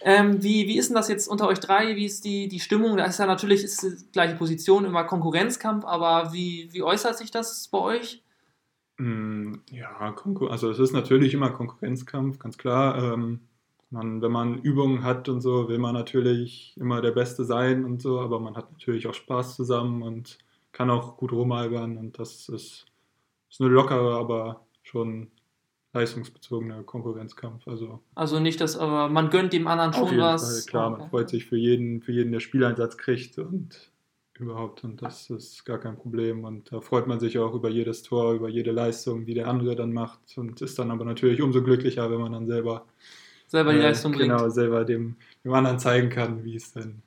ähm, 0.00 0.42
wie, 0.42 0.66
wie 0.68 0.78
ist 0.78 0.88
denn 0.88 0.94
das 0.96 1.08
jetzt 1.08 1.28
unter 1.28 1.48
euch 1.48 1.58
drei? 1.60 1.96
Wie 1.96 2.06
ist 2.06 2.24
die, 2.24 2.48
die 2.48 2.60
Stimmung? 2.60 2.96
Da 2.96 3.04
ist 3.04 3.18
ja 3.18 3.26
natürlich 3.26 3.64
ist 3.64 3.82
die 3.82 4.12
gleiche 4.12 4.36
Position, 4.36 4.84
immer 4.84 5.04
Konkurrenzkampf, 5.04 5.84
aber 5.84 6.32
wie, 6.32 6.68
wie 6.72 6.82
äußert 6.82 7.18
sich 7.18 7.30
das 7.30 7.68
bei 7.68 7.78
euch? 7.78 8.22
Mm, 8.98 9.54
Ja, 9.70 10.14
also 10.50 10.70
es 10.70 10.78
ist 10.78 10.92
natürlich 10.92 11.34
immer 11.34 11.50
Konkurrenzkampf, 11.50 12.38
ganz 12.38 12.58
klar. 12.58 13.14
Ähm, 13.14 13.40
man, 13.90 14.20
wenn 14.20 14.32
man 14.32 14.58
Übungen 14.58 15.02
hat 15.02 15.28
und 15.28 15.40
so, 15.40 15.68
will 15.68 15.78
man 15.78 15.94
natürlich 15.94 16.74
immer 16.78 17.00
der 17.00 17.12
Beste 17.12 17.44
sein 17.44 17.84
und 17.84 18.02
so, 18.02 18.20
aber 18.20 18.38
man 18.40 18.56
hat 18.56 18.70
natürlich 18.72 19.06
auch 19.06 19.14
Spaß 19.14 19.56
zusammen 19.56 20.02
und 20.02 20.38
kann 20.72 20.90
auch 20.90 21.16
gut 21.16 21.32
rumalbern 21.32 21.96
und 21.96 22.18
das 22.18 22.48
ist, 22.48 22.86
ist 23.50 23.60
eine 23.60 23.70
lockere, 23.70 24.16
aber 24.18 24.66
schon 24.82 25.30
leistungsbezogene 25.94 26.82
Konkurrenzkampf. 26.82 27.66
Also 27.66 28.00
Also 28.14 28.40
nicht, 28.40 28.60
dass, 28.60 28.76
aber 28.76 29.08
man 29.08 29.30
gönnt 29.30 29.52
dem 29.54 29.66
anderen 29.66 29.92
schon 29.94 30.02
auf 30.02 30.10
jeden 30.10 30.22
was. 30.22 30.64
Fall, 30.64 30.70
klar, 30.70 30.90
man 30.90 31.08
freut 31.08 31.30
sich 31.30 31.46
für 31.46 31.56
jeden, 31.56 32.02
für 32.02 32.12
jeden, 32.12 32.32
der 32.32 32.40
Spieleinsatz 32.40 32.98
kriegt 32.98 33.38
und 33.38 33.90
überhaupt 34.40 34.84
und 34.84 35.02
das 35.02 35.30
ist 35.30 35.64
gar 35.64 35.78
kein 35.78 35.96
Problem 35.96 36.44
und 36.44 36.72
da 36.72 36.80
freut 36.80 37.06
man 37.06 37.20
sich 37.20 37.38
auch 37.38 37.54
über 37.54 37.68
jedes 37.68 38.02
Tor, 38.02 38.32
über 38.34 38.48
jede 38.48 38.72
Leistung, 38.72 39.24
die 39.24 39.34
der 39.34 39.48
andere 39.48 39.76
dann 39.76 39.92
macht 39.92 40.20
und 40.36 40.60
ist 40.60 40.78
dann 40.78 40.90
aber 40.90 41.04
natürlich 41.04 41.42
umso 41.42 41.62
glücklicher, 41.62 42.10
wenn 42.10 42.20
man 42.20 42.32
dann 42.32 42.46
selber 42.46 42.86
selber 43.46 43.72
die 43.72 43.78
äh, 43.78 43.82
Leistung 43.82 44.12
bringt. 44.12 44.30
genau 44.30 44.48
selber 44.48 44.84
dem, 44.84 45.16
dem 45.44 45.52
anderen 45.52 45.78
zeigen 45.78 46.10
kann, 46.10 46.44
wie 46.44 46.56
es 46.56 46.72
denn 46.72 47.02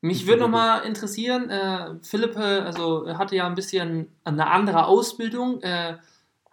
Mich 0.00 0.26
würde 0.26 0.42
nochmal 0.42 0.84
interessieren, 0.84 1.50
äh, 1.50 1.94
Philipp, 2.02 2.36
äh, 2.36 2.60
also 2.60 3.04
er 3.04 3.18
hatte 3.18 3.36
ja 3.36 3.46
ein 3.46 3.54
bisschen 3.54 4.08
eine 4.24 4.50
andere 4.50 4.86
Ausbildung. 4.86 5.60
Äh, 5.62 5.96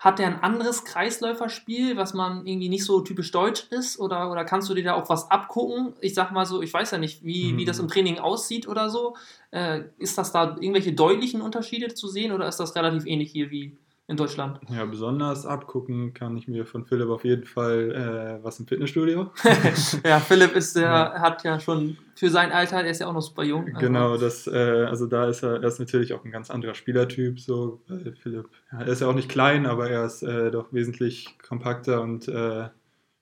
hat 0.02 0.20
er 0.20 0.26
ein 0.26 0.42
anderes 0.42 0.84
Kreisläuferspiel, 0.84 1.96
was 1.96 2.16
man 2.16 2.48
irgendwie 2.48 2.70
nicht 2.70 2.86
so 2.86 3.02
typisch 3.02 3.30
deutsch 3.30 3.68
ist? 3.70 4.00
Oder, 4.00 4.32
oder 4.32 4.44
kannst 4.46 4.68
du 4.68 4.74
dir 4.74 4.84
da 4.84 4.94
auch 4.96 5.08
was 5.10 5.30
abgucken? 5.30 5.94
Ich 6.02 6.16
sag 6.16 6.32
mal 6.32 6.48
so, 6.48 6.64
ich 6.64 6.74
weiß 6.74 6.90
ja 6.90 6.98
nicht, 6.98 7.24
wie, 7.24 7.56
wie 7.56 7.66
das 7.66 7.78
im 7.78 7.88
Training 7.88 8.18
aussieht 8.18 8.68
oder 8.68 8.90
so. 8.90 9.16
Äh, 9.52 9.84
ist 10.00 10.18
das 10.18 10.32
da 10.32 10.58
irgendwelche 10.60 10.94
deutlichen 10.94 11.42
Unterschiede 11.42 11.94
zu 11.94 12.08
sehen 12.08 12.32
oder 12.32 12.48
ist 12.48 12.60
das 12.60 12.76
relativ 12.76 13.06
ähnlich 13.06 13.32
hier 13.32 13.52
wie 13.52 13.78
in 14.08 14.18
Deutschland? 14.18 14.60
ja 14.70 14.84
besonders 14.86 15.46
abgucken 15.46 16.14
kann 16.14 16.36
ich 16.38 16.48
mir 16.48 16.66
von 16.66 16.86
Philipp 16.86 17.10
auf 17.10 17.24
jeden 17.24 17.46
Fall 17.46 18.40
äh, 18.42 18.44
was 18.44 18.60
im 18.60 18.68
Fitnessstudio. 18.68 19.32
ja, 20.06 20.20
Philipp 20.20 20.56
ist 20.56 20.76
der, 20.76 20.84
Ja. 20.84 21.20
hat 21.22 21.44
ja 21.44 21.60
schon 21.60 21.98
für 22.16 22.30
sein 22.30 22.52
Alter, 22.52 22.82
der 22.82 22.92
ist 22.92 23.00
ja 23.00 23.08
auch 23.08 23.14
noch 23.14 23.22
super 23.22 23.44
jung. 23.44 23.68
also- 23.68 23.80
Genau, 23.80 24.18
das, 24.18 24.48
äh, 24.48 24.86
also 24.88 25.08
da 25.08 25.28
ist 25.30 25.44
er, 25.44 25.62
er 25.62 25.64
ist 25.64 25.80
natürlich 25.80 26.14
auch 26.14 26.26
ein 26.26 26.32
ganz 26.32 26.50
anderer 26.52 26.74
Spielertyp, 26.74 27.40
so 27.40 27.82
weil 27.88 28.14
Philipp. 28.22 28.50
Ja, 28.72 28.80
er 28.82 28.88
ist 28.88 29.02
ja 29.02 29.08
auch 29.08 29.16
nicht 29.16 29.30
klein, 29.30 29.66
aber 29.66 29.90
er 29.90 30.06
ist 30.06 30.24
äh, 30.24 30.52
doch 30.52 30.74
wesentlich 30.74 31.38
kompakter 31.48 32.02
und 32.02 32.28
äh, 32.28 32.68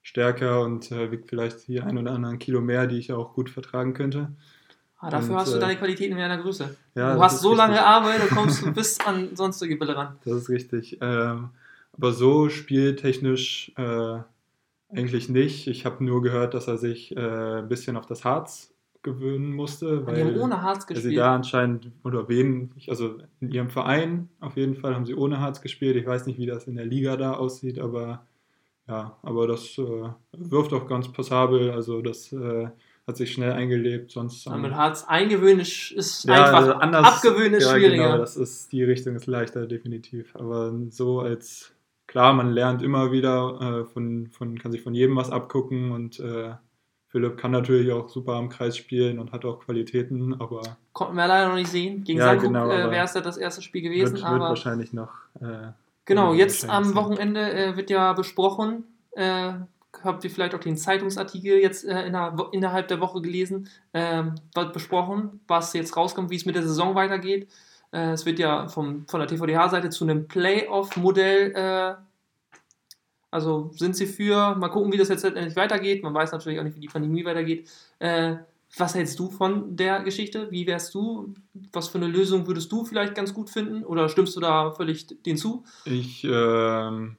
stärker 0.02 0.62
und 0.62 0.90
äh, 0.90 1.10
wiegt 1.12 1.28
vielleicht 1.28 1.60
hier 1.60 1.86
ein 1.86 1.98
oder 1.98 2.12
anderen 2.12 2.38
Kilo 2.38 2.60
mehr, 2.60 2.86
die 2.86 2.98
ich 2.98 3.12
auch 3.12 3.34
gut 3.34 3.48
vertragen 3.50 3.94
könnte. 3.94 4.32
Ah, 5.02 5.08
dafür 5.10 5.30
Und, 5.32 5.40
hast 5.40 5.52
du 5.52 5.56
äh, 5.56 5.60
deine 5.60 5.76
Qualitäten 5.76 6.16
in 6.16 6.22
einer 6.22 6.38
Größe. 6.38 6.76
Ja, 6.94 7.14
du 7.14 7.22
hast 7.22 7.40
so 7.40 7.54
lange 7.54 7.72
richtig. 7.72 7.86
Arbeit, 7.88 8.22
du 8.22 8.34
kommst 8.34 8.62
du 8.62 8.72
bis 8.74 9.00
an 9.00 9.34
sonstige 9.34 9.76
Bälle 9.76 9.96
ran. 9.96 10.16
Das 10.24 10.34
ist 10.34 10.48
richtig. 10.50 10.98
Ähm, 11.00 11.48
aber 11.96 12.12
so 12.12 12.48
spieltechnisch 12.50 13.72
äh, 13.76 14.18
eigentlich 14.94 15.28
nicht. 15.28 15.66
Ich 15.68 15.86
habe 15.86 16.04
nur 16.04 16.22
gehört, 16.22 16.54
dass 16.54 16.68
er 16.68 16.76
sich 16.76 17.16
äh, 17.16 17.20
ein 17.60 17.68
bisschen 17.68 17.96
auf 17.96 18.06
das 18.06 18.24
Harz 18.24 18.74
gewöhnen 19.02 19.54
musste, 19.54 19.86
Die 19.86 20.06
haben 20.06 20.06
weil, 20.06 20.38
ohne 20.38 20.60
Harz 20.60 20.84
weil 20.88 20.96
sie 20.96 21.02
gespielt. 21.02 21.18
da 21.18 21.34
anscheinend 21.34 21.90
oder 22.04 22.28
wen, 22.28 22.70
also 22.86 23.16
in 23.40 23.50
ihrem 23.50 23.70
Verein 23.70 24.28
auf 24.40 24.56
jeden 24.56 24.74
Fall 24.76 24.94
haben 24.94 25.06
sie 25.06 25.14
ohne 25.14 25.40
Harz 25.40 25.62
gespielt. 25.62 25.96
Ich 25.96 26.06
weiß 26.06 26.26
nicht, 26.26 26.38
wie 26.38 26.44
das 26.44 26.66
in 26.66 26.76
der 26.76 26.84
Liga 26.84 27.16
da 27.16 27.32
aussieht, 27.32 27.78
aber 27.78 28.26
ja, 28.86 29.16
aber 29.22 29.46
das 29.46 29.78
äh, 29.78 30.08
wirft 30.36 30.74
auch 30.74 30.86
ganz 30.86 31.08
passabel. 31.10 31.70
Also 31.70 32.02
das 32.02 32.30
äh, 32.32 32.68
hat 33.10 33.16
sich 33.18 33.32
schnell 33.32 33.52
eingelebt. 33.52 34.10
Sonst 34.10 34.46
Ja, 34.46 34.52
am- 34.52 34.62
mit 34.62 34.72
Harz 34.74 35.04
eingewöhnen 35.06 35.60
ist, 35.60 35.90
ist 35.92 36.24
ja, 36.24 36.34
einfach. 36.44 36.54
also 36.58 36.72
anders, 36.74 37.06
abgewöhnen 37.06 37.54
ist 37.54 37.64
ja, 37.64 37.74
schwieriger. 37.76 38.04
Genau, 38.04 38.18
das 38.18 38.36
ist, 38.36 38.72
die 38.72 38.82
Richtung 38.82 39.14
ist 39.16 39.26
leichter, 39.26 39.66
definitiv. 39.66 40.34
Aber 40.36 40.72
so 40.88 41.20
als, 41.20 41.72
klar, 42.06 42.32
man 42.32 42.50
lernt 42.52 42.82
immer 42.82 43.12
wieder, 43.12 43.82
äh, 43.82 43.92
von, 43.92 44.28
von, 44.28 44.58
kann 44.58 44.72
sich 44.72 44.82
von 44.82 44.94
jedem 44.94 45.16
was 45.16 45.30
abgucken 45.30 45.92
und 45.92 46.18
äh, 46.20 46.54
Philipp 47.08 47.36
kann 47.36 47.50
natürlich 47.50 47.90
auch 47.92 48.08
super 48.08 48.34
am 48.34 48.48
Kreis 48.48 48.76
spielen 48.76 49.18
und 49.18 49.32
hat 49.32 49.44
auch 49.44 49.58
Qualitäten, 49.60 50.40
aber 50.40 50.62
Konnten 50.92 51.16
wir 51.16 51.26
leider 51.26 51.48
noch 51.48 51.56
nicht 51.56 51.70
sehen. 51.70 52.04
Gegen 52.04 52.18
Ja, 52.20 52.26
Sankuk 52.26 52.46
genau, 52.48 52.70
äh, 52.70 52.90
wäre 52.90 53.04
es 53.04 53.14
ja 53.14 53.20
das 53.20 53.36
erste 53.36 53.62
Spiel 53.62 53.82
gewesen. 53.82 54.12
wird, 54.12 54.22
wird 54.22 54.24
aber 54.24 54.48
wahrscheinlich 54.50 54.92
noch. 54.92 55.10
Äh, 55.40 55.72
genau, 56.04 56.30
wird 56.30 56.38
jetzt 56.40 56.68
am. 56.70 56.94
Wochenende 56.94 57.52
äh, 57.52 57.76
wird 57.76 57.90
ja 57.90 58.12
besprochen. 58.12 58.84
Äh, 59.12 59.54
habt 60.02 60.24
ihr 60.24 60.30
vielleicht 60.30 60.54
auch 60.54 60.60
den 60.60 60.76
Zeitungsartikel 60.76 61.58
jetzt 61.58 61.84
äh, 61.84 62.06
innerhalb 62.06 62.88
der 62.88 63.00
Woche 63.00 63.20
gelesen? 63.20 63.68
Ähm, 63.92 64.34
besprochen, 64.72 65.40
was 65.46 65.72
jetzt 65.72 65.96
rauskommt, 65.96 66.30
wie 66.30 66.36
es 66.36 66.46
mit 66.46 66.54
der 66.54 66.62
Saison 66.62 66.94
weitergeht. 66.94 67.48
Äh, 67.92 68.12
es 68.12 68.26
wird 68.26 68.38
ja 68.38 68.68
vom, 68.68 69.06
von 69.08 69.20
der 69.20 69.28
TVDH-Seite 69.28 69.90
zu 69.90 70.04
einem 70.04 70.28
Playoff-Modell 70.28 71.52
äh, 71.54 71.94
Also 73.30 73.70
sind 73.74 73.96
sie 73.96 74.06
für, 74.06 74.54
mal 74.56 74.68
gucken, 74.68 74.92
wie 74.92 74.96
das 74.96 75.08
jetzt 75.08 75.24
letztendlich 75.24 75.56
weitergeht. 75.56 76.02
Man 76.02 76.14
weiß 76.14 76.32
natürlich 76.32 76.58
auch 76.58 76.64
nicht, 76.64 76.76
wie 76.76 76.80
die 76.80 76.88
Pandemie 76.88 77.24
weitergeht. 77.24 77.68
Äh, 77.98 78.36
was 78.76 78.94
hältst 78.94 79.18
du 79.18 79.30
von 79.30 79.76
der 79.76 80.00
Geschichte? 80.00 80.50
Wie 80.52 80.66
wärst 80.66 80.94
du? 80.94 81.34
Was 81.72 81.88
für 81.88 81.98
eine 81.98 82.06
Lösung 82.06 82.46
würdest 82.46 82.70
du 82.70 82.84
vielleicht 82.84 83.16
ganz 83.16 83.34
gut 83.34 83.50
finden? 83.50 83.84
Oder 83.84 84.08
stimmst 84.08 84.36
du 84.36 84.40
da 84.40 84.70
völlig 84.70 85.08
den 85.24 85.36
zu? 85.36 85.64
Ich 85.84 86.24
ähm, 86.24 87.16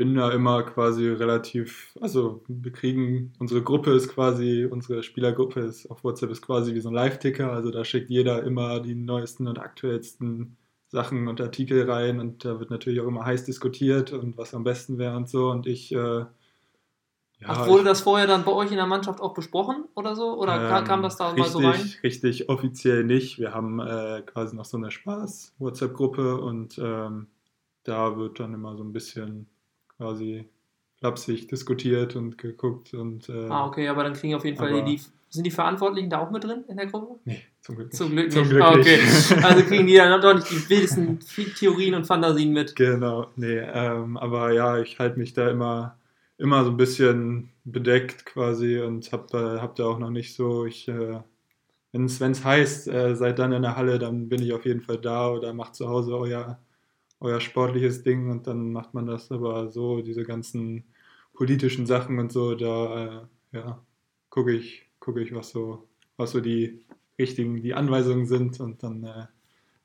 bin 0.00 0.14
da 0.14 0.30
immer 0.30 0.62
quasi 0.62 1.10
relativ, 1.10 1.94
also 2.00 2.42
wir 2.48 2.72
kriegen, 2.72 3.34
unsere 3.38 3.62
Gruppe 3.62 3.90
ist 3.90 4.08
quasi, 4.08 4.64
unsere 4.64 5.02
Spielergruppe 5.02 5.60
ist 5.60 5.90
auf 5.90 6.02
WhatsApp 6.04 6.30
ist 6.30 6.40
quasi 6.40 6.74
wie 6.74 6.80
so 6.80 6.88
ein 6.88 6.94
Live-Ticker, 6.94 7.52
also 7.52 7.70
da 7.70 7.84
schickt 7.84 8.08
jeder 8.08 8.42
immer 8.42 8.80
die 8.80 8.94
neuesten 8.94 9.46
und 9.46 9.58
aktuellsten 9.58 10.56
Sachen 10.88 11.28
und 11.28 11.38
Artikel 11.42 11.90
rein 11.90 12.18
und 12.18 12.46
da 12.46 12.58
wird 12.58 12.70
natürlich 12.70 13.02
auch 13.02 13.08
immer 13.08 13.26
heiß 13.26 13.44
diskutiert 13.44 14.14
und 14.14 14.38
was 14.38 14.54
am 14.54 14.64
besten 14.64 14.96
wäre 14.96 15.14
und 15.18 15.28
so 15.28 15.50
und 15.50 15.66
ich, 15.66 15.92
äh, 15.92 15.96
ja, 15.96 16.28
Ach, 17.44 17.66
wurde 17.66 17.82
ich, 17.82 17.88
das 17.88 18.00
vorher 18.00 18.26
dann 18.26 18.46
bei 18.46 18.52
euch 18.52 18.70
in 18.70 18.78
der 18.78 18.86
Mannschaft 18.86 19.20
auch 19.20 19.34
besprochen 19.34 19.84
oder 19.94 20.16
so? 20.16 20.38
Oder 20.38 20.78
ähm, 20.78 20.84
kam 20.84 21.02
das 21.02 21.18
da 21.18 21.32
richtig, 21.32 21.44
mal 21.44 21.50
so 21.50 21.58
rein? 21.58 21.90
Richtig 22.02 22.48
offiziell 22.48 23.04
nicht. 23.04 23.38
Wir 23.38 23.52
haben 23.52 23.80
äh, 23.80 24.22
quasi 24.24 24.56
noch 24.56 24.64
so 24.64 24.78
eine 24.78 24.90
Spaß-WhatsApp-Gruppe 24.90 26.40
und 26.40 26.78
ähm, 26.78 27.26
da 27.84 28.16
wird 28.16 28.40
dann 28.40 28.54
immer 28.54 28.76
so 28.76 28.82
ein 28.82 28.92
bisschen 28.92 29.46
quasi 30.00 30.48
flapsig 30.98 31.48
diskutiert 31.48 32.16
und 32.16 32.38
geguckt 32.38 32.94
und 32.94 33.28
äh, 33.28 33.48
Ah, 33.48 33.66
okay, 33.66 33.86
aber 33.88 34.02
dann 34.04 34.14
kriegen 34.14 34.34
auf 34.34 34.44
jeden 34.46 34.56
Fall 34.56 34.82
die. 34.84 35.00
Sind 35.32 35.44
die 35.44 35.52
Verantwortlichen 35.52 36.10
da 36.10 36.18
auch 36.18 36.30
mit 36.32 36.42
drin 36.42 36.64
in 36.66 36.76
der 36.76 36.86
Gruppe? 36.86 37.20
nee, 37.24 37.40
zum 37.60 37.76
Glück 37.76 37.88
nicht. 37.88 37.96
Zum 37.96 38.10
Glück 38.10 38.24
nicht. 38.26 38.34
Zum 38.34 38.48
Glück 38.48 38.62
ah, 38.62 38.72
okay. 38.72 38.96
nicht. 38.96 39.44
Also 39.44 39.62
kriegen 39.62 39.86
die 39.86 39.94
dann 39.94 40.20
doch 40.20 40.34
nicht 40.34 40.50
die 40.50 40.68
wildesten 40.68 41.20
Theorien 41.56 41.94
und 41.94 42.04
Fantasien 42.04 42.52
mit. 42.52 42.74
Genau, 42.74 43.28
nee, 43.36 43.58
ähm, 43.58 44.16
aber 44.16 44.52
ja, 44.52 44.80
ich 44.80 44.98
halte 44.98 45.18
mich 45.20 45.32
da 45.32 45.48
immer, 45.48 45.96
immer 46.36 46.64
so 46.64 46.70
ein 46.70 46.76
bisschen 46.76 47.50
bedeckt 47.64 48.26
quasi 48.26 48.80
und 48.80 49.12
hab, 49.12 49.28
da- 49.28 49.60
hab 49.62 49.76
da 49.76 49.84
auch 49.84 50.00
noch 50.00 50.10
nicht 50.10 50.34
so, 50.34 50.66
ich, 50.66 50.88
äh, 50.88 51.20
wenn 51.92 52.04
es 52.06 52.44
heißt, 52.44 52.88
äh, 52.88 53.14
seid 53.14 53.38
dann 53.38 53.52
in 53.52 53.62
der 53.62 53.76
Halle, 53.76 54.00
dann 54.00 54.28
bin 54.28 54.42
ich 54.42 54.52
auf 54.52 54.64
jeden 54.66 54.80
Fall 54.80 54.98
da 54.98 55.30
oder 55.30 55.52
macht 55.52 55.76
zu 55.76 55.88
Hause 55.88 56.16
euer, 56.18 56.58
euer 57.20 57.40
sportliches 57.40 58.02
Ding 58.02 58.30
und 58.30 58.46
dann 58.46 58.72
macht 58.72 58.94
man 58.94 59.06
das 59.06 59.30
aber 59.30 59.70
so, 59.70 60.00
diese 60.00 60.24
ganzen 60.24 60.84
politischen 61.34 61.86
Sachen 61.86 62.18
und 62.18 62.32
so, 62.32 62.54
da 62.54 63.26
äh, 63.52 63.56
ja, 63.56 63.82
gucke 64.30 64.52
ich, 64.52 64.86
gucke 64.98 65.20
ich, 65.22 65.34
was 65.34 65.50
so, 65.50 65.86
was 66.16 66.32
so 66.32 66.40
die 66.40 66.84
richtigen, 67.18 67.62
die 67.62 67.74
Anweisungen 67.74 68.26
sind 68.26 68.60
und 68.60 68.82
dann 68.82 69.04
äh, 69.04 69.26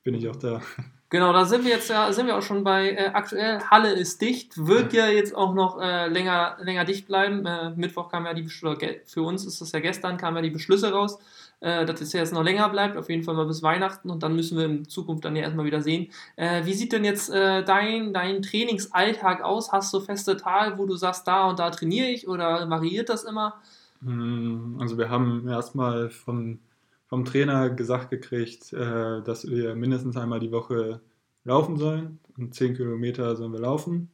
bin 0.02 0.14
ich 0.14 0.28
auch 0.28 0.36
da. 0.36 0.62
Genau, 1.08 1.32
da 1.32 1.44
sind 1.44 1.64
wir 1.64 1.70
jetzt 1.70 1.88
ja, 1.88 2.12
sind 2.12 2.26
wir 2.26 2.36
auch 2.36 2.42
schon 2.42 2.64
bei 2.64 2.90
äh, 2.90 3.10
aktuell. 3.14 3.60
Halle 3.70 3.92
ist 3.92 4.20
dicht, 4.20 4.66
wird 4.66 4.92
ja 4.92 5.06
jetzt 5.06 5.36
auch 5.36 5.54
noch 5.54 5.80
äh, 5.80 6.08
länger, 6.08 6.56
länger 6.60 6.84
dicht 6.84 7.06
bleiben. 7.06 7.46
Äh, 7.46 7.70
Mittwoch 7.76 8.08
kam 8.08 8.26
ja 8.26 8.34
die 8.34 8.42
Beschlüsse, 8.42 9.02
für 9.06 9.22
uns 9.22 9.46
ist 9.46 9.60
das 9.60 9.70
ja 9.70 9.78
gestern, 9.78 10.16
kamen 10.16 10.38
ja 10.38 10.42
die 10.42 10.50
Beschlüsse 10.50 10.90
raus, 10.90 11.20
äh, 11.60 11.86
dass 11.86 12.00
es 12.00 12.12
jetzt 12.12 12.32
noch 12.32 12.42
länger 12.42 12.68
bleibt, 12.68 12.96
auf 12.96 13.08
jeden 13.08 13.22
Fall 13.22 13.34
mal 13.34 13.46
bis 13.46 13.62
Weihnachten 13.62 14.10
und 14.10 14.22
dann 14.22 14.36
müssen 14.36 14.58
wir 14.58 14.66
in 14.66 14.88
Zukunft 14.88 15.24
dann 15.24 15.36
ja 15.36 15.42
erstmal 15.42 15.66
wieder 15.66 15.82
sehen. 15.82 16.10
Äh, 16.36 16.64
wie 16.64 16.74
sieht 16.74 16.92
denn 16.92 17.04
jetzt 17.04 17.30
äh, 17.30 17.64
dein, 17.64 18.12
dein 18.12 18.42
Trainingsalltag 18.42 19.42
aus? 19.42 19.72
Hast 19.72 19.92
du 19.94 20.00
feste 20.00 20.36
Tage, 20.36 20.78
wo 20.78 20.86
du 20.86 20.96
sagst, 20.96 21.26
da 21.26 21.48
und 21.48 21.58
da 21.58 21.70
trainiere 21.70 22.08
ich 22.08 22.28
oder 22.28 22.68
variiert 22.70 23.08
das 23.08 23.24
immer? 23.24 23.54
Hm, 24.02 24.76
Also 24.80 24.98
wir 24.98 25.08
haben 25.10 25.48
erstmal 25.48 26.10
von 26.10 26.60
vom 27.08 27.24
Trainer 27.24 27.70
gesagt 27.70 28.10
gekriegt, 28.10 28.72
äh, 28.72 29.22
dass 29.22 29.48
wir 29.48 29.74
mindestens 29.76 30.16
einmal 30.16 30.40
die 30.40 30.52
Woche 30.52 31.00
laufen 31.44 31.76
sollen. 31.76 32.18
Und 32.36 32.54
10 32.54 32.74
Kilometer 32.76 33.36
sollen 33.36 33.52
wir 33.52 33.60
laufen 33.60 34.10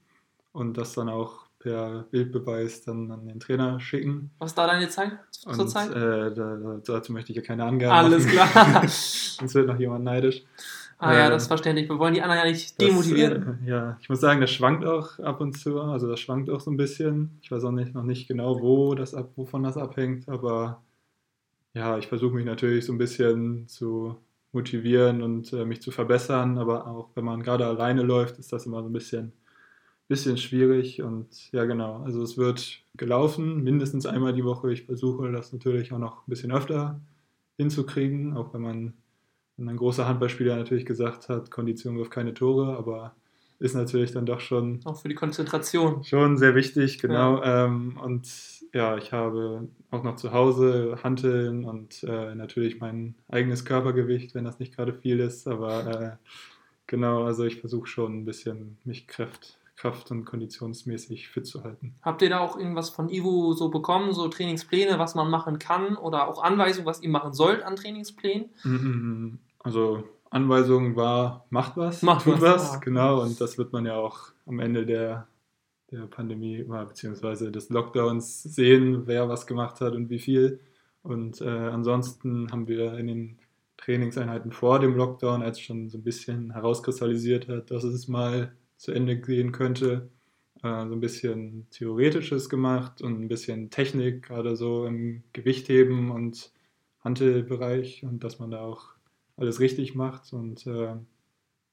und 0.52 0.76
das 0.76 0.94
dann 0.94 1.08
auch 1.08 1.46
per 1.62 2.04
Bildbeweis 2.10 2.82
dann 2.82 3.10
an 3.10 3.26
den 3.26 3.38
Trainer 3.40 3.78
schicken. 3.80 4.30
Was 4.38 4.54
da 4.54 4.66
deine 4.66 4.88
Zeit 4.88 5.12
zur 5.30 5.58
Und 5.58 5.68
Zeit? 5.68 5.90
äh, 5.90 6.34
da, 6.34 6.80
dazu 6.84 7.12
möchte 7.12 7.30
ich 7.32 7.36
ja 7.36 7.42
keine 7.42 7.64
Angaben 7.64 7.92
Alles 7.92 8.24
machen. 8.26 8.32
klar. 8.50 8.82
Sonst 8.88 9.54
wird 9.54 9.68
noch 9.68 9.78
jemand 9.78 10.04
neidisch. 10.04 10.42
ah 10.98 11.12
ja, 11.14 11.26
äh, 11.26 11.30
das 11.30 11.42
ist 11.42 11.48
verständlich. 11.48 11.88
Wir 11.88 11.98
wollen 11.98 12.14
die 12.14 12.22
anderen 12.22 12.44
ja 12.44 12.50
nicht 12.50 12.80
Das, 12.80 12.88
demotivieren. 12.88 13.58
äh, 13.64 13.70
ja, 13.70 13.96
ich 14.00 14.08
muss 14.08 14.20
sagen, 14.20 14.40
das 14.40 14.50
schwankt 14.50 14.84
auch 14.84 15.18
ab 15.20 15.40
und 15.40 15.56
zu. 15.56 15.80
Also 15.80 16.08
das 16.08 16.18
schwankt 16.20 16.50
auch 16.50 16.60
so 16.60 16.70
ein 16.70 16.76
bisschen. 16.76 17.38
Ich 17.42 17.50
weiß 17.52 17.62
auch 17.64 17.70
nicht, 17.72 17.94
noch 17.94 18.02
nicht 18.04 18.26
genau, 18.26 18.60
wo 18.60 18.94
das 18.94 19.14
ab, 19.14 19.30
wovon 19.36 19.62
das 19.62 19.76
abhängt, 19.76 20.28
aber 20.28 20.82
ja, 21.74 21.96
ich 21.96 22.06
versuche 22.08 22.34
mich 22.34 22.44
natürlich 22.44 22.84
so 22.86 22.92
ein 22.92 22.98
bisschen 22.98 23.66
zu 23.68 24.16
motivieren 24.52 25.22
und 25.22 25.52
äh, 25.54 25.64
mich 25.64 25.80
zu 25.80 25.90
verbessern. 25.90 26.58
Aber 26.58 26.86
auch 26.86 27.10
wenn 27.14 27.24
man 27.24 27.42
gerade 27.42 27.64
alleine 27.66 28.02
läuft, 28.02 28.38
ist 28.38 28.52
das 28.52 28.66
immer 28.66 28.82
so 28.82 28.88
ein 28.90 28.92
bisschen, 28.92 29.32
bisschen 30.12 30.36
schwierig. 30.36 31.02
Und 31.02 31.50
ja, 31.52 31.64
genau. 31.64 32.02
Also 32.04 32.22
es 32.22 32.36
wird 32.36 32.82
gelaufen, 32.96 33.62
mindestens 33.62 34.06
einmal 34.06 34.32
die 34.32 34.44
Woche. 34.44 34.72
Ich 34.72 34.84
versuche 34.84 35.30
das 35.32 35.52
natürlich 35.52 35.92
auch 35.92 35.98
noch 35.98 36.26
ein 36.26 36.30
bisschen 36.30 36.52
öfter 36.52 37.00
hinzukriegen, 37.56 38.36
auch 38.36 38.54
wenn 38.54 38.62
man 38.62 38.92
wenn 39.56 39.68
ein 39.68 39.76
großer 39.76 40.08
Handballspieler 40.08 40.56
natürlich 40.56 40.86
gesagt 40.86 41.28
hat, 41.28 41.50
Kondition 41.50 41.96
wirft 41.98 42.10
keine 42.10 42.34
Tore, 42.34 42.76
aber 42.76 43.14
ist 43.58 43.74
natürlich 43.74 44.12
dann 44.12 44.26
doch 44.26 44.40
schon, 44.40 44.80
Auch 44.84 45.00
für 45.00 45.08
die 45.08 45.14
Konzentration. 45.14 46.02
schon 46.02 46.36
sehr 46.36 46.54
wichtig, 46.54 46.98
genau. 46.98 47.42
Ähm, 47.44 47.96
und 48.02 48.28
ja, 48.72 48.96
ich 48.96 49.12
habe 49.12 49.68
auch 49.90 50.02
noch 50.02 50.16
zu 50.16 50.32
Hause 50.32 50.98
Hanteln 51.04 51.64
und 51.64 52.02
äh, 52.02 52.34
natürlich 52.34 52.80
mein 52.80 53.14
eigenes 53.28 53.64
Körpergewicht, 53.64 54.34
wenn 54.34 54.44
das 54.44 54.58
nicht 54.58 54.74
gerade 54.74 54.94
viel 54.94 55.20
ist, 55.20 55.46
aber 55.46 55.86
äh, 55.86 56.28
genau, 56.86 57.24
also 57.24 57.44
ich 57.44 57.60
versuche 57.60 57.86
schon 57.86 58.18
ein 58.18 58.24
bisschen 58.24 58.78
mich 58.84 59.06
Kraft, 59.06 59.58
Kraft 59.76 60.10
und 60.10 60.24
konditionsmäßig 60.24 61.28
fit 61.28 61.46
zu 61.46 61.64
halten. 61.64 61.96
Habt 62.02 62.22
ihr 62.22 62.30
da 62.30 62.40
auch 62.40 62.56
irgendwas 62.56 62.90
von 62.90 63.08
Ivo 63.08 63.52
so 63.52 63.68
bekommen, 63.68 64.12
so 64.12 64.28
Trainingspläne, 64.28 64.98
was 64.98 65.14
man 65.14 65.30
machen 65.30 65.58
kann 65.58 65.96
oder 65.96 66.28
auch 66.28 66.42
Anweisungen, 66.42 66.86
was 66.86 67.02
ihr 67.02 67.08
machen 67.08 67.32
sollt 67.32 67.62
an 67.62 67.76
Trainingsplänen? 67.76 68.50
Also 69.58 70.04
Anweisung 70.30 70.96
war, 70.96 71.46
macht 71.50 71.76
was, 71.76 72.02
Macht 72.02 72.24
tut 72.24 72.40
was, 72.40 72.42
was, 72.42 72.72
ja. 72.74 72.78
genau. 72.80 73.22
Und 73.22 73.40
das 73.40 73.58
wird 73.58 73.72
man 73.72 73.84
ja 73.86 73.96
auch 73.96 74.32
am 74.46 74.60
Ende 74.60 74.86
der, 74.86 75.26
der 75.90 76.06
Pandemie 76.06 76.62
beziehungsweise 76.62 77.52
des 77.52 77.68
Lockdowns 77.68 78.42
sehen, 78.42 79.06
wer 79.06 79.28
was 79.28 79.46
gemacht 79.46 79.80
hat 79.80 79.94
und 79.94 80.10
wie 80.10 80.18
viel. 80.18 80.60
Und 81.02 81.40
äh, 81.40 81.48
ansonsten 81.48 82.50
haben 82.50 82.66
wir 82.66 82.96
in 82.96 83.08
den 83.08 83.38
Trainingseinheiten 83.76 84.52
vor 84.52 84.78
dem 84.78 84.96
Lockdown, 84.96 85.42
als 85.42 85.60
schon 85.60 85.88
so 85.88 85.98
ein 85.98 86.04
bisschen 86.04 86.52
herauskristallisiert 86.52 87.48
hat, 87.48 87.70
dass 87.70 87.84
es 87.84 88.08
mal 88.08 88.52
zu 88.82 88.90
Ende 88.90 89.16
gehen 89.16 89.52
könnte, 89.52 90.08
äh, 90.64 90.86
so 90.88 90.92
ein 90.92 91.00
bisschen 91.00 91.68
Theoretisches 91.70 92.48
gemacht 92.48 93.00
und 93.00 93.20
ein 93.20 93.28
bisschen 93.28 93.70
Technik, 93.70 94.24
gerade 94.24 94.56
so 94.56 94.86
im 94.86 95.22
Gewichtheben 95.32 96.10
und 96.10 96.50
Hantelbereich 97.04 98.02
und 98.02 98.24
dass 98.24 98.40
man 98.40 98.50
da 98.50 98.60
auch 98.60 98.86
alles 99.36 99.60
richtig 99.60 99.94
macht. 99.94 100.32
Und 100.32 100.66
äh, 100.66 100.96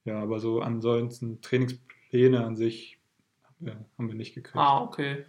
ja, 0.05 0.21
aber 0.21 0.39
so 0.39 0.61
ansonsten 0.61 1.41
Trainingspläne 1.41 2.45
an 2.45 2.55
sich 2.55 2.99
haben 3.43 3.55
wir, 3.65 3.85
haben 3.97 4.07
wir 4.07 4.15
nicht 4.15 4.35
gekriegt. 4.35 4.57
Ah, 4.57 4.83
okay. 4.83 5.25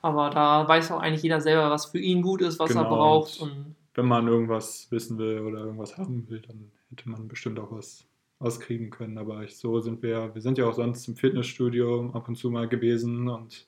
Aber 0.00 0.30
da 0.30 0.66
weiß 0.66 0.92
auch 0.92 1.00
eigentlich 1.00 1.24
jeder 1.24 1.42
selber, 1.42 1.70
was 1.70 1.84
für 1.86 1.98
ihn 1.98 2.22
gut 2.22 2.40
ist, 2.40 2.58
was 2.58 2.70
er 2.70 2.84
Genau. 2.84 2.96
braucht. 2.96 3.38
Und 3.38 3.74
Wenn 3.92 4.06
man 4.06 4.26
irgendwas 4.28 4.90
wissen 4.90 5.18
will 5.18 5.40
oder 5.40 5.58
irgendwas 5.58 5.98
haben 5.98 6.26
will, 6.30 6.40
dann 6.40 6.70
hätte 6.88 7.10
man 7.10 7.28
bestimmt 7.28 7.58
auch 7.58 7.70
was 7.70 8.07
auskriegen 8.38 8.90
können. 8.90 9.18
Aber 9.18 9.42
ich, 9.42 9.56
so 9.56 9.80
sind 9.80 10.02
wir, 10.02 10.34
wir 10.34 10.42
sind 10.42 10.58
ja 10.58 10.66
auch 10.66 10.74
sonst 10.74 11.06
im 11.08 11.16
Fitnessstudio 11.16 12.10
ab 12.12 12.28
und 12.28 12.36
zu 12.36 12.50
mal 12.50 12.68
gewesen 12.68 13.28
und 13.28 13.66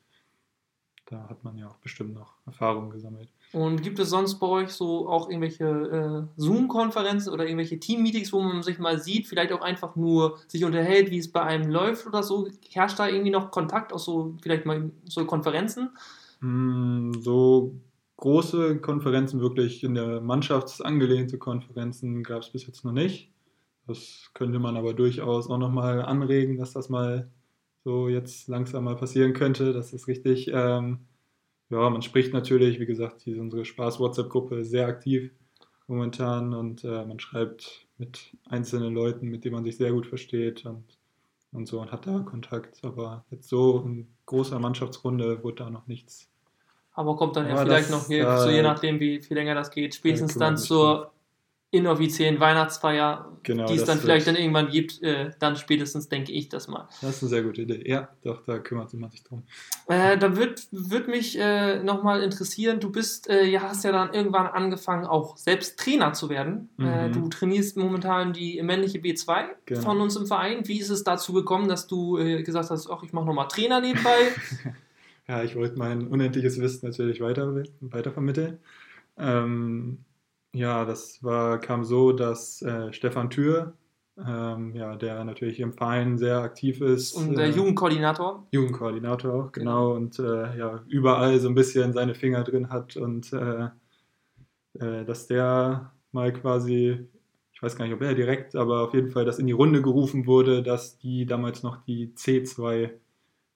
da 1.11 1.29
hat 1.29 1.43
man 1.43 1.59
ja 1.59 1.67
auch 1.69 1.79
bestimmt 1.79 2.15
noch 2.15 2.35
Erfahrungen 2.47 2.91
gesammelt. 2.91 3.29
Und 3.53 3.83
gibt 3.83 3.99
es 3.99 4.11
sonst 4.11 4.39
bei 4.39 4.47
euch 4.47 4.69
so 4.71 5.09
auch 5.09 5.29
irgendwelche 5.29 5.65
äh, 5.65 6.41
Zoom-Konferenzen 6.41 7.33
oder 7.33 7.45
irgendwelche 7.45 7.81
Team-Meetings, 7.81 8.33
wo 8.33 8.41
man 8.41 8.63
sich 8.63 8.79
mal 8.79 9.01
sieht, 9.01 9.27
vielleicht 9.27 9.53
auch 9.53 9.61
einfach 9.61 9.97
nur 9.97 10.39
sich 10.47 10.65
unterhält, 10.65 11.11
wie 11.11 11.19
es 11.19 11.33
bei 11.33 11.43
einem 11.43 11.69
läuft 11.69 12.07
oder 12.07 12.23
so? 12.23 12.47
Herrscht 12.71 13.01
da 13.01 13.09
irgendwie 13.09 13.33
noch 13.33 13.51
Kontakt, 13.51 13.93
auch 13.93 13.99
so 13.99 14.37
vielleicht 14.41 14.67
mal 14.67 14.93
so 15.05 15.27
Konferenzen? 15.27 15.91
Mm, 16.41 17.13
So 17.15 17.75
große 18.19 18.79
Konferenzen, 18.79 19.41
wirklich 19.41 19.83
in 19.83 19.95
der 19.95 20.21
Mannschaft 20.21 20.85
angelehnte 20.85 21.39
Konferenzen 21.39 22.23
gab 22.23 22.43
es 22.43 22.51
bis 22.51 22.67
jetzt 22.69 22.85
noch 22.85 22.93
nicht. 22.93 23.33
Das 23.87 24.31
könnte 24.35 24.59
man 24.59 24.77
aber 24.77 24.95
durchaus 24.95 25.51
auch 25.51 25.59
nochmal 25.59 26.03
anregen, 26.03 26.57
dass 26.59 26.73
das 26.73 26.89
mal 26.89 27.31
so 27.85 28.09
jetzt 28.09 28.49
langsam 28.49 28.85
mal 28.85 28.97
passieren 28.97 29.33
könnte. 29.33 29.73
Das 29.73 29.93
ist 29.93 30.07
richtig. 30.07 30.51
Ähm, 30.53 31.01
ja, 31.71 31.89
man 31.89 32.03
spricht 32.03 32.33
natürlich, 32.33 32.81
wie 32.81 32.87
gesagt, 32.87 33.23
hier 33.23 33.35
ist 33.35 33.41
unsere 33.41 33.65
Spaß-WhatsApp-Gruppe 33.65 34.65
sehr 34.65 34.87
aktiv 34.87 35.33
momentan 35.87 36.53
und 36.53 36.85
äh, 36.85 37.05
man 37.05 37.19
schreibt 37.21 37.87
mit 37.99 38.37
einzelnen 38.49 38.95
Leuten, 38.95 39.29
mit 39.29 39.45
denen 39.45 39.55
man 39.55 39.65
sich 39.65 39.77
sehr 39.77 39.93
gut 39.93 40.07
versteht 40.07 40.65
und, 40.67 40.85
und 41.53 41.67
so 41.67 41.81
und 41.81 41.93
hat 41.93 42.07
da 42.07 42.21
Kontakt. 42.21 42.85
Aber 42.85 43.25
jetzt 43.31 43.49
so 43.49 43.81
in 43.85 44.09
großer 44.27 44.59
Mannschaftsrunde 44.59 45.43
wurde 45.43 45.65
da 45.65 45.71
noch 45.71 45.87
nichts 45.87 46.29
Aber 46.93 47.17
kommt 47.17 47.37
dann 47.37 47.49
ja 47.49 47.57
vielleicht 47.57 47.91
das, 47.91 48.03
noch, 48.03 48.07
hier, 48.09 48.29
äh, 48.29 48.39
so 48.39 48.51
je 48.51 48.63
nachdem, 48.63 48.99
wie 49.01 49.21
viel 49.21 49.37
länger 49.37 49.55
das 49.55 49.71
geht, 49.71 49.95
spätestens 49.95 50.35
kümmert 50.35 50.49
dann 50.49 50.57
zur 50.57 51.13
inoffiziellen 51.73 52.41
Weihnachtsfeier, 52.41 53.27
Genau, 53.45 53.67
die 53.69 53.75
es 53.77 53.85
dann 53.85 53.99
vielleicht 53.99 54.27
dann 54.27 54.35
irgendwann 54.37 54.69
gibt, 54.71 55.01
äh, 55.03 55.31
dann 55.39 55.57
spätestens 55.57 56.09
denke 56.09 56.33
ich 56.33 56.49
das 56.49 56.67
mal. 56.69 56.89
Das 57.01 57.17
ist 57.17 57.23
eine 57.23 57.29
sehr 57.31 57.43
gute 57.43 57.63
Idee. 57.63 57.89
Ja, 57.89 58.09
doch, 58.23 58.43
da 58.45 58.59
kümmert 58.59 58.93
man 58.95 59.09
sich 59.11 59.23
drum. 59.23 59.45
Äh, 59.89 60.19
da 60.19 60.37
wird, 60.37 60.67
wird 60.73 61.07
mich 61.09 61.39
äh, 61.39 61.81
nochmal 61.83 62.23
interessieren, 62.23 62.81
du 62.81 62.91
bist, 62.91 63.31
äh, 63.31 63.45
ja, 63.47 63.63
hast 63.63 63.85
ja 63.85 63.93
dann 63.93 64.13
irgendwann 64.13 64.49
angefangen, 64.49 65.07
auch 65.07 65.37
selbst 65.37 65.79
Trainer 65.79 66.13
zu 66.13 66.29
werden. 66.29 66.71
Äh, 66.79 67.09
Mhm. 67.09 67.13
du 67.13 67.29
trainierst 67.29 67.77
momentan 67.77 68.33
die 68.33 68.61
männliche 68.63 68.99
B2 68.99 69.45
Genau. 69.67 69.81
von 69.81 70.01
uns 70.01 70.17
im 70.17 70.27
Verein. 70.27 70.67
Wie 70.67 70.81
ist 70.81 70.91
es 70.91 71.05
dazu 71.05 71.33
gekommen, 71.33 71.69
dass 71.69 71.87
du 71.87 72.19
äh, 72.19 72.43
gesagt 72.43 72.71
hast, 72.71 72.91
ach, 72.91 73.03
ich 73.05 73.13
mache 73.13 73.27
nochmal 73.27 73.49
Trainer 73.49 73.81
nebenbei? 73.81 74.11
Ja, 75.29 75.45
ich 75.45 75.55
wollte 75.55 75.79
mein 75.79 76.09
unendliches 76.09 76.61
Wissen 76.61 76.89
natürlich 76.89 77.21
weiter, 77.21 77.55
weitervermitteln. 77.81 78.59
Ähm, 79.17 79.99
ja, 80.53 80.85
das 80.85 81.23
war, 81.23 81.59
kam 81.59 81.85
so, 81.85 82.13
dass 82.13 82.63
äh, 82.63 82.93
Stefan 82.93 83.31
Thür, 83.31 83.75
ähm, 84.27 84.75
ja, 84.75 84.97
der 84.97 85.25
natürlich 85.25 85.61
im 85.61 85.73
Verein 85.73 86.19
sehr 86.19 86.39
aktiv 86.39 86.81
ist. 86.81 87.13
Und 87.13 87.37
der 87.37 87.47
äh, 87.47 87.51
Jugendkoordinator. 87.51 88.47
Jugendkoordinator 88.51 89.33
auch, 89.33 89.53
genau, 89.53 89.95
und 89.95 90.19
äh, 90.19 90.59
ja, 90.59 90.83
überall 90.89 91.39
so 91.39 91.49
ein 91.49 91.55
bisschen 91.55 91.93
seine 91.93 92.15
Finger 92.15 92.45
drin 92.45 92.71
hat 92.71 92.97
und 92.97 93.33
äh, 93.33 93.69
äh, 94.79 95.05
dass 95.05 95.27
der 95.27 95.93
mal 96.13 96.33
quasi, 96.33 97.09
ich 97.53 97.63
weiß 97.63 97.77
gar 97.77 97.85
nicht, 97.85 97.95
ob 97.95 98.03
er 98.03 98.15
direkt, 98.15 98.57
aber 98.57 98.83
auf 98.83 98.95
jeden 98.95 99.11
Fall, 99.11 99.25
dass 99.25 99.39
in 99.39 99.47
die 99.47 99.53
Runde 99.53 99.83
gerufen 99.83 100.27
wurde, 100.27 100.63
dass 100.63 100.99
die 100.99 101.27
damals 101.27 101.63
noch 101.63 101.83
die 101.85 102.13
C2 102.15 102.91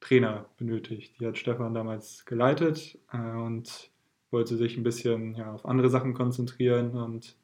Trainer 0.01 0.47
benötigt. 0.59 1.19
Die 1.19 1.27
hat 1.27 1.39
Stefan 1.39 1.75
damals 1.75 2.25
geleitet 2.27 2.99
äh, 3.13 3.17
und 3.17 3.91
wollte 4.35 4.57
sich 4.57 4.77
ein 4.77 4.83
bisschen 4.83 5.35
ja, 5.35 5.51
auf 5.55 5.65
andere 5.65 5.89
Sachen 5.89 6.13
konzentrieren 6.13 6.91
und 6.91 7.37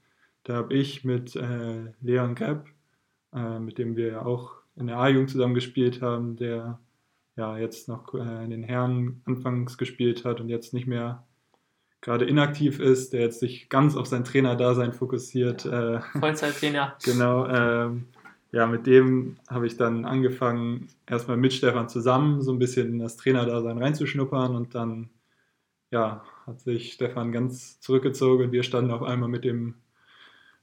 da 0.45 0.57
habe 0.57 0.75
ich 0.75 1.05
mit 1.05 1.37
äh, 1.37 1.93
Leon 2.03 2.35
Grepp, 2.35 2.67
äh, 3.35 3.59
mit 3.59 3.79
dem 3.79 3.97
wir 3.97 4.09
ja 4.09 4.27
auch 4.27 4.53
in 4.77 4.87
der 4.89 4.99
A-Jugend 4.99 5.31
zusammen 5.31 5.55
gespielt 5.55 6.03
haben, 6.03 6.37
der 6.37 6.79
ja 7.37 7.57
jetzt 7.57 7.89
noch 7.89 8.15
äh, 8.15 8.45
in 8.45 8.51
den 8.51 8.63
Herren 8.63 9.23
anfangs 9.25 9.79
gespielt 9.79 10.25
hat 10.25 10.41
und 10.41 10.49
jetzt 10.49 10.75
nicht 10.75 10.87
mehr 10.87 11.25
gerade 12.01 12.25
inaktiv 12.25 12.81
ist, 12.81 13.13
der 13.13 13.21
jetzt 13.21 13.41
sich 13.41 13.69
ganz 13.69 13.97
auf 13.97 14.07
sein 14.07 14.25
Trainerdasein 14.25 14.93
fokussiert. 14.93 15.65
Äh, 15.67 16.01
Vollzeittrainer. 16.19 16.97
genau, 17.05 17.47
ähm, 17.47 18.07
ja, 18.53 18.67
mit 18.67 18.87
dem 18.87 19.37
habe 19.49 19.67
ich 19.67 19.77
dann 19.77 20.05
angefangen, 20.05 20.89
erstmal 21.07 21.37
mit 21.37 21.53
Stefan 21.53 21.89
zusammen 21.89 22.43
so 22.43 22.53
ein 22.53 22.59
bisschen 22.59 22.89
in 22.89 22.99
das 22.99 23.17
Trainerdasein 23.17 23.79
reinzuschnuppern 23.79 24.57
und 24.57 24.75
dann, 24.75 25.11
ja, 25.91 26.25
hat 26.47 26.61
sich 26.61 26.93
Stefan 26.93 27.33
ganz 27.33 27.81
zurückgezogen 27.81 28.47
und 28.47 28.53
wir 28.53 28.63
standen 28.63 28.91
auf 28.91 29.03
einmal 29.03 29.29
mit 29.29 29.45
dem, 29.45 29.75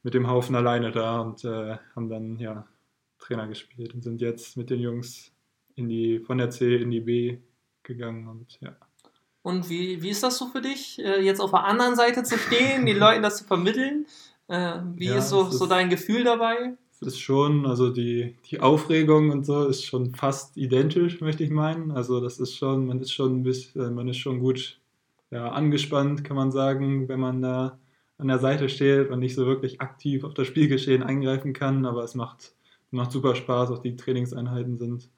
mit 0.04 0.14
dem 0.14 0.30
Haufen 0.30 0.56
alleine 0.56 0.92
da 0.92 1.20
und 1.22 1.44
äh, 1.44 1.78
haben 1.96 2.10
dann, 2.10 2.40
ja, 2.40 2.66
Trainer 3.20 3.48
gespielt 3.48 3.94
und 3.94 4.04
sind 4.04 4.22
jetzt 4.22 4.58
mit 4.58 4.70
den 4.70 4.80
Jungs 4.80 5.32
in 5.76 5.90
die, 5.90 6.20
von 6.20 6.38
der 6.38 6.50
C 6.50 6.76
in 6.78 6.92
die 6.92 7.02
B 7.02 7.40
gegangen 7.84 8.28
und 8.28 8.60
ja. 8.62 8.76
Und 9.42 9.70
wie, 9.70 10.02
wie 10.02 10.10
ist 10.10 10.24
das 10.24 10.38
so 10.38 10.48
für 10.48 10.62
dich, 10.62 11.00
äh, 11.00 11.22
jetzt 11.22 11.40
auf 11.40 11.52
der 11.52 11.64
anderen 11.64 11.96
Seite 11.96 12.24
zu 12.24 12.38
stehen, 12.38 12.86
den 12.86 12.98
Leuten 12.98 13.22
das 13.24 13.38
zu 13.38 13.44
vermitteln? 13.46 14.06
Äh, 14.48 14.80
wie 14.96 15.06
Ja, 15.06 15.18
ist 15.18 15.30
so, 15.30 15.44
ist- 15.48 15.58
so 15.58 15.66
dein 15.66 15.90
Gefühl 15.90 16.24
dabei? 16.24 16.74
Es 17.00 17.02
ist 17.02 17.20
schon, 17.20 17.66
also 17.68 17.90
die, 17.92 18.36
die 18.50 18.60
Aufregung 18.60 19.30
und 19.30 19.46
so 19.46 19.68
ist 19.68 19.86
schon 19.86 20.16
fast 20.16 20.58
identisch, 20.58 21.22
möchte 21.22 21.44
ich 21.44 21.50
meinen. 21.52 21.92
Also 21.92 22.20
das 22.20 22.40
ist 22.40 22.56
schon, 22.58 22.88
man 22.88 23.00
ist 23.00 23.12
schon 23.14 23.38
ein 23.38 23.44
bisschen, 23.44 23.94
man 23.94 24.08
ist 24.08 24.18
schon 24.18 24.40
gut 24.40 24.80
ja, 25.32 25.50
angespannt, 25.50 26.24
kann 26.24 26.38
man 26.38 26.52
sagen, 26.52 27.08
wenn 27.08 27.20
man 27.20 27.42
da 27.42 27.80
an 28.18 28.28
der 28.28 28.40
Seite 28.40 28.70
steht 28.70 29.10
und 29.10 29.20
nicht 29.20 29.36
so 29.36 29.46
wirklich 29.46 29.82
aktiv 29.82 30.24
auf 30.24 30.34
das 30.34 30.48
Spielgeschehen 30.48 31.04
eingreifen 31.04 31.54
kann. 31.54 31.86
Aber 31.86 32.04
es 32.04 32.16
macht, 32.16 32.56
macht 32.92 33.12
super 33.12 33.36
Spaß, 33.36 33.72
auch 33.72 33.82
die 33.82 33.96
Trainingseinheiten 33.96 34.78
sind, 34.78 35.10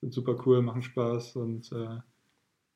sind 0.00 0.12
super 0.12 0.36
cool, 0.46 0.62
machen 0.62 0.82
Spaß 0.82 1.36
und 1.36 1.72
äh, 1.72 1.98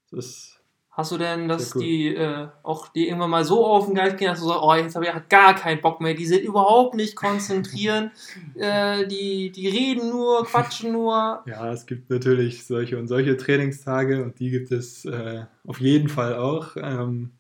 es 0.07 0.13
ist 0.13 0.62
Hast 0.95 1.11
du 1.11 1.17
denn, 1.17 1.49
dass 1.49 1.75
cool. 1.75 1.83
die 1.83 2.15
äh, 2.15 2.49
auch 2.63 2.89
die 2.89 3.09
irgendwann 3.09 3.31
mal 3.31 3.45
so 3.45 3.65
auf 3.65 3.87
den 3.87 3.95
Geist 3.95 4.19
gehen, 4.19 4.29
dass 4.29 4.41
du 4.41 4.47
sagst, 4.47 4.61
oh, 4.63 4.75
jetzt 4.75 4.95
habe 4.95 5.07
ich 5.07 5.11
ja 5.11 5.23
gar 5.27 5.55
keinen 5.55 5.81
Bock 5.81 6.03
mehr, 6.03 6.13
die 6.13 6.27
sind 6.27 6.45
überhaupt 6.45 6.95
nicht 6.95 7.17
konzentrieren, 7.17 8.11
äh, 8.57 9.07
die, 9.07 9.51
die 9.53 9.69
reden 9.69 10.11
nur, 10.11 10.45
quatschen 10.45 10.93
nur. 10.93 11.43
Ja, 11.47 11.73
es 11.73 11.87
gibt 11.87 12.11
natürlich 12.11 12.67
solche 12.67 12.99
und 12.99 13.09
solche 13.09 13.39
Trainingstage 13.39 14.23
und 14.23 14.39
die 14.39 14.51
gibt 14.51 14.71
es 14.71 15.07
äh, 15.07 15.47
auf 15.67 15.81
jeden 15.81 16.11
Fall 16.11 16.37
auch. 16.37 16.77
Ähm, 16.77 17.31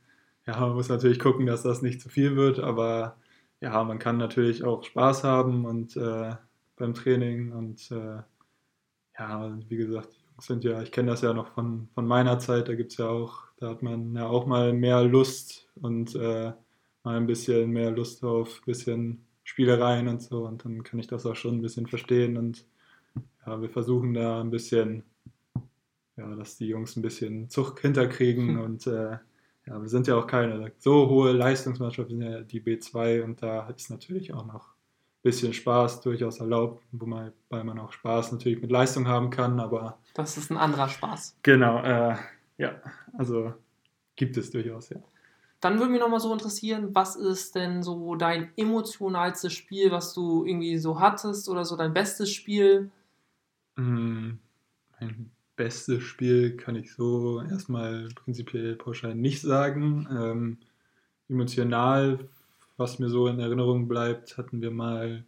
ja, 0.46 0.58
man 0.58 0.72
muss 0.72 0.88
natürlich 0.88 1.18
gucken, 1.18 1.44
dass 1.44 1.62
das 1.62 1.82
nicht 1.82 2.00
zu 2.00 2.08
viel 2.08 2.36
wird, 2.36 2.58
aber 2.58 3.16
ja, 3.60 3.84
man 3.84 3.98
kann 3.98 4.16
natürlich 4.16 4.64
auch 4.64 4.82
Spaß 4.82 5.24
haben 5.24 5.66
und 5.66 5.94
äh, 5.96 6.34
beim 6.76 6.94
Training 6.94 7.52
und 7.52 7.90
äh, 7.90 8.22
ja, 9.18 9.58
wie 9.68 9.76
gesagt, 9.76 10.21
sind 10.38 10.64
ja, 10.64 10.82
ich 10.82 10.92
kenne 10.92 11.10
das 11.10 11.22
ja 11.22 11.32
noch 11.32 11.48
von, 11.54 11.88
von 11.94 12.06
meiner 12.06 12.38
Zeit, 12.38 12.68
da 12.68 12.74
gibt 12.74 12.92
es 12.92 12.98
ja 12.98 13.08
auch, 13.08 13.44
da 13.58 13.70
hat 13.70 13.82
man 13.82 14.14
ja 14.14 14.26
auch 14.26 14.46
mal 14.46 14.72
mehr 14.72 15.02
Lust 15.04 15.68
und 15.76 16.14
äh, 16.14 16.52
mal 17.04 17.16
ein 17.16 17.26
bisschen 17.26 17.70
mehr 17.70 17.90
Lust 17.90 18.24
auf 18.24 18.60
ein 18.60 18.66
bisschen 18.66 19.24
Spielereien 19.44 20.08
und 20.08 20.22
so 20.22 20.46
und 20.46 20.64
dann 20.64 20.82
kann 20.82 21.00
ich 21.00 21.06
das 21.06 21.26
auch 21.26 21.36
schon 21.36 21.56
ein 21.56 21.62
bisschen 21.62 21.86
verstehen 21.86 22.36
und 22.36 22.64
ja, 23.46 23.60
wir 23.60 23.68
versuchen 23.68 24.14
da 24.14 24.40
ein 24.40 24.50
bisschen, 24.50 25.04
ja, 26.16 26.34
dass 26.34 26.56
die 26.56 26.68
Jungs 26.68 26.96
ein 26.96 27.02
bisschen 27.02 27.50
Zug 27.50 27.80
hinterkriegen 27.80 28.58
und 28.64 28.86
äh, 28.86 29.18
ja, 29.66 29.80
wir 29.80 29.88
sind 29.88 30.06
ja 30.06 30.16
auch 30.16 30.26
keine 30.26 30.72
so 30.78 31.08
hohe 31.08 31.32
Leistungsmannschaft, 31.32 32.08
wir 32.10 32.16
sind 32.16 32.26
ja 32.26 32.40
die 32.42 32.60
B2 32.60 33.22
und 33.22 33.42
da 33.42 33.68
ist 33.68 33.90
natürlich 33.90 34.32
auch 34.34 34.44
noch 34.44 34.72
bisschen 35.22 35.52
Spaß 35.52 36.00
durchaus 36.00 36.40
erlaubt, 36.40 36.82
wobei 36.92 37.32
man 37.64 37.78
auch 37.78 37.92
Spaß 37.92 38.32
natürlich 38.32 38.60
mit 38.60 38.70
Leistung 38.70 39.06
haben 39.06 39.30
kann, 39.30 39.60
aber 39.60 39.98
Das 40.14 40.36
ist 40.36 40.50
ein 40.50 40.56
anderer 40.58 40.88
Spaß. 40.88 41.36
genau, 41.42 41.82
äh, 41.82 42.16
ja, 42.58 42.80
also 43.16 43.54
gibt 44.16 44.36
es 44.36 44.50
durchaus, 44.50 44.90
ja. 44.90 44.98
Dann 45.60 45.78
würde 45.78 45.92
mich 45.92 46.00
nochmal 46.00 46.18
so 46.18 46.32
interessieren, 46.32 46.92
was 46.92 47.14
ist 47.14 47.54
denn 47.54 47.84
so 47.84 48.16
dein 48.16 48.50
emotionalstes 48.56 49.52
Spiel, 49.52 49.92
was 49.92 50.12
du 50.12 50.44
irgendwie 50.44 50.76
so 50.78 50.98
hattest 50.98 51.48
oder 51.48 51.64
so 51.64 51.76
dein 51.76 51.94
bestes 51.94 52.32
Spiel? 52.32 52.90
Mm, 53.76 54.32
Mein 55.00 55.30
bestes 55.56 56.02
Spiel 56.02 56.56
kann 56.56 56.74
ich 56.74 56.92
so 56.94 57.40
erstmal 57.42 58.08
prinzipiell 58.16 58.74
pauschal 58.76 59.14
nicht 59.14 59.40
sagen. 59.40 60.08
Ähm, 60.10 60.58
emotional, 61.28 62.28
was 62.82 62.98
mir 62.98 63.08
so 63.08 63.28
in 63.28 63.38
Erinnerung 63.38 63.88
bleibt, 63.88 64.36
hatten 64.36 64.60
wir 64.60 64.70
mal, 64.72 65.24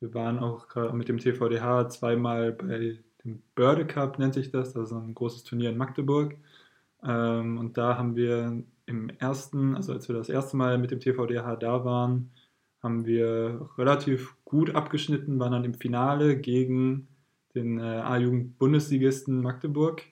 wir 0.00 0.14
waren 0.14 0.38
auch 0.38 0.66
mit 0.92 1.08
dem 1.08 1.18
TVDH 1.18 1.88
zweimal 1.88 2.52
bei 2.52 2.98
dem 3.24 3.42
Börde 3.54 3.86
Cup, 3.86 4.18
nennt 4.18 4.34
sich 4.34 4.50
das, 4.50 4.76
also 4.76 4.96
ein 4.98 5.14
großes 5.14 5.44
Turnier 5.44 5.70
in 5.70 5.78
Magdeburg. 5.78 6.36
Ähm, 7.02 7.58
und 7.58 7.78
da 7.78 7.96
haben 7.96 8.16
wir 8.16 8.62
im 8.86 9.10
ersten, 9.18 9.74
also 9.74 9.92
als 9.92 10.08
wir 10.08 10.16
das 10.16 10.28
erste 10.28 10.56
Mal 10.56 10.78
mit 10.78 10.90
dem 10.90 11.00
TVDH 11.00 11.56
da 11.56 11.84
waren, 11.84 12.30
haben 12.82 13.06
wir 13.06 13.68
relativ 13.78 14.36
gut 14.44 14.74
abgeschnitten, 14.74 15.38
waren 15.38 15.52
dann 15.52 15.64
im 15.64 15.74
Finale 15.74 16.36
gegen 16.36 17.08
den 17.54 17.78
äh, 17.78 17.82
A-Jugend-Bundesligisten 17.82 19.40
Magdeburg 19.40 20.02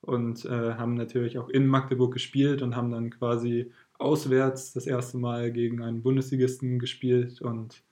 und 0.00 0.44
äh, 0.44 0.74
haben 0.74 0.94
natürlich 0.94 1.38
auch 1.38 1.48
in 1.48 1.66
Magdeburg 1.66 2.12
gespielt 2.12 2.62
und 2.62 2.74
haben 2.74 2.90
dann 2.90 3.10
quasi 3.10 3.72
auswärts 3.98 4.72
das 4.72 4.86
erste 4.86 5.18
Mal 5.18 5.52
gegen 5.52 5.82
einen 5.82 6.02
Bundesligisten 6.02 6.78
gespielt 6.78 7.40
und 7.40 7.82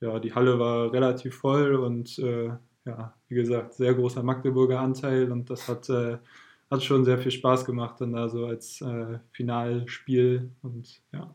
ja, 0.00 0.18
die 0.18 0.34
Halle 0.34 0.58
war 0.58 0.92
relativ 0.92 1.36
voll 1.36 1.74
und 1.76 2.18
äh, 2.18 2.50
ja, 2.84 3.14
wie 3.28 3.34
gesagt, 3.34 3.74
sehr 3.74 3.94
großer 3.94 4.22
Magdeburger 4.22 4.80
Anteil 4.80 5.32
und 5.32 5.50
das 5.50 5.68
hat, 5.68 5.88
äh, 5.88 6.18
hat 6.70 6.82
schon 6.82 7.04
sehr 7.04 7.18
viel 7.18 7.32
Spaß 7.32 7.64
gemacht 7.64 8.00
dann 8.00 8.12
da 8.12 8.28
so 8.28 8.46
als 8.46 8.80
äh, 8.80 9.18
Finalspiel 9.32 10.50
und 10.62 11.00
ja. 11.12 11.32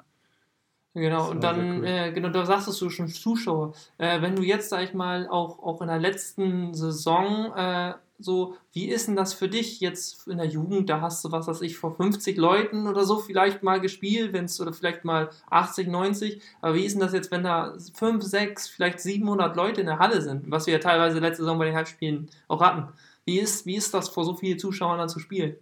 Genau, 0.93 1.29
und 1.29 1.41
dann, 1.41 1.81
sehr 1.81 2.07
äh, 2.07 2.11
genau, 2.11 2.29
da 2.29 2.45
sagtest 2.45 2.81
du 2.81 2.89
schon 2.89 3.07
Zuschauer. 3.07 3.73
Äh, 3.97 4.21
wenn 4.21 4.35
du 4.35 4.43
jetzt, 4.43 4.69
sag 4.69 4.83
ich 4.83 4.93
mal, 4.93 5.27
auch, 5.29 5.59
auch 5.59 5.81
in 5.81 5.87
der 5.87 5.99
letzten 5.99 6.73
Saison, 6.73 7.53
äh, 7.55 7.93
so, 8.23 8.55
wie 8.73 8.89
ist 8.89 9.07
denn 9.07 9.15
das 9.15 9.33
für 9.33 9.49
dich 9.49 9.79
jetzt 9.79 10.27
in 10.27 10.37
der 10.37 10.47
Jugend? 10.47 10.89
Da 10.89 11.01
hast 11.01 11.23
du, 11.23 11.31
was 11.31 11.47
weiß 11.47 11.61
ich, 11.61 11.77
vor 11.77 11.95
50 11.95 12.37
Leuten 12.37 12.87
oder 12.87 13.03
so 13.03 13.19
vielleicht 13.19 13.63
mal 13.63 13.79
gespielt, 13.79 14.33
wenn 14.33 14.45
es, 14.45 14.59
oder 14.61 14.73
vielleicht 14.73 15.05
mal 15.05 15.29
80, 15.49 15.87
90. 15.87 16.41
Aber 16.61 16.75
wie 16.75 16.85
ist 16.85 16.93
denn 16.93 17.01
das 17.01 17.13
jetzt, 17.13 17.31
wenn 17.31 17.43
da 17.43 17.75
5, 17.93 18.23
6, 18.23 18.67
vielleicht 18.69 18.99
700 18.99 19.55
Leute 19.55 19.81
in 19.81 19.87
der 19.87 19.99
Halle 19.99 20.21
sind, 20.21 20.49
was 20.49 20.67
wir 20.67 20.73
ja 20.73 20.79
teilweise 20.79 21.19
letzte 21.19 21.43
Saison 21.43 21.57
bei 21.57 21.65
den 21.65 21.75
Halbspielen 21.75 22.29
auch 22.47 22.61
hatten? 22.61 22.91
Wie 23.25 23.39
ist, 23.39 23.65
wie 23.65 23.75
ist 23.75 23.93
das, 23.93 24.09
vor 24.09 24.25
so 24.25 24.35
vielen 24.35 24.59
Zuschauern 24.59 24.97
dann 24.97 25.09
zu 25.09 25.19
spielen? 25.19 25.55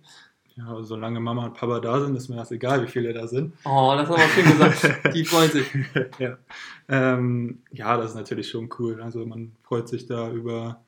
Ja, 0.60 0.84
solange 0.84 1.22
Mama 1.22 1.46
und 1.46 1.54
Papa 1.54 1.80
da 1.80 2.02
sind, 2.02 2.16
ist 2.18 2.28
mir 2.28 2.36
das 2.36 2.52
egal, 2.52 2.84
wie 2.84 2.92
viele 2.92 3.14
da 3.14 3.28
sind. 3.28 3.54
Oh, 3.64 3.94
das 3.96 4.10
ist 4.10 4.16
aber 4.16 4.28
schön 4.30 4.46
gesagt. 4.46 5.00
Die 5.16 5.24
freuen 5.24 5.52
sich. 5.52 5.68
ja. 6.20 6.38
Ähm, 6.90 7.62
ja, 7.72 7.96
das 7.96 8.12
ist 8.12 8.16
natürlich 8.16 8.50
schon 8.50 8.70
cool. 8.78 9.02
Also 9.02 9.26
man 9.26 9.54
freut 9.64 9.88
sich 9.88 10.06
da 10.06 10.30
über 10.30 10.82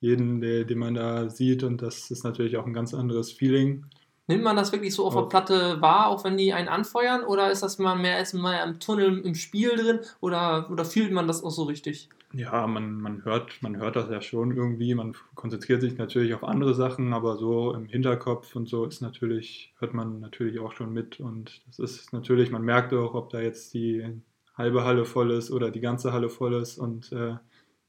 jeden, 0.00 0.40
der, 0.40 0.64
den 0.64 0.78
man 0.78 0.94
da 0.94 1.28
sieht 1.28 1.62
und 1.62 1.82
das 1.82 2.10
ist 2.10 2.24
natürlich 2.24 2.56
auch 2.56 2.66
ein 2.66 2.72
ganz 2.72 2.94
anderes 2.94 3.32
Feeling. 3.32 3.86
Nimmt 4.30 4.44
man 4.44 4.54
das 4.54 4.70
wirklich 4.70 4.94
so 4.94 5.06
auf 5.06 5.14
der 5.14 5.22
Platte 5.22 5.80
wahr, 5.80 6.06
auch 6.06 6.22
wenn 6.22 6.36
die 6.36 6.52
einen 6.52 6.68
anfeuern? 6.68 7.24
Oder 7.24 7.50
ist 7.50 7.64
das 7.64 7.78
mal 7.78 7.96
mehr 7.96 8.20
ist 8.20 8.32
mehr 8.32 8.62
im 8.62 8.78
Tunnel 8.78 9.18
im 9.24 9.34
Spiel 9.34 9.70
drin? 9.70 10.00
Oder, 10.20 10.70
oder 10.70 10.84
fühlt 10.84 11.10
man 11.10 11.26
das 11.26 11.42
auch 11.42 11.50
so 11.50 11.64
richtig? 11.64 12.08
Ja, 12.32 12.64
man, 12.68 13.00
man, 13.00 13.24
hört, 13.24 13.60
man 13.60 13.76
hört 13.76 13.96
das 13.96 14.08
ja 14.08 14.20
schon 14.20 14.56
irgendwie. 14.56 14.94
Man 14.94 15.16
konzentriert 15.34 15.80
sich 15.80 15.98
natürlich 15.98 16.32
auf 16.32 16.44
andere 16.44 16.74
Sachen, 16.74 17.12
aber 17.12 17.38
so 17.38 17.74
im 17.74 17.86
Hinterkopf 17.86 18.54
und 18.54 18.68
so 18.68 18.84
ist 18.84 19.00
natürlich, 19.00 19.74
hört 19.80 19.94
man 19.94 20.20
natürlich 20.20 20.60
auch 20.60 20.72
schon 20.74 20.92
mit. 20.92 21.18
Und 21.18 21.62
das 21.66 21.80
ist 21.80 22.12
natürlich, 22.12 22.52
man 22.52 22.62
merkt 22.62 22.94
auch, 22.94 23.14
ob 23.14 23.30
da 23.30 23.40
jetzt 23.40 23.74
die 23.74 24.22
halbe 24.54 24.84
Halle 24.84 25.06
voll 25.06 25.32
ist 25.32 25.50
oder 25.50 25.72
die 25.72 25.80
ganze 25.80 26.12
Halle 26.12 26.28
voll 26.28 26.54
ist. 26.54 26.78
Und 26.78 27.10
äh, 27.10 27.34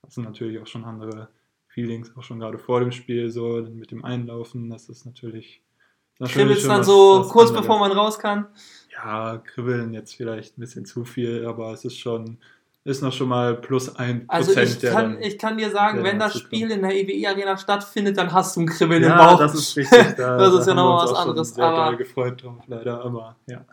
das 0.01 0.16
sind 0.16 0.24
natürlich 0.24 0.59
auch 0.59 0.68
schon 0.68 0.86
andere 0.86 1.30
Feelings, 1.74 2.12
auch 2.16 2.24
schon 2.24 2.40
gerade 2.40 2.58
vor 2.58 2.80
dem 2.82 2.92
Spiel, 2.92 3.30
so 3.30 3.62
mit 3.72 3.92
dem 3.92 4.04
Einlaufen. 4.06 4.70
Das 4.70 4.90
ist 4.90 5.06
natürlich. 5.06 5.62
schon 6.62 6.70
dann 6.70 6.80
was- 6.82 6.86
so 6.88 7.20
was 7.22 7.30
kurz 7.30 7.50
anderes. 7.50 7.66
bevor 7.68 7.80
man 7.80 7.92
raus 7.92 8.20
kann? 8.20 8.48
Ja, 8.94 9.38
kribbeln 9.38 9.94
jetzt 9.94 10.14
vielleicht 10.16 10.58
ein 10.58 10.62
bisschen 10.62 10.86
zu 10.86 11.06
viel, 11.06 11.46
aber 11.46 11.72
es 11.74 11.84
ist 11.86 11.98
schon, 11.98 12.38
ist 12.84 13.02
noch 13.02 13.14
schon 13.14 13.30
mal 13.30 13.56
plus 13.56 13.96
ein 13.96 14.26
Also 14.28 14.48
Prozent, 14.54 14.70
ich 14.72 14.78
der 14.80 14.92
kann, 14.92 15.14
dann- 15.14 15.22
ich 15.24 15.38
kann 15.40 15.58
dir 15.58 15.72
sagen, 15.72 16.04
wenn 16.04 16.20
das 16.20 16.38
Spiel 16.38 16.68
kommt. 16.68 16.74
in 16.74 16.82
der 16.82 16.96
EWE 16.96 17.28
Arena 17.30 17.58
stattfindet, 17.58 18.18
dann 18.18 18.32
hast 18.34 18.56
du 18.56 18.62
ein 18.62 18.68
Kribbeln 18.68 19.04
im 19.04 19.10
ja, 19.10 19.18
Bauch. 19.18 19.40
das 19.40 19.54
ist 19.56 19.76
richtig. 19.78 19.98
Da, 20.18 20.38
Das 20.38 20.54
ist 20.54 20.66
da 20.68 20.72
ja 20.74 20.78
haben 20.78 20.86
noch 20.86 21.06
wir 21.06 21.12
was 21.12 21.14
anderes, 21.18 21.50
Sehr 21.56 21.64
aber- 21.66 21.96
gefreut 21.98 22.44
drauf, 22.44 22.58
leider, 22.68 23.04
aber 23.04 23.36
ja, 23.48 23.64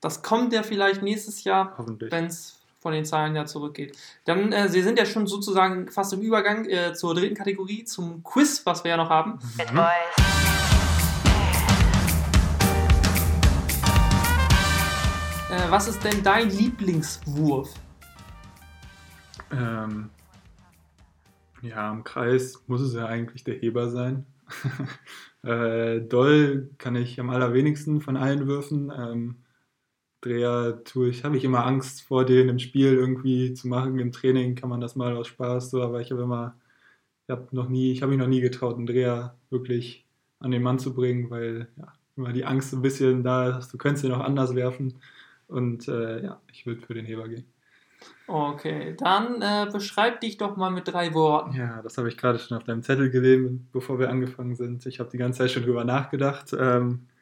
Das 0.00 0.22
kommt 0.22 0.52
ja 0.52 0.62
vielleicht 0.62 1.02
nächstes 1.02 1.42
Jahr, 1.44 1.74
hoffentlich. 1.78 2.12
wenn 2.12 2.26
es 2.26 2.55
von 2.86 2.92
den 2.92 3.04
Zahlen 3.04 3.34
ja 3.34 3.44
zurückgeht. 3.46 3.98
Dann, 4.26 4.52
äh, 4.52 4.68
Sie 4.68 4.80
sind 4.80 4.96
ja 4.96 5.04
schon 5.04 5.26
sozusagen 5.26 5.88
fast 5.88 6.12
im 6.12 6.20
Übergang 6.20 6.66
äh, 6.66 6.94
zur 6.94 7.16
dritten 7.16 7.34
Kategorie, 7.34 7.82
zum 7.82 8.22
Quiz, 8.22 8.64
was 8.64 8.84
wir 8.84 8.92
ja 8.92 8.96
noch 8.96 9.10
haben. 9.10 9.40
Mhm. 9.72 9.78
Äh, 15.50 15.68
was 15.68 15.88
ist 15.88 16.04
denn 16.04 16.22
dein 16.22 16.48
Lieblingswurf? 16.48 17.74
Ähm, 19.50 20.10
ja, 21.62 21.90
im 21.90 22.04
Kreis 22.04 22.62
muss 22.68 22.82
es 22.82 22.94
ja 22.94 23.06
eigentlich 23.06 23.42
der 23.42 23.56
Heber 23.56 23.90
sein. 23.90 24.26
äh, 25.42 26.02
Doll 26.02 26.70
kann 26.78 26.94
ich 26.94 27.18
am 27.18 27.30
allerwenigsten 27.30 28.00
von 28.00 28.16
allen 28.16 28.46
Würfen. 28.46 28.92
Ähm, 28.96 29.38
Dreher 30.26 30.82
tue 30.84 31.08
ich, 31.08 31.24
habe 31.24 31.36
ich 31.36 31.44
immer 31.44 31.64
Angst 31.64 32.02
vor 32.02 32.24
denen 32.24 32.50
im 32.50 32.58
Spiel 32.58 32.94
irgendwie 32.94 33.54
zu 33.54 33.68
machen. 33.68 33.98
Im 33.98 34.12
Training 34.12 34.54
kann 34.54 34.68
man 34.68 34.80
das 34.80 34.96
mal 34.96 35.16
aus 35.16 35.28
Spaß 35.28 35.70
so, 35.70 35.82
aber 35.82 36.00
ich 36.00 36.10
habe 36.10 36.22
immer, 36.22 36.56
ich 37.26 37.30
habe 37.30 37.48
noch 37.52 37.68
nie, 37.68 37.92
ich 37.92 38.02
habe 38.02 38.10
mich 38.10 38.18
noch 38.18 38.28
nie 38.28 38.40
getraut, 38.40 38.76
einen 38.76 38.86
Dreher 38.86 39.36
wirklich 39.50 40.06
an 40.40 40.50
den 40.50 40.62
Mann 40.62 40.78
zu 40.78 40.94
bringen, 40.94 41.30
weil 41.30 41.68
ja, 41.76 41.92
immer 42.16 42.32
die 42.32 42.44
Angst 42.44 42.72
ein 42.72 42.82
bisschen 42.82 43.22
da 43.22 43.58
ist, 43.58 43.72
du 43.72 43.78
könntest 43.78 44.04
ihn 44.04 44.12
auch 44.12 44.24
anders 44.24 44.54
werfen. 44.54 44.94
Und 45.48 45.86
äh, 45.88 46.24
ja, 46.24 46.40
ich 46.52 46.66
würde 46.66 46.82
für 46.82 46.94
den 46.94 47.06
Heber 47.06 47.28
gehen. 47.28 47.44
Okay, 48.26 48.94
dann 48.98 49.40
äh, 49.40 49.70
beschreib 49.70 50.20
dich 50.20 50.36
doch 50.36 50.56
mal 50.56 50.70
mit 50.70 50.88
drei 50.88 51.14
Worten. 51.14 51.54
Ja, 51.56 51.80
das 51.82 51.96
habe 51.96 52.08
ich 52.08 52.16
gerade 52.16 52.38
schon 52.38 52.56
auf 52.56 52.64
deinem 52.64 52.82
Zettel 52.82 53.10
gelesen, 53.10 53.68
bevor 53.72 53.98
wir 53.98 54.10
angefangen 54.10 54.56
sind. 54.56 54.84
Ich 54.86 54.98
habe 54.98 55.10
die 55.10 55.18
ganze 55.18 55.38
Zeit 55.38 55.52
schon 55.52 55.62
drüber 55.62 55.84
nachgedacht. 55.84 56.54
Ähm, 56.58 57.06
äh, 57.12 57.15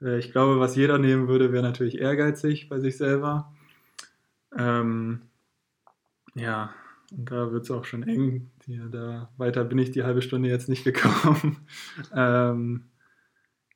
ich 0.00 0.32
glaube, 0.32 0.60
was 0.60 0.76
jeder 0.76 0.98
nehmen 0.98 1.28
würde, 1.28 1.52
wäre 1.52 1.62
natürlich 1.62 1.98
ehrgeizig 1.98 2.68
bei 2.68 2.78
sich 2.78 2.96
selber. 2.96 3.52
Ähm, 4.56 5.22
ja, 6.34 6.72
und 7.10 7.30
da 7.30 7.50
wird 7.52 7.64
es 7.64 7.70
auch 7.70 7.84
schon 7.84 8.02
eng. 8.02 8.50
Die, 8.66 8.80
da 8.90 9.30
weiter 9.38 9.64
bin 9.64 9.78
ich 9.78 9.90
die 9.90 10.04
halbe 10.04 10.22
Stunde 10.22 10.48
jetzt 10.48 10.68
nicht 10.68 10.84
gekommen. 10.84 11.56
ähm, 12.14 12.84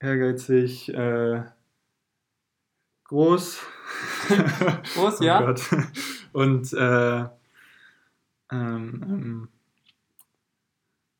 ehrgeizig, 0.00 0.92
äh, 0.94 1.42
groß. 3.04 3.60
groß, 4.94 5.20
oh 5.20 5.24
ja. 5.24 5.40
Gott. 5.40 5.62
Und 6.32 6.72
äh, 6.72 7.20
ähm, 8.50 9.02
ähm, 9.02 9.48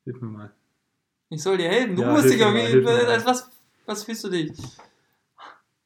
hilf 0.04 0.20
mir 0.20 0.28
mal. 0.28 0.52
Ich 1.30 1.42
soll 1.42 1.56
dir 1.56 1.68
helfen. 1.68 1.96
Du 1.96 2.02
Ja, 2.02 2.12
musst 2.12 2.28
dich 2.30 2.42
auf 2.42 2.52
mal, 2.52 2.58
jeden 2.58 2.70
hilf 2.72 2.84
mir 2.84 2.92
Fall. 2.92 3.04
mal. 3.04 3.12
Als 3.12 3.26
was, 3.26 3.50
was 3.86 4.04
fühlst 4.04 4.24
du 4.24 4.28
dich? 4.28 4.52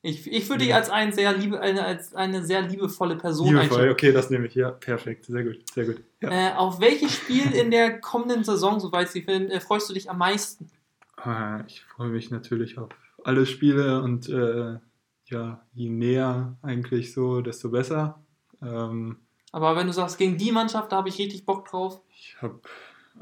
Ich, 0.06 0.30
ich 0.30 0.48
würde 0.48 0.64
dich 0.64 0.74
als, 0.74 0.88
ein 0.88 1.12
sehr 1.12 1.32
liebe, 1.36 1.60
eine, 1.60 1.84
als 1.84 2.14
eine 2.14 2.44
sehr 2.44 2.62
liebevolle 2.62 3.16
Person 3.16 3.48
Liebevoll, 3.48 3.78
einschätzen. 3.78 3.90
okay, 3.92 4.12
das 4.12 4.30
nehme 4.30 4.46
ich. 4.46 4.54
Ja, 4.54 4.70
perfekt, 4.70 5.24
sehr 5.24 5.42
gut, 5.44 5.68
sehr 5.72 5.84
gut. 5.86 6.02
Ja. 6.20 6.30
Äh, 6.30 6.54
auf 6.54 6.80
welches 6.80 7.14
Spiel 7.14 7.50
in 7.52 7.70
der 7.70 8.00
kommenden 8.00 8.44
Saison, 8.44 8.78
soweit 8.78 9.08
sie 9.10 9.22
finden, 9.22 9.50
äh, 9.50 9.60
freust 9.60 9.88
du 9.90 9.94
dich 9.94 10.08
am 10.08 10.18
meisten? 10.18 10.70
Ah, 11.16 11.64
Ich 11.66 11.82
freue 11.82 12.08
mich 12.08 12.30
natürlich 12.30 12.78
auf 12.78 12.90
alle 13.24 13.46
Spiele 13.46 14.00
und 14.02 14.28
äh, 14.28 14.78
ja, 15.24 15.60
je 15.74 15.88
näher 15.90 16.56
eigentlich 16.62 17.12
so, 17.12 17.40
desto 17.40 17.70
besser. 17.70 18.22
Ähm, 18.62 19.16
Aber 19.50 19.74
wenn 19.74 19.88
du 19.88 19.92
sagst, 19.92 20.18
gegen 20.18 20.38
die 20.38 20.52
Mannschaft, 20.52 20.92
da 20.92 20.98
habe 20.98 21.08
ich 21.08 21.18
richtig 21.18 21.44
Bock 21.44 21.64
drauf. 21.68 22.00
ich 22.10 22.36
habe 22.40 22.60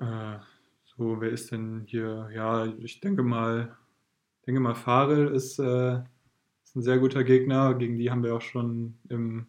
äh, 0.00 0.38
so, 0.96 1.20
wer 1.20 1.30
ist 1.30 1.50
denn 1.50 1.84
hier? 1.86 2.28
Ja, 2.34 2.66
ich 2.66 3.00
denke 3.00 3.22
mal, 3.22 3.74
denke 4.46 4.60
mal, 4.60 4.74
Farel 4.74 5.28
ist, 5.28 5.58
äh, 5.58 6.00
ist 6.74 6.76
ein 6.76 6.82
sehr 6.82 6.98
guter 6.98 7.22
Gegner. 7.24 7.74
Gegen 7.74 7.96
die 7.98 8.10
haben 8.10 8.22
wir 8.24 8.34
auch 8.34 8.40
schon 8.42 8.98
im 9.08 9.46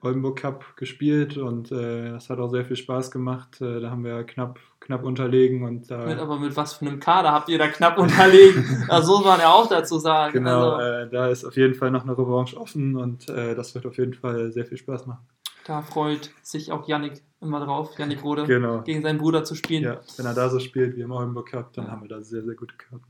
Oldenburg 0.00 0.40
Cup 0.40 0.76
gespielt 0.76 1.38
und 1.38 1.72
äh, 1.72 2.10
das 2.10 2.28
hat 2.28 2.38
auch 2.38 2.48
sehr 2.50 2.64
viel 2.64 2.76
Spaß 2.76 3.10
gemacht. 3.10 3.60
Äh, 3.62 3.80
da 3.80 3.90
haben 3.90 4.04
wir 4.04 4.24
knapp, 4.24 4.58
knapp 4.80 5.02
unterlegen 5.04 5.62
und. 5.62 5.88
Mit, 5.90 6.18
aber 6.18 6.38
mit 6.38 6.54
was 6.56 6.74
für 6.74 6.86
einem 6.86 7.00
Kader 7.00 7.32
habt 7.32 7.48
ihr 7.48 7.56
da 7.58 7.68
knapp 7.68 7.98
unterlegen? 7.98 8.84
also, 8.88 9.12
so 9.12 9.18
muss 9.18 9.26
man 9.26 9.40
ja 9.40 9.50
auch 9.52 9.66
dazu 9.68 9.98
sagen. 9.98 10.32
Genau, 10.34 10.72
Also, 10.72 10.82
äh, 11.06 11.10
da 11.10 11.28
ist 11.28 11.44
auf 11.44 11.56
jeden 11.56 11.74
Fall 11.74 11.90
noch 11.90 12.02
eine 12.02 12.18
Revanche 12.18 12.56
offen 12.60 12.96
und 12.96 13.28
äh, 13.30 13.54
das 13.54 13.74
wird 13.74 13.86
auf 13.86 13.96
jeden 13.96 14.12
Fall 14.14 14.52
sehr 14.52 14.66
viel 14.66 14.76
Spaß 14.76 15.06
machen. 15.06 15.26
da 15.66 15.80
freut 15.80 16.30
sich 16.42 16.70
auch 16.70 16.86
Yannick 16.86 17.22
immer 17.40 17.64
drauf, 17.64 17.98
Yannick 17.98 18.22
Rode, 18.24 18.44
Genau. 18.44 18.82
gegen 18.82 19.00
seinen 19.02 19.18
Bruder 19.18 19.44
zu 19.44 19.54
spielen. 19.54 19.84
Ja, 19.84 20.00
wenn 20.18 20.26
er 20.26 20.34
da 20.34 20.50
so 20.50 20.58
spielt 20.58 20.96
wie 20.96 21.00
im 21.02 21.12
Oldenburg 21.12 21.48
Cup, 21.50 21.72
dann 21.72 21.86
Ja. 21.86 21.92
haben 21.92 22.02
wir 22.02 22.08
da 22.08 22.20
sehr, 22.22 22.42
sehr 22.42 22.54
gute 22.54 22.74
Karten. 22.76 23.04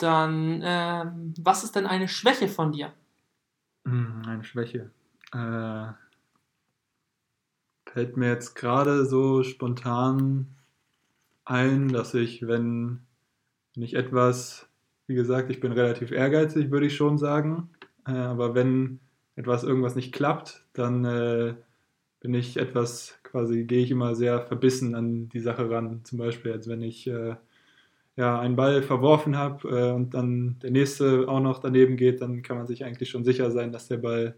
Dann, 0.00 0.60
ähm, 0.64 1.34
was 1.38 1.64
ist 1.64 1.76
denn 1.76 1.86
eine 1.86 2.08
Schwäche 2.08 2.48
von 2.48 2.72
dir? 2.72 2.92
Hm, 3.84 4.22
Eine 4.26 4.44
Schwäche. 4.44 4.90
Äh, 5.32 5.92
fällt 7.90 8.16
mir 8.16 8.28
jetzt 8.28 8.54
gerade 8.54 9.04
so 9.06 9.42
spontan 9.42 10.46
ein, 11.44 11.88
dass 11.88 12.14
ich, 12.14 12.46
wenn, 12.46 13.00
wenn 13.74 13.84
ich 13.84 13.94
etwas, 13.94 14.68
wie 15.06 15.14
gesagt, 15.14 15.50
ich 15.50 15.60
bin 15.60 15.72
relativ 15.72 16.12
ehrgeizig, 16.12 16.70
würde 16.70 16.86
ich 16.86 16.96
schon 16.96 17.18
sagen, 17.18 17.70
äh, 18.06 18.12
aber 18.12 18.54
wenn 18.54 19.00
etwas 19.36 19.64
irgendwas 19.64 19.96
nicht 19.96 20.12
klappt, 20.14 20.66
dann 20.74 21.04
äh, 21.04 21.54
bin 22.20 22.34
ich 22.34 22.58
etwas, 22.58 23.18
quasi 23.24 23.64
gehe 23.64 23.84
ich 23.84 23.90
immer 23.90 24.14
sehr 24.14 24.42
verbissen 24.46 24.94
an 24.94 25.28
die 25.30 25.40
Sache 25.40 25.70
ran. 25.70 26.04
Zum 26.04 26.18
Beispiel, 26.18 26.52
als 26.52 26.68
wenn 26.68 26.82
ich 26.82 27.06
äh, 27.08 27.36
ja, 28.16 28.38
einen 28.38 28.56
Ball 28.56 28.82
verworfen 28.82 29.36
habe 29.36 29.68
äh, 29.68 29.92
und 29.92 30.14
dann 30.14 30.58
der 30.62 30.70
nächste 30.70 31.28
auch 31.28 31.40
noch 31.40 31.58
daneben 31.58 31.96
geht, 31.96 32.20
dann 32.20 32.42
kann 32.42 32.58
man 32.58 32.66
sich 32.66 32.84
eigentlich 32.84 33.10
schon 33.10 33.24
sicher 33.24 33.50
sein, 33.50 33.72
dass 33.72 33.88
der 33.88 33.98
Ball 33.98 34.34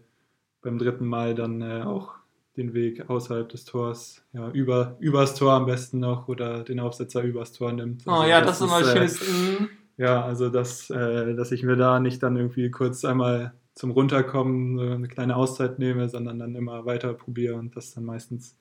beim 0.61 0.77
dritten 0.77 1.05
Mal 1.05 1.35
dann 1.35 1.61
äh, 1.61 1.83
auch 1.83 2.15
den 2.55 2.73
Weg 2.73 3.09
außerhalb 3.09 3.49
des 3.49 3.65
Tors, 3.65 4.23
ja, 4.31 4.49
über, 4.51 4.95
übers 4.99 5.35
Tor 5.35 5.53
am 5.53 5.65
besten 5.65 5.99
noch 5.99 6.27
oder 6.27 6.63
den 6.63 6.79
Aufsetzer 6.79 7.23
übers 7.23 7.51
Tor 7.51 7.71
nimmt. 7.71 8.03
Oh 8.05 8.11
Also 8.11 8.29
ja, 8.29 8.41
das, 8.41 8.61
ist 8.61 8.67
immer 8.67 8.81
äh, 8.81 8.85
schönes. 8.85 9.21
mm. 9.21 9.65
Ja, 9.97 10.23
also 10.23 10.49
dass, 10.49 10.89
äh, 10.89 11.35
dass 11.35 11.51
ich 11.51 11.63
mir 11.63 11.75
da 11.75 11.99
nicht 11.99 12.23
dann 12.23 12.35
irgendwie 12.35 12.71
kurz 12.71 13.05
einmal 13.05 13.53
zum 13.75 13.91
Runterkommen 13.91 14.79
eine 14.79 15.07
kleine 15.07 15.35
Auszeit 15.35 15.79
nehme, 15.79 16.09
sondern 16.09 16.39
dann 16.39 16.55
immer 16.55 16.85
weiter 16.85 17.13
probiere 17.13 17.55
und 17.55 17.75
das 17.75 17.93
dann 17.93 18.05
meistens 18.05 18.57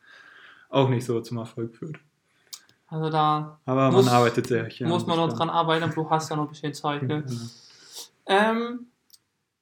auch 0.68 0.88
nicht 0.88 1.04
so 1.04 1.20
zum 1.20 1.38
Erfolg 1.38 1.76
führt. 1.76 1.98
Also 2.92 3.08
da 3.08 3.58
Aber 3.64 3.90
Muss- 3.90 4.04
man 4.04 4.14
arbeitet 4.14 4.48
sehr. 4.48 4.68
ja, 4.68 4.86
muss 4.86 5.06
man 5.06 5.16
noch 5.16 5.32
dran. 5.32 5.48
arbeiten, 5.48 5.82
aber 5.84 5.94
du 5.94 6.10
hast 6.10 6.28
ja 6.28 6.36
noch 6.36 6.44
ein 6.44 6.50
bisschen 6.50 6.74
Zeit. 6.74 7.02
Ne? 7.02 7.24
Ähm, 8.26 8.88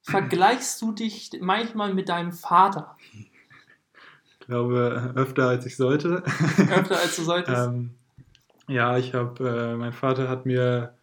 vergleichst 0.03 0.83
du 0.83 0.91
dich 0.91 1.31
manchmal 1.41 1.95
mit 1.95 2.09
deinem 2.09 2.33
Vater? 2.33 2.97
Ich 3.13 4.41
glaube, 4.41 5.13
öfter 5.15 5.49
als 5.49 5.65
ich 5.65 5.77
sollte. 5.77 6.25
Öfter 6.59 6.97
als 6.99 7.15
du 7.15 7.23
solltest? 7.23 7.57
ähm, 7.69 7.95
ja, 8.67 8.99
ich 8.99 9.15
habe, 9.15 9.49
äh, 9.49 9.77
mein 9.77 9.93
Vater 9.93 10.29
hat 10.29 10.45
mir 10.45 10.95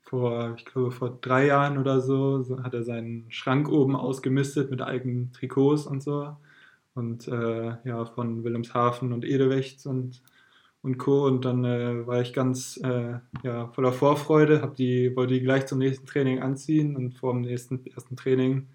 vor, 0.00 0.54
ich 0.56 0.64
glaube, 0.64 0.90
vor 0.90 1.18
drei 1.20 1.44
Jahren 1.46 1.76
oder 1.76 2.00
so, 2.00 2.42
so 2.42 2.62
hat 2.62 2.72
er 2.72 2.82
seinen 2.82 3.30
Schrank 3.30 3.68
oben 3.68 3.94
ausgemistet 3.94 4.70
mit 4.70 4.80
eigenen 4.80 5.32
Trikots 5.32 5.86
und 5.86 6.02
so. 6.02 6.34
Und 6.94 7.28
äh, 7.28 7.76
ja, 7.84 8.06
von 8.06 8.42
Wilhelmshaven 8.42 9.12
und 9.12 9.22
Edewecht 9.26 9.84
und, 9.84 10.22
und 10.84 10.98
Co. 10.98 11.26
Und 11.26 11.44
dann 11.44 11.64
äh, 11.64 12.06
war 12.06 12.20
ich 12.20 12.32
ganz 12.32 12.78
äh, 12.84 13.14
ja, 13.42 13.68
voller 13.68 13.92
Vorfreude, 13.92 14.62
hab 14.62 14.76
die, 14.76 15.16
wollte 15.16 15.34
die 15.34 15.40
gleich 15.40 15.66
zum 15.66 15.78
nächsten 15.78 16.06
Training 16.06 16.40
anziehen 16.40 16.94
und 16.94 17.14
vor 17.14 17.32
dem 17.32 17.40
nächsten 17.40 17.84
ersten 17.86 18.16
Training 18.16 18.68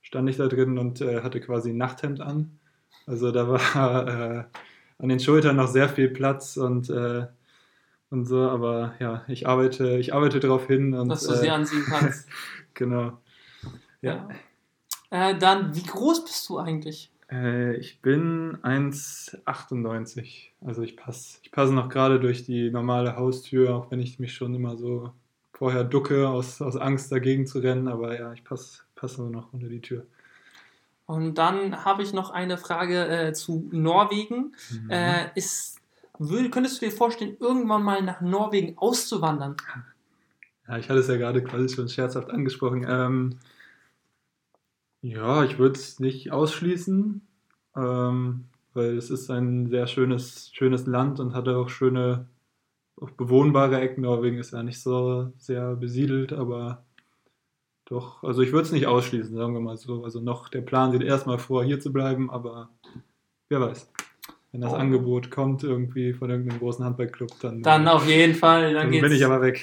stand 0.00 0.30
ich 0.30 0.36
da 0.36 0.46
drin 0.46 0.78
und 0.78 1.00
äh, 1.00 1.22
hatte 1.22 1.40
quasi 1.40 1.70
ein 1.70 1.76
Nachthemd 1.76 2.20
an. 2.20 2.58
Also 3.06 3.32
da 3.32 3.48
war 3.48 3.58
äh, 4.08 4.44
an 4.98 5.08
den 5.08 5.20
Schultern 5.20 5.56
noch 5.56 5.68
sehr 5.68 5.88
viel 5.88 6.08
Platz 6.08 6.56
und, 6.56 6.88
äh, 6.88 7.26
und 8.10 8.26
so, 8.26 8.48
aber 8.48 8.94
ja, 9.00 9.24
ich 9.26 9.48
arbeite, 9.48 9.98
ich 9.98 10.14
arbeite 10.14 10.38
darauf 10.38 10.68
hin 10.68 10.94
und 10.94 11.08
dass 11.08 11.24
du 11.24 11.34
äh, 11.34 11.38
sie 11.38 11.50
anziehen 11.50 11.84
kannst. 11.84 12.28
genau. 12.74 13.18
Ja. 14.02 14.28
Äh, 15.10 15.36
dann, 15.36 15.74
wie 15.74 15.82
groß 15.82 16.24
bist 16.24 16.48
du 16.48 16.58
eigentlich? 16.58 17.10
Äh, 17.30 17.76
ich 17.76 18.00
bin 18.00 18.58
1,98. 18.62 20.48
Also 20.64 20.82
ich 20.82 20.96
passe 20.96 21.38
ich 21.42 21.52
passe 21.52 21.72
noch 21.72 21.88
gerade 21.88 22.20
durch 22.20 22.44
die 22.44 22.70
normale 22.70 23.16
Haustür, 23.16 23.74
auch 23.74 23.90
wenn 23.90 24.00
ich 24.00 24.18
mich 24.18 24.34
schon 24.34 24.54
immer 24.54 24.76
so 24.76 25.12
vorher 25.52 25.84
ducke, 25.84 26.28
aus, 26.28 26.60
aus 26.62 26.76
Angst 26.76 27.12
dagegen 27.12 27.46
zu 27.46 27.60
rennen. 27.60 27.88
Aber 27.88 28.18
ja, 28.18 28.32
ich 28.32 28.44
passe 28.44 28.82
passe 28.94 29.22
noch 29.22 29.52
unter 29.52 29.68
die 29.68 29.80
Tür. 29.80 30.06
Und 31.06 31.38
dann 31.38 31.84
habe 31.84 32.02
ich 32.02 32.12
noch 32.12 32.30
eine 32.30 32.56
Frage 32.56 33.08
äh, 33.08 33.32
zu 33.32 33.68
Norwegen. 33.72 34.54
Mhm. 34.70 34.90
Äh, 34.90 35.30
ist, 35.34 35.80
würd, 36.18 36.52
könntest 36.52 36.80
du 36.80 36.86
dir 36.86 36.92
vorstellen, 36.92 37.36
irgendwann 37.40 37.82
mal 37.82 38.00
nach 38.02 38.20
Norwegen 38.20 38.78
auszuwandern? 38.78 39.56
Ja, 40.68 40.78
ich 40.78 40.88
hatte 40.88 41.00
es 41.00 41.08
ja 41.08 41.16
gerade 41.16 41.42
quasi 41.42 41.68
schon 41.68 41.88
scherzhaft 41.88 42.30
angesprochen. 42.30 42.86
Ähm, 42.88 43.38
ja, 45.02 45.44
ich 45.44 45.58
würde 45.58 45.74
es 45.78 46.00
nicht 46.00 46.32
ausschließen, 46.32 47.20
ähm, 47.76 48.44
weil 48.74 48.96
es 48.96 49.10
ist 49.10 49.30
ein 49.30 49.68
sehr 49.68 49.86
schönes, 49.86 50.50
schönes 50.52 50.86
Land 50.86 51.20
und 51.20 51.34
hatte 51.34 51.56
auch 51.56 51.68
schöne, 51.68 52.26
auch 53.00 53.10
bewohnbare 53.10 53.80
Ecken. 53.80 54.02
Norwegen 54.02 54.38
ist 54.38 54.52
ja 54.52 54.62
nicht 54.62 54.80
so 54.82 55.32
sehr 55.38 55.74
besiedelt, 55.76 56.32
aber 56.32 56.84
doch, 57.86 58.22
also 58.22 58.42
ich 58.42 58.52
würde 58.52 58.66
es 58.66 58.72
nicht 58.72 58.86
ausschließen, 58.86 59.34
sagen 59.36 59.54
wir 59.54 59.60
mal 59.60 59.76
so. 59.76 60.04
Also 60.04 60.20
noch, 60.20 60.48
der 60.48 60.60
Plan 60.60 60.92
sieht 60.92 61.02
erstmal 61.02 61.38
vor, 61.38 61.64
hier 61.64 61.80
zu 61.80 61.92
bleiben, 61.92 62.30
aber 62.30 62.68
wer 63.48 63.60
weiß. 63.60 63.90
Wenn 64.52 64.60
das 64.60 64.72
Oh. 64.72 64.76
Angebot 64.76 65.30
kommt 65.30 65.62
irgendwie 65.62 66.12
von 66.12 66.28
irgendeinem 66.28 66.58
großen 66.58 66.84
Handballclub, 66.84 67.30
dann, 67.40 67.62
Dann 67.62 67.86
auf 67.88 68.08
jeden 68.08 68.34
Fall. 68.34 68.74
Dann, 68.74 68.82
dann 68.82 68.90
geht's. 68.90 69.02
bin 69.02 69.12
ich 69.12 69.24
aber 69.24 69.40
weg. 69.42 69.60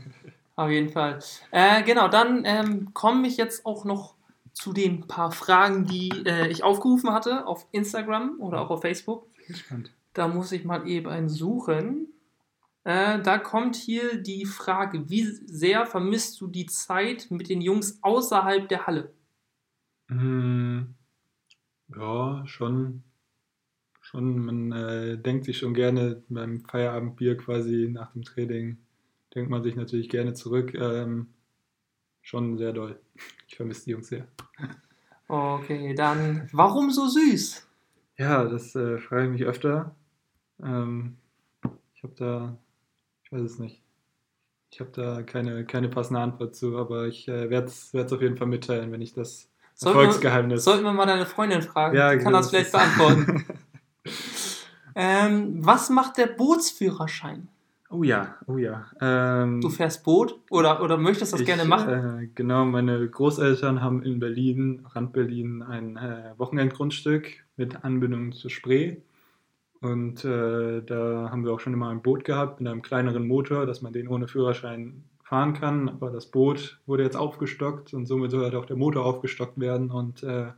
Auf 0.56 0.68
jeden 0.70 0.90
Fall. 0.90 1.18
Äh, 1.52 1.82
genau, 1.84 2.08
dann 2.08 2.42
ähm, 2.44 2.92
komme 2.92 3.26
ich 3.26 3.38
jetzt 3.38 3.64
auch 3.64 3.84
noch 3.86 4.14
zu 4.52 4.72
den 4.72 5.06
paar 5.06 5.32
Fragen, 5.32 5.86
die 5.86 6.10
äh, 6.26 6.48
ich 6.48 6.62
aufgerufen 6.64 7.12
hatte 7.12 7.46
auf 7.46 7.66
Instagram 7.72 8.40
oder 8.40 8.60
auch 8.60 8.70
auf 8.70 8.82
Facebook. 8.82 9.26
Spannend. 9.52 9.92
Da 10.12 10.28
muss 10.28 10.52
ich 10.52 10.64
mal 10.64 10.86
eben 10.88 11.28
suchen. 11.28 12.08
Äh, 12.84 13.20
da 13.22 13.38
kommt 13.38 13.76
hier 13.76 14.16
die 14.22 14.46
Frage, 14.46 15.08
wie 15.10 15.24
sehr 15.24 15.86
vermisst 15.86 16.40
du 16.40 16.46
die 16.48 16.66
Zeit 16.66 17.30
mit 17.30 17.48
den 17.48 17.60
Jungs 17.60 17.98
außerhalb 18.02 18.68
der 18.68 18.86
Halle? 18.86 19.12
Mm, 20.08 20.94
Ja, 21.94 22.42
schon. 22.46 23.02
Schon, 24.00 24.38
man 24.44 24.72
äh, 24.72 25.18
denkt 25.18 25.44
sich 25.44 25.58
schon 25.58 25.74
gerne 25.74 26.22
beim 26.28 26.60
Feierabendbier 26.62 27.36
quasi 27.36 27.88
nach 27.90 28.12
dem 28.12 28.22
Training, 28.24 28.78
denkt 29.34 29.50
man 29.50 29.62
sich 29.62 29.76
natürlich 29.76 30.08
gerne 30.08 30.34
zurück. 30.34 30.74
Ähm, 30.74 31.28
schon 32.22 32.58
sehr 32.58 32.72
doll. 32.72 33.00
Ich 33.50 33.56
vermisse 33.56 33.84
die 33.86 33.90
Jungs 33.90 34.06
sehr. 34.08 34.26
Okay, 35.26 35.92
dann 35.94 36.48
warum 36.52 36.90
so 36.92 37.08
süß? 37.08 37.66
Ja, 38.16 38.44
das 38.44 38.74
äh, 38.76 38.98
frage 38.98 39.24
ich 39.24 39.30
mich 39.30 39.44
öfter. 39.44 39.96
Ähm, 40.62 41.16
ich 41.94 42.02
habe 42.04 42.14
da, 42.16 42.56
ich 43.24 43.32
weiß 43.32 43.42
es 43.42 43.58
nicht. 43.58 43.82
Ich 44.72 44.78
habe 44.78 44.90
da 44.92 45.22
keine, 45.22 45.64
keine 45.66 45.88
passende 45.88 46.20
Antwort 46.20 46.54
zu, 46.54 46.78
aber 46.78 47.06
ich 47.08 47.26
äh, 47.26 47.50
werde 47.50 47.66
es 47.66 47.92
auf 47.94 48.22
jeden 48.22 48.36
Fall 48.36 48.46
mitteilen, 48.46 48.92
wenn 48.92 49.02
ich 49.02 49.14
das 49.14 49.48
Sollten 49.74 49.98
wir, 49.98 50.04
Erfolgsgeheimnis. 50.04 50.62
sollten 50.64 50.84
wir 50.84 50.92
mal 50.92 51.06
deine 51.06 51.26
Freundin 51.26 51.62
fragen? 51.62 51.96
Ja, 51.96 52.10
Die 52.12 52.18
kann 52.18 52.26
genau, 52.26 52.38
das 52.38 52.50
vielleicht 52.50 52.70
beantworten. 52.70 53.46
ähm, 54.94 55.66
was 55.66 55.90
macht 55.90 56.18
der 56.18 56.26
Bootsführerschein? 56.26 57.48
Oh 57.92 58.04
ja, 58.04 58.36
oh 58.46 58.56
ja. 58.56 58.86
Ähm, 59.00 59.60
Du 59.60 59.68
fährst 59.68 60.04
Boot 60.04 60.38
oder, 60.48 60.82
oder 60.82 60.96
möchtest 60.96 61.32
das 61.32 61.40
ich, 61.40 61.46
gerne 61.46 61.64
machen? 61.64 62.20
Äh, 62.20 62.28
genau, 62.34 62.64
meine 62.64 63.08
Großeltern 63.08 63.82
haben 63.82 64.02
in 64.02 64.20
Berlin, 64.20 64.86
Rand-Berlin, 64.90 65.62
ein 65.62 65.96
äh, 65.96 66.32
Wochenendgrundstück 66.38 67.44
mit 67.56 67.84
Anbindung 67.84 68.32
zur 68.32 68.50
Spree. 68.50 68.98
Und 69.80 70.24
äh, 70.24 70.82
da 70.82 71.30
haben 71.30 71.44
wir 71.44 71.52
auch 71.52 71.60
schon 71.60 71.72
immer 71.72 71.88
ein 71.88 72.02
Boot 72.02 72.24
gehabt 72.24 72.60
mit 72.60 72.70
einem 72.70 72.82
kleineren 72.82 73.26
Motor, 73.26 73.66
dass 73.66 73.82
man 73.82 73.92
den 73.92 74.08
ohne 74.08 74.28
Führerschein 74.28 75.04
fahren 75.24 75.54
kann. 75.54 75.88
Aber 75.88 76.10
das 76.10 76.26
Boot 76.26 76.80
wurde 76.86 77.02
jetzt 77.02 77.16
aufgestockt 77.16 77.94
und 77.94 78.06
somit 78.06 78.30
soll 78.30 78.44
halt 78.44 78.54
auch 78.54 78.66
der 78.66 78.76
Motor 78.76 79.04
aufgestockt 79.06 79.58
werden. 79.58 79.90
Und 79.90 80.22
äh, 80.22 80.48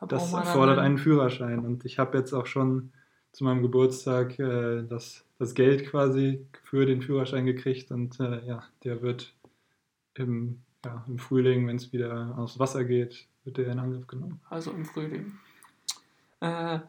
Da 0.00 0.06
das 0.06 0.32
erfordert 0.32 0.78
einen 0.78 0.98
Führerschein. 0.98 1.60
Und 1.64 1.84
ich 1.84 1.98
habe 1.98 2.18
jetzt 2.18 2.32
auch 2.32 2.46
schon 2.46 2.92
zu 3.32 3.44
meinem 3.44 3.62
Geburtstag 3.62 4.38
äh, 4.38 4.82
das, 4.82 5.25
das 5.38 5.54
Geld 5.54 5.86
quasi 5.86 6.46
für 6.64 6.86
den 6.86 7.02
Führerschein 7.02 7.46
gekriegt. 7.46 7.90
Und 7.90 8.18
äh, 8.20 8.44
ja, 8.46 8.64
der 8.84 9.02
wird 9.02 9.34
im, 10.14 10.62
ja, 10.84 11.04
im 11.06 11.18
Frühling, 11.18 11.66
wenn 11.66 11.76
es 11.76 11.92
wieder 11.92 12.34
aufs 12.38 12.58
Wasser 12.58 12.84
geht, 12.84 13.26
wird 13.44 13.58
der 13.58 13.68
in 13.68 13.78
Angriff 13.78 14.06
genommen. 14.06 14.40
Also 14.48 14.70
im 14.72 14.84
Frühling. 14.84 15.32
Äh, 16.40 16.80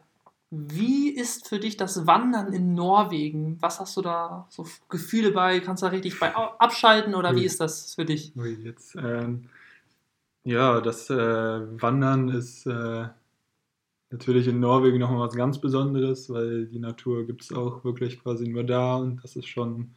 wie 0.50 1.10
ist 1.10 1.48
für 1.48 1.58
dich 1.58 1.76
das 1.76 2.06
Wandern 2.06 2.54
in 2.54 2.72
Norwegen? 2.74 3.60
Was 3.60 3.80
hast 3.80 3.96
du 3.98 4.02
da 4.02 4.46
so 4.48 4.66
Gefühle 4.88 5.32
bei? 5.32 5.60
Kannst 5.60 5.82
du 5.82 5.86
da 5.86 5.92
richtig 5.92 6.18
bei 6.18 6.34
abschalten 6.34 7.14
oder 7.14 7.36
wie 7.36 7.44
ist 7.44 7.60
das 7.60 7.94
für 7.94 8.06
dich? 8.06 8.32
Jetzt, 8.64 8.96
ähm, 8.96 9.50
ja, 10.44 10.80
das 10.80 11.10
äh, 11.10 11.16
Wandern 11.82 12.30
ist 12.30 12.64
äh, 12.66 13.08
natürlich 14.10 14.48
in 14.48 14.60
Norwegen 14.60 14.98
nochmal 14.98 15.28
was 15.28 15.34
ganz 15.34 15.60
Besonderes, 15.60 16.30
weil 16.30 16.66
die 16.66 16.78
Natur 16.78 17.26
gibt 17.26 17.42
es 17.42 17.52
auch 17.52 17.84
wirklich 17.84 18.20
quasi 18.22 18.48
nur 18.48 18.64
da 18.64 18.96
und 18.96 19.22
das 19.22 19.36
ist 19.36 19.46
schon, 19.48 19.94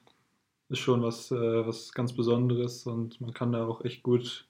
ist 0.69 0.79
schon 0.79 1.01
was, 1.01 1.31
äh, 1.31 1.65
was 1.65 1.93
ganz 1.93 2.13
Besonderes 2.13 2.85
und 2.87 3.21
man 3.21 3.33
kann 3.33 3.51
da 3.51 3.65
auch 3.65 3.83
echt 3.85 4.03
gut 4.03 4.47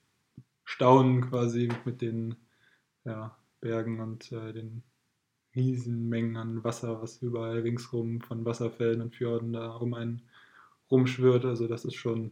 staunen 0.63 1.21
quasi 1.29 1.69
mit 1.85 2.01
den 2.01 2.35
ja, 3.05 3.35
Bergen 3.59 3.99
und 3.99 4.31
äh, 4.31 4.53
den 4.53 4.83
Riesenmengen 5.55 6.37
an 6.37 6.63
Wasser, 6.63 7.01
was 7.01 7.21
überall 7.21 7.59
ringsrum 7.59 8.21
von 8.21 8.45
Wasserfällen 8.45 9.01
und 9.01 9.15
Fjorden 9.15 9.53
da 9.53 9.75
um 9.75 9.93
einen 9.93 10.21
rumschwirrt. 10.89 11.45
Also 11.45 11.67
das 11.67 11.85
ist 11.85 11.95
schon 11.95 12.31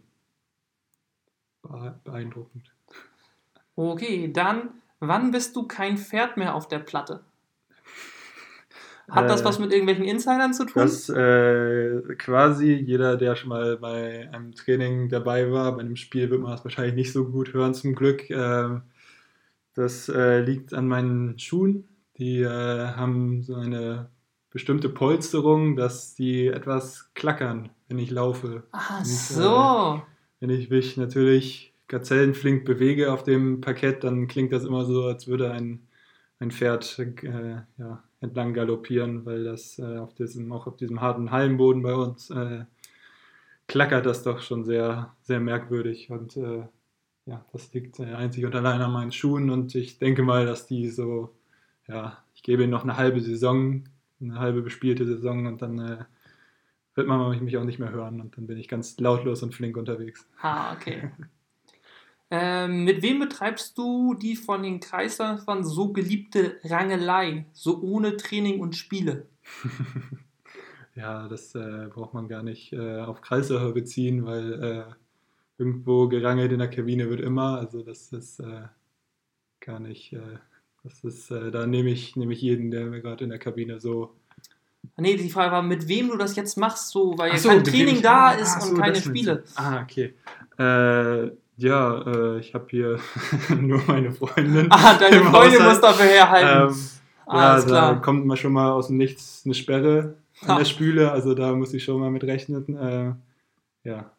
bee- 1.64 1.94
beeindruckend. 2.04 2.72
Okay, 3.76 4.32
dann, 4.32 4.82
wann 5.00 5.32
bist 5.32 5.56
du 5.56 5.64
kein 5.68 5.98
Pferd 5.98 6.38
mehr 6.38 6.56
auf 6.56 6.68
der 6.68 6.80
Platte? 6.80 7.22
Hat 9.10 9.30
das 9.30 9.42
Äh, 9.42 9.46
was 9.46 9.60
mit 9.60 9.72
irgendwelchen 9.72 10.06
Insidern 10.06 10.54
zu 10.54 10.66
tun? 10.66 10.84
Das 10.84 11.10
äh, 11.10 12.02
quasi 12.18 12.74
jeder, 12.74 13.18
der 13.18 13.36
schon 13.36 13.50
mal 13.50 13.78
bei 13.78 14.30
einem 14.32 14.54
Training 14.54 15.10
dabei 15.10 15.52
war, 15.52 15.72
bei 15.76 15.82
einem 15.82 15.96
Spiel 15.96 16.30
wird 16.30 16.42
man 16.42 16.52
das 16.52 16.64
wahrscheinlich 16.64 16.96
nicht 16.96 17.12
so 17.12 17.26
gut 17.26 17.54
hören 17.54 17.74
zum 17.74 17.96
Glück. 17.96 18.30
Ähm, 18.30 18.84
das 19.74 20.10
äh, 20.10 20.42
liegt 20.42 20.74
an 20.74 20.88
meinen 20.88 21.40
Schuhen. 21.40 21.88
Die 22.18 22.42
äh, 22.42 22.48
haben 22.48 23.42
so 23.42 23.56
eine 23.56 24.10
bestimmte 24.52 24.90
Polsterung, 24.90 25.76
dass 25.76 26.16
die 26.16 26.48
etwas 26.48 27.12
klackern, 27.14 27.70
wenn 27.88 27.98
ich 27.98 28.12
laufe. 28.12 28.64
ah, 28.72 29.00
Und, 29.00 29.06
so. 29.06 30.02
Wenn 30.40 30.50
ich 30.50 30.70
mich 30.70 30.98
natürlich 30.98 31.74
gazellenflink 31.90 32.64
bewege 32.64 33.12
auf 33.12 33.24
dem 33.24 33.60
Parkett, 33.60 34.04
dann 34.04 34.28
klingt 34.28 34.54
das 34.54 34.64
immer 34.64 34.86
so, 34.86 35.04
als 35.06 35.28
würde 35.28 35.52
ein, 35.52 35.88
ein 36.40 36.52
Pferd 36.52 36.98
äh, 37.00 37.62
ja, 37.78 38.04
entlang 38.22 38.54
galoppieren, 38.54 39.26
weil 39.26 39.44
das 39.44 39.78
äh, 39.80 39.98
auf 39.98 40.14
diesem, 40.14 40.52
auch 40.54 40.68
auf 40.68 40.78
diesem 40.78 41.02
harten 41.02 41.32
Hallenboden 41.32 41.84
bei 41.84 41.94
uns 41.94 42.30
äh, 42.30 42.64
klackert 43.68 44.06
das 44.06 44.24
doch 44.24 44.42
schon 44.42 44.64
sehr, 44.64 45.16
sehr 45.22 45.40
merkwürdig. 45.40 46.10
Und 46.10 46.38
äh, 46.38 46.64
ja, 47.26 47.46
das 47.52 47.74
liegt 47.74 48.00
äh, 48.00 48.14
einzig 48.14 48.46
und 48.46 48.56
allein 48.56 48.82
an 48.82 48.94
meinen 48.94 49.12
Schuhen 49.12 49.50
und 49.50 49.76
ich 49.76 50.00
denke 50.00 50.24
mal, 50.24 50.46
dass 50.46 50.68
die 50.68 50.90
so, 50.90 51.36
ja, 51.88 52.24
ich 52.36 52.44
gebe 52.44 52.64
ihnen 52.64 52.72
noch 52.72 52.84
eine 52.84 52.98
halbe 52.98 53.20
Saison, 53.20 53.84
eine 54.22 54.40
halbe 54.40 54.62
bespielte 54.62 55.06
Saison 55.06 55.48
und 55.48 55.62
dann 55.62 55.80
äh, 55.80 56.06
wird 56.96 57.08
man 57.08 57.44
mich 57.44 57.58
auch 57.58 57.64
nicht 57.64 57.80
mehr 57.80 57.92
hören 57.92 58.22
und 58.22 58.38
dann 58.38 58.48
bin 58.48 58.58
ich 58.58 58.68
ganz 58.68 59.00
lautlos 59.00 59.42
und 59.42 59.56
flink 59.56 59.78
unterwegs. 59.78 60.28
Ah, 60.42 60.74
okay. 60.74 61.10
ähm, 62.32 62.84
mit 62.84 63.02
wem 63.02 63.20
betreibst 63.20 63.78
du 63.78 64.14
die 64.14 64.36
von 64.36 64.64
den 64.64 64.80
Kreisläufern 64.80 65.64
so 65.64 65.92
geliebte 65.92 66.60
Rangelei, 66.64 67.46
so 67.54 67.82
ohne 67.82 68.18
Training 68.18 68.60
und 68.60 68.76
Spiele? 68.76 69.28
Ja, 71.00 71.30
das 71.30 71.56
äh, 71.56 71.88
braucht 71.90 72.14
man 72.14 72.28
gar 72.28 72.44
nicht 72.44 72.74
äh, 72.74 73.00
auf 73.00 73.22
Kreisläufer 73.22 73.72
beziehen, 73.72 74.26
weil 74.26 74.62
äh, 74.62 74.94
irgendwo 75.58 76.10
gerangelt 76.10 76.52
in 76.52 76.60
der 76.60 76.70
Kabine 76.70 77.10
wird 77.10 77.22
immer. 77.22 77.58
Also 77.58 77.84
das 77.84 78.12
ist 78.12 78.42
äh, 78.42 78.64
gar 79.62 79.80
nicht, 79.80 80.12
äh, 80.12 80.40
das 80.84 81.02
ist, 81.06 81.32
äh, 81.32 81.52
da 81.52 81.66
nehme 81.68 81.90
ich, 81.90 82.18
nehme 82.18 82.34
ich 82.34 82.42
jeden, 82.42 82.70
der 82.70 82.88
mir 82.88 83.02
gerade 83.02 83.24
in 83.24 83.30
der 83.30 83.40
Kabine 83.40 83.80
so. 83.80 84.14
Nee, 84.98 85.16
die 85.16 85.30
Frage 85.30 85.54
war, 85.54 85.62
mit 85.62 85.88
wem 85.88 86.10
du 86.10 86.18
das 86.18 86.36
jetzt 86.36 86.58
machst, 86.58 86.90
so, 86.90 87.18
weil 87.18 87.32
ja 87.32 87.38
so, 87.38 87.48
kein 87.48 87.64
Training 87.64 88.02
da 88.02 88.28
ah, 88.28 88.32
ist 88.32 88.58
ach 88.58 88.64
und 88.64 88.76
so, 88.76 88.82
keine 88.82 88.96
Spiele. 88.96 89.44
Ah, 89.56 89.82
okay. 89.84 90.16
Äh, 90.58 91.32
ja, 91.60 92.02
äh, 92.08 92.40
ich 92.40 92.54
habe 92.54 92.68
hier 92.70 93.00
nur 93.60 93.82
meine 93.88 94.12
Freundin. 94.12 94.68
Ah, 94.70 94.98
deine 94.98 95.24
Freundin 95.26 95.64
muss 95.64 95.82
dafür 95.82 96.06
herhalten. 96.06 96.74
Ähm, 96.74 96.80
Alles 97.26 97.66
ja, 97.66 97.70
da 97.70 97.78
klar. 97.90 98.02
kommt 98.02 98.26
mal 98.26 98.38
schon 98.38 98.54
mal 98.54 98.72
aus 98.72 98.88
dem 98.88 98.98
Nichts 98.98 99.44
eine 99.46 99.54
Sperre 99.54 100.16
an 100.42 100.48
Ha. 100.48 100.58
der 100.58 100.66
Spüle, 100.66 101.12
also 101.12 101.34
da 101.34 101.54
muss 101.54 101.74
ich 101.74 101.84
schon 101.84 102.00
mal 102.00 102.12
mit 102.12 102.24
rechnen. 102.24 102.78
Äh, 102.78 103.14
ja, 103.84 104.10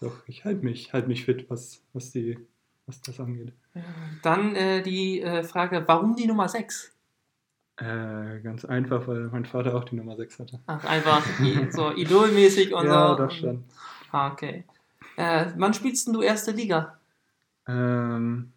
doch, 0.00 0.12
ich 0.26 0.44
halte 0.44 0.64
mich, 0.64 0.92
halt 0.92 1.08
mich 1.08 1.24
fit, 1.24 1.48
was, 1.48 1.82
was, 1.94 2.10
die, 2.12 2.38
was 2.86 3.00
das 3.00 3.18
angeht. 3.18 3.52
Dann 4.22 4.54
äh, 4.54 4.82
die 4.82 5.22
äh, 5.22 5.42
Frage, 5.42 5.82
warum 5.86 6.16
die 6.16 6.26
Nummer 6.26 6.48
6? 6.48 6.92
Äh, 7.78 8.40
ganz 8.42 8.66
einfach, 8.66 9.08
weil 9.08 9.30
mein 9.32 9.46
Vater 9.46 9.74
auch 9.74 9.84
die 9.84 9.96
Nummer 9.96 10.16
6 10.16 10.38
hatte. 10.38 10.60
Ach, 10.66 10.84
einfach 10.84 11.22
so 11.70 11.92
idolmäßig 11.92 12.74
und 12.74 12.84
ja, 12.86 13.08
so. 13.08 13.14
das 13.16 13.34
schon. 13.34 13.64
Ah, 14.12 14.32
okay. 14.32 14.64
Äh, 15.20 15.52
wann 15.58 15.74
spielst 15.74 16.06
denn 16.06 16.14
du 16.14 16.22
erste 16.22 16.50
Liga? 16.50 16.98
Ähm, 17.68 18.52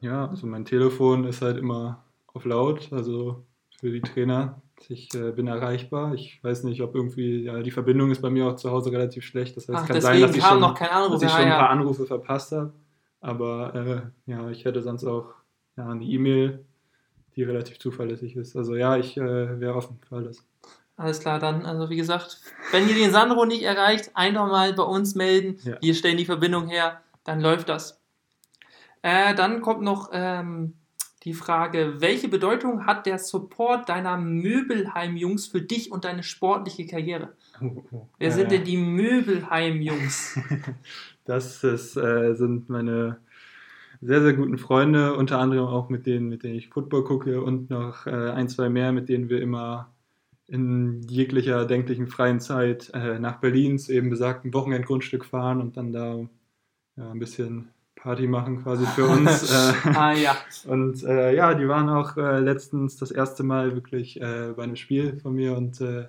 ja, 0.00 0.26
also 0.26 0.48
mein 0.48 0.64
Telefon 0.64 1.24
ist 1.24 1.42
halt 1.42 1.58
immer 1.58 2.04
auf 2.26 2.44
laut, 2.44 2.92
also 2.92 3.44
für 3.78 3.92
die 3.92 4.00
Trainer. 4.00 4.60
Ich 4.88 5.14
äh, 5.14 5.30
bin 5.30 5.46
erreichbar. 5.46 6.14
Ich 6.14 6.42
weiß 6.42 6.64
nicht, 6.64 6.82
ob 6.82 6.96
irgendwie, 6.96 7.44
ja, 7.44 7.62
die 7.62 7.70
Verbindung 7.70 8.10
ist 8.10 8.20
bei 8.20 8.30
mir 8.30 8.48
auch 8.48 8.56
zu 8.56 8.72
Hause 8.72 8.90
relativ 8.90 9.24
schlecht. 9.24 9.56
Das 9.56 9.68
heißt, 9.68 9.82
Ach, 9.84 9.86
kann 9.86 10.00
sein, 10.00 10.20
dass 10.20 10.34
ich, 10.34 10.44
schon, 10.44 10.60
dass 10.60 11.22
ich 11.22 11.28
Ja, 11.28 11.36
schon 11.36 11.44
ein 11.44 11.50
paar 11.50 11.70
Anrufe 11.70 12.06
verpasst 12.06 12.50
habe. 12.50 12.72
Aber 13.20 13.74
äh, 13.76 14.30
ja, 14.30 14.50
ich 14.50 14.64
hätte 14.64 14.82
sonst 14.82 15.04
auch 15.04 15.34
ja, 15.76 15.88
eine 15.88 16.04
E-Mail, 16.04 16.64
die 17.36 17.44
relativ 17.44 17.78
zuverlässig 17.78 18.34
ist. 18.34 18.56
Also 18.56 18.74
ja, 18.74 18.96
ich 18.96 19.16
äh, 19.16 19.60
wäre 19.60 19.76
offen 19.76 20.00
für 20.08 20.16
alles. 20.16 20.44
Alles 20.98 21.20
klar, 21.20 21.38
dann, 21.38 21.64
also 21.64 21.90
wie 21.90 21.96
gesagt, 21.96 22.40
wenn 22.72 22.88
ihr 22.88 22.94
den 22.96 23.12
Sandro 23.12 23.46
nicht 23.46 23.62
erreicht, 23.62 24.10
einfach 24.14 24.48
mal 24.48 24.72
bei 24.74 24.82
uns 24.82 25.14
melden. 25.14 25.58
Ja. 25.62 25.78
Wir 25.80 25.94
stellen 25.94 26.16
die 26.16 26.24
Verbindung 26.24 26.66
her, 26.66 27.00
dann 27.22 27.40
läuft 27.40 27.68
das. 27.68 28.00
Äh, 29.02 29.36
dann 29.36 29.60
kommt 29.60 29.80
noch 29.82 30.10
ähm, 30.12 30.74
die 31.22 31.34
Frage, 31.34 32.00
welche 32.00 32.26
Bedeutung 32.28 32.84
hat 32.84 33.06
der 33.06 33.20
Support 33.20 33.88
deiner 33.88 34.16
Möbelheim-Jungs 34.16 35.46
für 35.46 35.62
dich 35.62 35.92
und 35.92 36.04
deine 36.04 36.24
sportliche 36.24 36.84
Karriere? 36.86 37.34
Oh, 37.60 37.84
oh. 37.92 38.08
Wer 38.18 38.28
Äh, 38.28 38.32
sind 38.32 38.50
denn 38.50 38.64
die 38.64 38.76
Möbelheim-Jungs? 38.76 40.40
Das 41.24 41.62
ist, 41.62 41.94
äh, 41.98 42.32
sind 42.36 42.70
meine 42.70 43.18
sehr, 44.00 44.22
sehr 44.22 44.32
guten 44.32 44.56
Freunde, 44.56 45.14
unter 45.14 45.38
anderem 45.38 45.66
auch 45.66 45.90
mit 45.90 46.06
denen, 46.06 46.30
mit 46.30 46.42
denen 46.42 46.54
ich 46.54 46.70
Football 46.70 47.04
gucke 47.04 47.42
und 47.42 47.68
noch 47.68 48.06
äh, 48.06 48.30
ein, 48.30 48.48
zwei 48.48 48.70
mehr, 48.70 48.92
mit 48.92 49.10
denen 49.10 49.28
wir 49.28 49.42
immer 49.42 49.92
in 50.48 51.02
jeglicher 51.08 51.66
denklichen 51.66 52.08
freien 52.08 52.40
Zeit 52.40 52.90
äh, 52.94 53.18
nach 53.18 53.36
Berlin 53.40 53.78
zu 53.78 53.92
eben 53.92 54.10
besagten 54.10 54.52
Wochenendgrundstück 54.54 55.24
fahren 55.24 55.60
und 55.60 55.76
dann 55.76 55.92
da 55.92 56.26
ja, 56.96 57.10
ein 57.10 57.18
bisschen, 57.18 57.68
Party 57.98 58.26
machen 58.26 58.62
quasi 58.62 58.86
für 58.86 59.06
uns. 59.08 59.52
äh, 59.52 59.88
Ah 59.94 60.12
ja. 60.12 60.36
und 60.66 61.02
äh, 61.04 61.34
ja, 61.34 61.54
die 61.54 61.68
waren 61.68 61.88
auch 61.88 62.16
äh, 62.16 62.38
letztens 62.38 62.96
das 62.96 63.10
erste 63.10 63.42
Mal 63.42 63.74
wirklich 63.74 64.20
äh, 64.20 64.52
bei 64.56 64.62
einem 64.62 64.76
Spiel 64.76 65.18
von 65.20 65.34
mir 65.34 65.56
und 65.56 65.80
äh, 65.80 66.06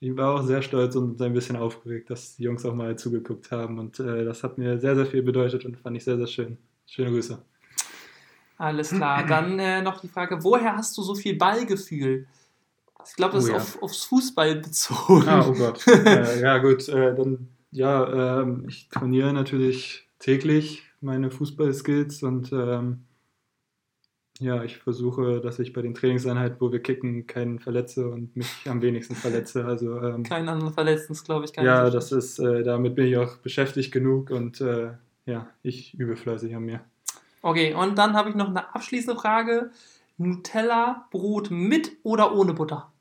ich 0.00 0.16
war 0.16 0.36
auch 0.36 0.42
sehr 0.44 0.62
stolz 0.62 0.94
und 0.94 1.20
ein 1.20 1.32
bisschen 1.32 1.56
aufgeregt, 1.56 2.08
dass 2.08 2.36
die 2.36 2.44
Jungs 2.44 2.64
auch 2.64 2.74
mal 2.74 2.96
zugeguckt 2.96 3.50
haben 3.50 3.78
und 3.78 3.98
äh, 3.98 4.24
das 4.24 4.44
hat 4.44 4.56
mir 4.56 4.78
sehr, 4.78 4.94
sehr 4.94 5.06
viel 5.06 5.22
bedeutet 5.22 5.64
und 5.64 5.76
fand 5.76 5.96
ich 5.96 6.04
sehr, 6.04 6.16
sehr 6.16 6.28
schön. 6.28 6.56
Schöne 6.86 7.10
Grüße. 7.10 7.36
Alles 8.56 8.90
klar. 8.90 9.26
Dann 9.26 9.84
noch 9.84 10.00
die 10.00 10.08
Frage, 10.08 10.42
woher 10.42 10.76
hast 10.76 10.96
du 10.98 11.02
so 11.02 11.14
viel 11.14 11.36
Ballgefühl? 11.36 12.26
Ich 13.08 13.16
glaube, 13.16 13.34
das 13.34 13.44
Oh 13.44 13.46
ist 13.46 13.52
ja. 13.52 13.56
auf, 13.56 13.82
aufs 13.82 14.04
Fußball 14.04 14.56
bezogen. 14.56 15.28
Ah, 15.28 15.46
oh 15.48 15.52
Gott. 15.52 15.86
äh, 15.86 16.40
ja, 16.40 16.58
gut, 16.58 16.88
äh, 16.88 17.14
dann, 17.14 17.48
ja, 17.70 18.40
ähm, 18.42 18.66
ich 18.68 18.88
trainiere 18.88 19.32
natürlich 19.32 20.08
täglich 20.18 20.84
meine 21.00 21.30
Fußballskills 21.30 22.22
und 22.22 22.52
ähm, 22.52 23.04
ja, 24.40 24.62
ich 24.62 24.78
versuche, 24.78 25.40
dass 25.40 25.58
ich 25.58 25.72
bei 25.72 25.82
den 25.82 25.94
Trainingseinheiten, 25.94 26.60
wo 26.60 26.70
wir 26.70 26.80
kicken, 26.80 27.26
keinen 27.26 27.58
verletze 27.58 28.08
und 28.08 28.36
mich 28.36 28.48
am 28.66 28.82
wenigsten 28.82 29.16
verletze. 29.16 29.64
Also, 29.64 30.00
ähm, 30.00 30.22
Keinen 30.22 30.48
anderen 30.48 30.72
Verletzten, 30.72 31.14
glaube 31.24 31.44
ich. 31.44 31.56
Ja, 31.56 31.90
das 31.90 32.12
ist, 32.12 32.38
äh, 32.38 32.62
damit 32.62 32.94
bin 32.94 33.06
ich 33.06 33.16
auch 33.16 33.36
beschäftigt 33.38 33.90
genug 33.90 34.30
und 34.30 34.60
äh, 34.60 34.92
ja, 35.26 35.48
ich 35.62 35.98
übe 35.98 36.16
fleißig 36.16 36.54
an 36.54 36.64
mir. 36.64 36.80
Okay, 37.42 37.74
und 37.74 37.98
dann 37.98 38.14
habe 38.14 38.30
ich 38.30 38.36
noch 38.36 38.48
eine 38.48 38.74
abschließende 38.74 39.20
Frage. 39.20 39.70
Nutella-Brot 40.18 41.50
mit 41.50 41.92
oder 42.02 42.34
ohne 42.34 42.54
Butter? 42.54 42.92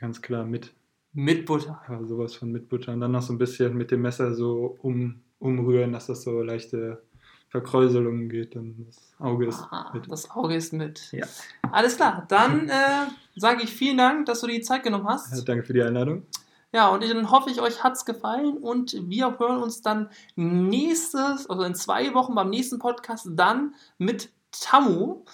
Ganz 0.00 0.22
klar 0.22 0.44
mit. 0.44 0.72
Mit 1.12 1.46
Butter. 1.46 1.82
Ja, 1.88 2.04
sowas 2.04 2.34
von 2.34 2.52
mit 2.52 2.68
Butter. 2.68 2.92
Und 2.92 3.00
dann 3.00 3.12
noch 3.12 3.22
so 3.22 3.32
ein 3.32 3.38
bisschen 3.38 3.76
mit 3.76 3.90
dem 3.90 4.02
Messer 4.02 4.34
so 4.34 4.76
um, 4.82 5.20
umrühren, 5.38 5.92
dass 5.92 6.06
das 6.06 6.22
so 6.22 6.42
leichte 6.42 7.02
Verkräuselungen 7.48 8.28
geht. 8.28 8.54
Dann 8.54 8.84
das 8.86 9.14
Auge 9.18 9.46
ist 9.46 9.58
Ah, 9.70 9.90
mit. 9.94 10.10
das 10.10 10.30
Auge 10.30 10.54
ist 10.54 10.72
mit. 10.72 11.10
Ja. 11.12 11.26
Alles 11.72 11.96
klar, 11.96 12.26
dann 12.28 12.68
äh, 12.68 13.06
sage 13.36 13.62
ich 13.62 13.70
vielen 13.70 13.96
Dank, 13.98 14.26
dass 14.26 14.40
du 14.42 14.46
dir 14.46 14.54
die 14.54 14.60
Zeit 14.60 14.82
genommen 14.82 15.06
hast. 15.08 15.34
Ja, 15.36 15.42
danke 15.44 15.64
für 15.64 15.72
die 15.72 15.82
Einladung. 15.82 16.24
Ja, 16.72 16.88
und 16.88 17.02
dann 17.02 17.30
hoffe 17.30 17.48
ich, 17.48 17.62
euch 17.62 17.82
hat 17.82 17.94
es 17.94 18.04
gefallen 18.04 18.58
und 18.58 18.94
wir 19.08 19.38
hören 19.38 19.62
uns 19.62 19.80
dann 19.80 20.10
nächstes, 20.36 21.48
also 21.48 21.62
in 21.62 21.74
zwei 21.74 22.12
Wochen 22.12 22.34
beim 22.34 22.50
nächsten 22.50 22.78
Podcast 22.78 23.26
dann 23.32 23.74
mit 23.96 24.30
Tamu. 24.52 25.24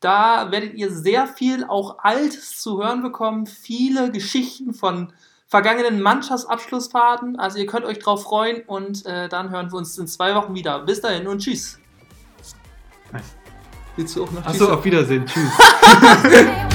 Da 0.00 0.50
werdet 0.50 0.74
ihr 0.74 0.90
sehr 0.90 1.26
viel 1.26 1.64
auch 1.64 1.98
Altes 2.00 2.60
zu 2.60 2.82
hören 2.82 3.02
bekommen, 3.02 3.46
viele 3.46 4.10
Geschichten 4.10 4.74
von 4.74 5.12
vergangenen 5.46 6.00
Mannschaftsabschlussfahrten. 6.00 7.38
Also 7.38 7.58
ihr 7.58 7.66
könnt 7.66 7.86
euch 7.86 7.98
drauf 7.98 8.24
freuen 8.24 8.62
und 8.66 9.06
äh, 9.06 9.28
dann 9.28 9.50
hören 9.50 9.70
wir 9.70 9.78
uns 9.78 9.96
in 9.98 10.06
zwei 10.06 10.34
Wochen 10.34 10.54
wieder. 10.54 10.80
Bis 10.80 11.00
dahin 11.00 11.26
und 11.26 11.40
tschüss. 11.40 11.78
Willst 13.96 14.16
du 14.16 14.24
auch 14.24 14.30
noch 14.30 14.44
Achso, 14.44 14.72
auf 14.72 14.84
Wiedersehen. 14.84 15.24
Tschüss. 15.24 15.50